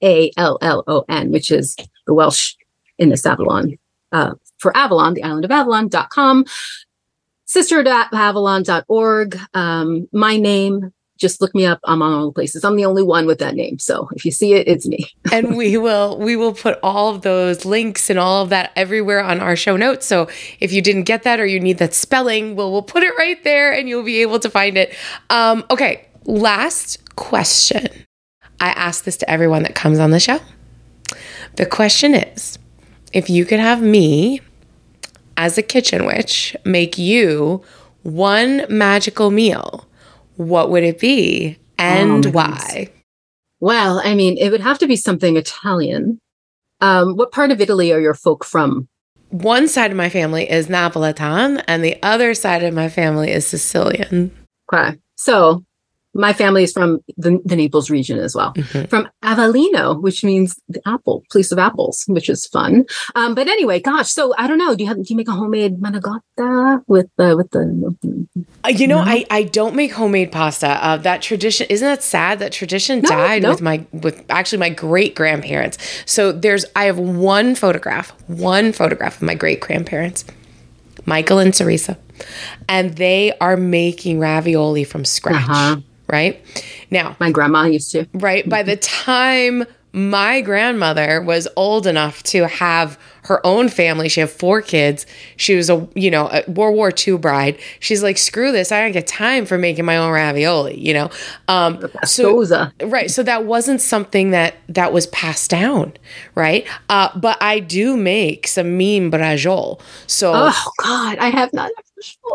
y-n-y-s-a-f-a-l-l-o-n 0.02 1.30
which 1.30 1.50
is 1.50 1.76
the 2.06 2.14
welsh 2.14 2.54
Ynys 3.00 3.24
Afallon 3.26 3.78
uh, 4.12 4.34
for 4.62 4.76
avalon 4.76 5.14
the 5.14 5.22
island 5.22 5.44
of 5.44 5.50
avalon.com 5.50 6.44
sister.avalon.org 7.44 9.38
um, 9.54 10.08
my 10.12 10.36
name 10.36 10.92
just 11.22 11.40
look 11.40 11.54
me 11.54 11.64
up. 11.64 11.78
I'm 11.84 12.02
on 12.02 12.12
all 12.12 12.26
the 12.26 12.32
places. 12.32 12.64
I'm 12.64 12.76
the 12.76 12.84
only 12.84 13.02
one 13.02 13.26
with 13.26 13.38
that 13.38 13.54
name. 13.54 13.78
So 13.78 14.08
if 14.14 14.24
you 14.24 14.32
see 14.32 14.54
it, 14.54 14.66
it's 14.68 14.86
me. 14.86 15.08
and 15.32 15.56
we 15.56 15.78
will 15.78 16.18
we 16.18 16.36
will 16.36 16.52
put 16.52 16.78
all 16.82 17.14
of 17.14 17.22
those 17.22 17.64
links 17.64 18.10
and 18.10 18.18
all 18.18 18.42
of 18.42 18.50
that 18.50 18.72
everywhere 18.76 19.22
on 19.22 19.40
our 19.40 19.56
show 19.56 19.76
notes. 19.78 20.04
So 20.04 20.28
if 20.60 20.72
you 20.72 20.82
didn't 20.82 21.04
get 21.04 21.22
that 21.22 21.40
or 21.40 21.46
you 21.46 21.60
need 21.60 21.78
that 21.78 21.94
spelling, 21.94 22.56
we'll 22.56 22.70
we'll 22.72 22.82
put 22.82 23.04
it 23.04 23.16
right 23.16 23.42
there 23.44 23.72
and 23.72 23.88
you'll 23.88 24.02
be 24.02 24.20
able 24.20 24.40
to 24.40 24.50
find 24.50 24.76
it. 24.76 24.94
Um, 25.30 25.64
okay, 25.70 26.06
last 26.24 26.98
question. 27.16 27.88
I 28.60 28.70
ask 28.70 29.04
this 29.04 29.16
to 29.18 29.30
everyone 29.30 29.62
that 29.62 29.74
comes 29.74 29.98
on 29.98 30.10
the 30.10 30.20
show. 30.20 30.40
The 31.56 31.66
question 31.66 32.14
is, 32.14 32.58
if 33.12 33.30
you 33.30 33.44
could 33.44 33.60
have 33.60 33.80
me 33.80 34.40
as 35.36 35.58
a 35.58 35.62
kitchen 35.62 36.06
witch 36.06 36.56
make 36.64 36.98
you 36.98 37.62
one 38.02 38.64
magical 38.68 39.30
meal 39.30 39.86
what 40.36 40.70
would 40.70 40.82
it 40.82 40.98
be 40.98 41.58
and 41.78 42.26
oh 42.26 42.30
why? 42.30 42.90
Well, 43.60 44.00
I 44.04 44.14
mean, 44.14 44.36
it 44.38 44.50
would 44.50 44.60
have 44.60 44.78
to 44.80 44.86
be 44.86 44.96
something 44.96 45.36
Italian. 45.36 46.18
Um, 46.80 47.16
what 47.16 47.32
part 47.32 47.50
of 47.50 47.60
Italy 47.60 47.92
are 47.92 48.00
your 48.00 48.14
folk 48.14 48.44
from? 48.44 48.88
One 49.30 49.68
side 49.68 49.90
of 49.90 49.96
my 49.96 50.08
family 50.08 50.50
is 50.50 50.66
Napolitan, 50.66 51.62
and 51.68 51.84
the 51.84 51.96
other 52.02 52.34
side 52.34 52.62
of 52.64 52.74
my 52.74 52.88
family 52.88 53.30
is 53.30 53.46
Sicilian. 53.46 54.30
Okay. 54.72 54.98
So 55.16 55.64
my 56.14 56.32
family 56.32 56.62
is 56.62 56.72
from 56.72 57.00
the, 57.16 57.40
the 57.44 57.56
Naples 57.56 57.90
region 57.90 58.18
as 58.18 58.34
well, 58.34 58.52
mm-hmm. 58.52 58.84
from 58.86 59.08
Avellino, 59.22 60.00
which 60.00 60.22
means 60.22 60.60
the 60.68 60.80
apple, 60.86 61.22
place 61.30 61.50
of 61.52 61.58
apples, 61.58 62.04
which 62.06 62.28
is 62.28 62.46
fun. 62.46 62.84
Um, 63.14 63.34
but 63.34 63.48
anyway, 63.48 63.80
gosh, 63.80 64.10
so 64.10 64.34
I 64.36 64.46
don't 64.46 64.58
know. 64.58 64.74
Do 64.74 64.84
you 64.84 64.88
have 64.88 64.98
do 64.98 65.04
you 65.06 65.16
make 65.16 65.28
a 65.28 65.32
homemade 65.32 65.80
manicotti 65.80 66.82
with 66.86 67.08
the 67.16 67.36
with 67.36 67.50
the? 67.50 67.96
Uh, 68.64 68.68
you 68.68 68.86
know, 68.86 69.02
no? 69.02 69.10
I 69.10 69.24
I 69.30 69.44
don't 69.44 69.74
make 69.74 69.92
homemade 69.92 70.32
pasta. 70.32 70.84
Uh, 70.84 70.96
that 70.98 71.22
tradition 71.22 71.66
isn't 71.70 71.86
that 71.86 72.02
sad? 72.02 72.40
That 72.40 72.52
tradition 72.52 73.00
no, 73.00 73.08
died 73.08 73.42
no. 73.42 73.50
with 73.50 73.62
my 73.62 73.86
with 73.92 74.22
actually 74.28 74.58
my 74.58 74.70
great 74.70 75.14
grandparents. 75.14 75.78
So 76.04 76.32
there's 76.32 76.66
I 76.76 76.84
have 76.84 76.98
one 76.98 77.54
photograph, 77.54 78.10
one 78.28 78.72
photograph 78.72 79.16
of 79.16 79.22
my 79.22 79.34
great 79.34 79.60
grandparents, 79.60 80.26
Michael 81.06 81.38
and 81.38 81.54
Teresa, 81.54 81.96
and 82.68 82.96
they 82.96 83.32
are 83.40 83.56
making 83.56 84.20
ravioli 84.20 84.84
from 84.84 85.06
scratch. 85.06 85.48
Uh-huh 85.48 85.80
right? 86.12 86.40
Now, 86.90 87.16
my 87.18 87.32
grandma 87.32 87.64
used 87.64 87.90
to. 87.92 88.06
Right. 88.12 88.48
By 88.48 88.62
the 88.62 88.76
time 88.76 89.64
my 89.92 90.40
grandmother 90.40 91.20
was 91.20 91.46
old 91.54 91.86
enough 91.86 92.22
to 92.22 92.46
have 92.48 92.98
her 93.24 93.46
own 93.46 93.68
family. 93.68 94.08
She 94.08 94.20
had 94.20 94.30
four 94.30 94.62
kids. 94.62 95.06
She 95.36 95.54
was 95.54 95.68
a, 95.68 95.86
you 95.94 96.10
know, 96.10 96.28
a 96.32 96.50
World 96.50 96.74
War 96.74 96.92
II 97.06 97.18
bride. 97.18 97.58
She's 97.78 98.02
like, 98.02 98.16
screw 98.16 98.52
this. 98.52 98.72
I 98.72 98.80
don't 98.80 98.92
get 98.92 99.06
time 99.06 99.44
for 99.44 99.58
making 99.58 99.84
my 99.84 99.98
own 99.98 100.10
ravioli, 100.10 100.80
you 100.80 100.94
know? 100.94 101.10
Um, 101.46 101.86
so, 102.04 102.42
right. 102.82 103.10
So 103.10 103.22
that 103.22 103.44
wasn't 103.44 103.80
something 103.80 104.30
that, 104.30 104.54
that 104.68 104.92
was 104.92 105.06
passed 105.08 105.50
down. 105.50 105.92
Right. 106.34 106.66
Uh, 106.88 107.10
but 107.18 107.40
I 107.42 107.60
do 107.60 107.96
make 107.96 108.46
some 108.46 108.76
mean 108.76 109.10
braciole. 109.10 109.80
So, 110.06 110.32
oh 110.34 110.70
God, 110.78 111.18
I 111.18 111.28
have 111.28 111.52
not. 111.52 111.70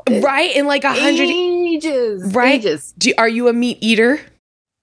Right. 0.09 0.55
In 0.55 0.68
like 0.68 0.84
a 0.84 0.93
hundred 0.93 1.30
ages. 1.30 2.34
Right. 2.34 2.59
Ages. 2.59 2.93
Do, 2.97 3.13
are 3.18 3.30
you 3.30 3.47
a 3.47 3.53
meat 3.53 3.78
eater? 3.82 4.20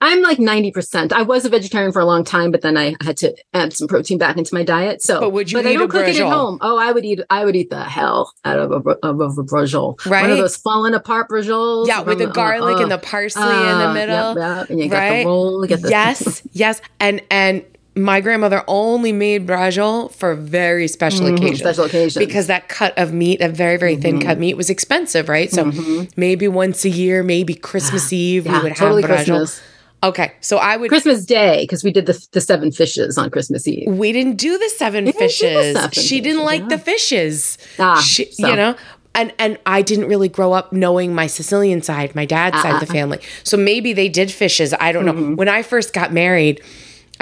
I'm 0.05 0.21
like 0.21 0.37
90%. 0.37 1.13
I 1.13 1.23
was 1.23 1.47
a 1.47 1.49
vegetarian 1.49 1.91
for 1.91 2.01
a 2.01 2.05
long 2.05 2.25
time, 2.25 2.51
but 2.51 2.61
then 2.61 2.77
I 2.77 2.95
had 3.01 3.17
to 3.19 3.35
add 3.55 3.73
some 3.73 3.89
protein 3.89 4.19
back 4.19 4.37
into 4.37 4.53
my 4.53 4.63
diet. 4.63 5.01
So, 5.01 5.19
but 5.19 5.31
would 5.31 5.51
you 5.51 5.57
but 5.59 5.67
I 5.67 5.75
don't 5.75 5.89
cook 5.89 6.07
it 6.07 6.21
at 6.21 6.27
home. 6.27 6.59
Oh, 6.61 6.77
I 6.77 6.93
would 6.93 7.07
eat, 7.07 7.21
I 7.31 7.47
would 7.47 7.57
eat 7.57 7.71
the 7.71 7.83
hell 7.83 8.31
out 8.45 8.59
of 8.59 8.71
a, 8.71 8.91
of 9.03 9.21
a 9.21 9.43
braciole. 9.43 10.05
Right. 10.05 10.21
One 10.21 10.31
of 10.31 10.37
those 10.37 10.57
falling 10.57 10.93
apart 10.93 11.29
bracioles. 11.29 11.89
Yeah. 11.89 12.03
With 12.03 12.19
the 12.19 12.27
garlic 12.27 12.77
uh, 12.77 12.83
and 12.83 12.91
the 12.91 12.99
parsley 12.99 13.45
uh, 13.45 13.73
in 13.73 13.79
the 13.79 13.95
middle. 13.95 14.35
Yep, 14.35 14.37
yep. 14.37 14.71
And 14.71 14.81
you 14.81 14.89
got 14.91 14.99
right? 14.99 15.23
the 15.23 15.27
roll. 15.27 15.65
Get 15.65 15.81
the- 15.81 15.89
yes. 15.89 16.43
yes. 16.53 16.83
And, 17.01 17.23
and, 17.31 17.65
my 17.97 18.21
grandmother 18.21 18.65
only 18.67 19.13
made 19.13 19.47
braciole 19.47 20.13
for 20.13 20.35
very 20.35 20.89
special 20.89 21.27
mm-hmm, 21.27 21.37
occasions. 21.37 21.61
Special 21.61 21.85
occasions. 21.85 22.17
Because 22.17 22.49
that 22.49 22.69
cut 22.69 22.97
of 22.99 23.13
meat, 23.13 23.41
a 23.41 23.49
very, 23.49 23.77
very 23.77 23.97
thin 23.97 24.19
mm-hmm. 24.19 24.29
cut 24.29 24.39
meat, 24.39 24.57
was 24.57 24.71
expensive, 24.71 25.29
right? 25.29 25.51
So 25.51 25.67
mm-hmm. 25.67 26.05
maybe 26.17 26.49
once 26.49 26.85
a 26.85 26.89
year, 26.89 27.23
maybe 27.23 27.55
Christmas 27.55 28.13
Eve, 28.13 28.47
yeah, 28.47 28.59
we 28.59 28.65
would 28.65 28.77
totally 28.77 29.03
have 29.03 29.11
braciole. 29.11 29.39
Christmas. 29.39 29.63
Okay, 30.03 30.33
so 30.41 30.59
I 30.59 30.77
would 30.77 30.91
Christmas 30.91 31.25
Day 31.25 31.63
because 31.63 31.83
we 31.83 31.91
did 31.91 32.05
the 32.05 32.27
the 32.33 32.41
seven 32.41 32.71
fishes 32.71 33.17
on 33.17 33.31
Christmas 33.31 33.67
Eve. 33.67 33.89
We 33.89 34.13
didn't 34.13 34.37
do 34.37 34.59
the 34.59 34.69
seven 34.77 35.11
fishes. 35.13 35.75
The 35.75 35.81
seven 35.81 35.91
she 35.93 36.21
didn't 36.21 36.41
fishes, 36.41 36.45
like 36.45 36.61
yeah. 36.63 36.69
the 36.69 36.79
fishes. 36.79 37.59
Ah, 37.79 38.01
she, 38.01 38.31
so. 38.31 38.49
you 38.49 38.57
know. 38.57 38.77
And 39.15 39.33
and 39.39 39.59
I 39.65 39.81
didn't 39.81 40.09
really 40.09 40.29
grow 40.29 40.53
up 40.53 40.73
knowing 40.73 41.15
my 41.15 41.27
Sicilian 41.27 41.81
side, 41.81 42.15
my 42.15 42.27
dad's 42.27 42.57
uh, 42.57 42.63
side 42.63 42.75
of 42.75 42.81
the 42.81 42.87
uh-uh. 42.87 42.93
family. 42.93 43.21
So 43.45 43.57
maybe 43.57 43.95
they 43.95 44.11
did 44.11 44.31
fishes. 44.31 44.75
I 44.79 44.93
don't 44.93 45.07
mm-hmm. 45.07 45.31
know. 45.31 45.37
When 45.37 45.49
I 45.49 45.63
first 45.63 45.95
got 45.95 46.13
married, 46.13 46.61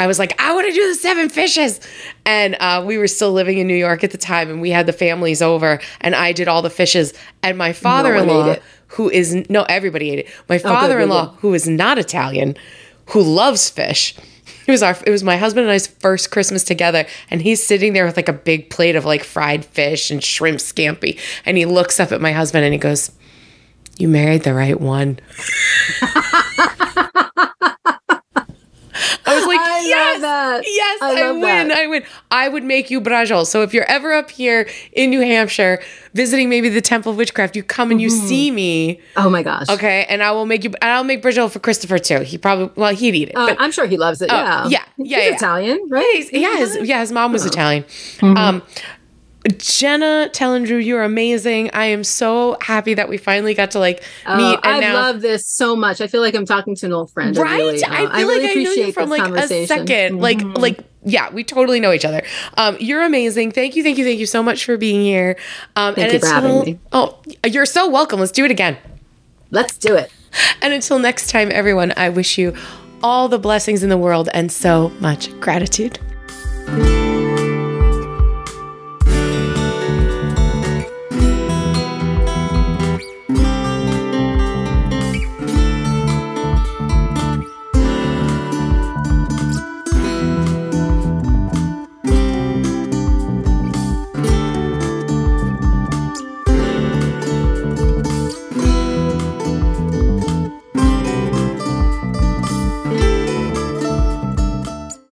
I 0.03 0.09
was 0.09 0.19
like, 0.19 0.35
I 0.41 0.53
want 0.53 0.67
to 0.67 0.73
do 0.73 0.89
the 0.89 0.97
seven 0.97 1.29
fishes. 1.29 1.79
And 2.27 2.57
uh, 2.59 2.83
we 2.85 2.99
were 2.99 3.07
still 3.07 3.33
living 3.33 3.59
in 3.59 3.69
New 3.69 3.77
York 3.77 4.03
at 4.03 4.11
the 4.11 4.19
time, 4.19 4.51
and 4.51 4.61
we 4.61 4.71
had 4.71 4.87
the 4.87 4.93
families 4.93 5.41
over, 5.41 5.81
and 6.01 6.17
I 6.17 6.33
did 6.33 6.49
all 6.49 6.61
the 6.61 6.71
fishes. 6.71 7.15
And 7.45 7.57
my 7.57 7.73
father 7.73 8.17
in 8.17 8.27
law, 8.27 8.57
who 8.89 9.09
is 9.09 9.49
no, 9.49 9.63
everybody 9.63 10.11
ate 10.11 10.19
it. 10.21 10.29
My 10.49 10.59
father 10.59 10.99
in 10.99 11.09
law, 11.09 11.37
who 11.39 11.55
is 11.55 11.69
not 11.69 11.99
Italian, 11.99 12.57
who 13.11 13.23
loves 13.23 13.71
fish. 13.71 14.17
It 14.65 14.71
was 14.71 14.83
our 14.83 14.97
it 15.05 15.11
was 15.11 15.25
my 15.25 15.37
husband 15.37 15.67
and 15.67 15.73
I's 15.73 15.89
first 15.89 16.31
Christmas 16.31 16.63
together 16.63 17.05
and 17.31 17.43
he's 17.43 17.61
sitting 17.61 17.95
there 17.95 18.07
with 18.07 18.17
like 18.17 18.29
a 18.29 18.33
big 18.33 18.71
plate 18.71 18.95
of 18.95 19.05
like 19.05 19.25
fried 19.25 19.65
fish 19.65 20.09
and 20.09 20.23
shrimp 20.23 20.61
scampi 20.61 21.19
and 21.45 21.57
he 21.57 21.67
looks 21.67 21.99
up 21.99 22.13
at 22.13 22.21
my 22.21 22.31
husband 22.31 22.65
and 22.65 22.73
he 22.73 22.79
goes, 22.79 23.11
"You 23.99 24.07
married 24.07 24.45
the 24.45 24.55
right 24.55 24.81
one." 24.81 25.19
Was 29.43 29.57
like, 29.57 29.61
I 29.61 29.81
yes, 29.87 30.65
yes, 30.67 31.03
I, 31.03 31.23
I 31.23 31.33
win, 31.33 31.69
that. 31.69 31.79
I 31.79 31.87
win. 31.87 32.05
I 32.31 32.49
would 32.49 32.65
make 32.65 32.91
you 32.91 33.01
braciole. 33.01 33.47
So 33.47 33.63
if 33.63 33.75
you're 33.75 33.89
ever 33.89 34.13
up 34.13 34.31
here 34.31 34.69
in 34.93 35.11
New 35.11 35.21
Hampshire 35.21 35.83
visiting 36.15 36.49
maybe 36.49 36.69
the 36.69 36.81
Temple 36.81 37.13
of 37.13 37.19
Witchcraft, 37.19 37.57
you 37.57 37.63
come 37.63 37.91
and 37.91 38.01
you 38.01 38.09
mm-hmm. 38.09 38.27
see 38.27 38.51
me. 38.51 39.01
Oh 39.17 39.29
my 39.29 39.43
gosh. 39.43 39.69
Okay, 39.69 40.07
and 40.09 40.23
I 40.23 40.33
will 40.33 40.47
make 40.47 40.65
you. 40.65 40.71
And 40.81 40.91
I'll 40.91 41.05
make 41.05 41.23
braciole 41.23 41.51
for 41.51 41.59
Christopher 41.59 41.99
too. 41.99 42.21
He 42.21 42.39
probably 42.39 42.71
well 42.77 42.95
he'd 42.95 43.15
eat 43.15 43.31
it. 43.31 43.37
Uh, 43.37 43.47
but, 43.47 43.61
I'm 43.61 43.73
sure 43.73 43.87
he 43.87 43.97
loves 43.97 44.23
it. 44.23 44.31
Oh, 44.31 44.37
yeah, 44.37 44.67
yeah, 44.69 44.69
yeah. 44.69 44.85
He's 44.97 45.11
yeah. 45.11 45.35
Italian, 45.35 45.81
right? 45.89 46.29
Yeah, 46.33 46.39
yeah, 46.39 46.57
his, 46.57 46.77
yeah. 46.83 47.01
His 47.01 47.13
mom 47.13 47.33
was 47.33 47.45
oh. 47.45 47.49
Italian. 47.49 47.85
Mm-hmm. 47.85 48.37
Um, 48.37 48.63
Jhenah 49.45 50.33
Telyndru, 50.33 50.85
you're 50.85 51.03
amazing. 51.03 51.71
I 51.73 51.87
am 51.87 52.05
so 52.05 52.57
happy 52.61 52.95
that 52.95 53.09
we 53.09 53.17
finally 53.17 53.55
got 53.55 53.73
to 53.73 53.81
like 53.81 54.03
oh, 54.27 54.37
meet. 54.37 54.61
I 54.63 54.79
now, 54.79 54.95
love 54.95 55.21
this 55.21 55.47
so 55.47 55.75
much. 55.75 56.01
I 56.01 56.07
feel 56.07 56.21
like 56.21 56.35
I'm 56.35 56.47
talking 56.47 56.77
to 56.77 56.87
an 56.87 56.93
old 56.93 57.11
friend. 57.11 57.37
Right? 57.37 57.51
I, 57.51 57.57
really, 57.57 57.85
I 57.85 57.89
feel 57.89 58.09
I 58.09 58.21
really 58.21 58.43
like 58.43 58.57
I 58.57 58.63
know 58.63 58.73
you 58.73 58.93
from 58.93 59.09
like 59.11 59.23
a 59.23 59.47
2nd 59.49 59.87
mm-hmm. 59.87 60.19
Like, 60.19 60.43
like, 60.59 60.81
yeah, 61.05 61.31
we 61.33 61.43
totally 61.43 61.81
know 61.81 61.93
each 61.93 62.05
other. 62.05 62.23
Um, 62.57 62.77
you're 62.79 63.03
amazing. 63.03 63.51
Thank 63.51 63.75
you, 63.75 63.83
thank 63.83 63.99
you, 63.99 64.05
thank 64.05 64.21
you 64.21 64.27
so 64.27 64.43
much 64.43 64.65
for 64.65 64.77
being 64.77 65.01
here. 65.01 65.37
Um, 65.75 65.97
thank 65.97 66.07
and 66.07 66.15
you 66.15 66.21
for 66.21 66.27
having 66.27 66.61
me. 66.61 66.79
Oh, 66.93 67.19
you're 67.45 67.67
so 67.67 67.89
welcome. 67.89 68.21
Let's 68.21 68.33
do 68.33 68.45
it 68.45 68.51
again. 68.53 68.77
Let's 69.51 69.77
do 69.77 69.97
it. 69.97 70.13
And 70.63 70.73
until 70.73 70.99
next 70.99 71.31
time, 71.31 71.51
everyone, 71.51 71.93
I 71.97 72.09
wish 72.09 72.39
you 72.39 72.55
all 73.03 73.29
the 73.29 73.39
blessings 73.39 73.83
in 73.83 73.89
the 73.89 73.99
world 73.99 74.29
and 74.33 74.53
so 74.53 74.91
much 75.01 75.29
gratitude. 75.41 75.99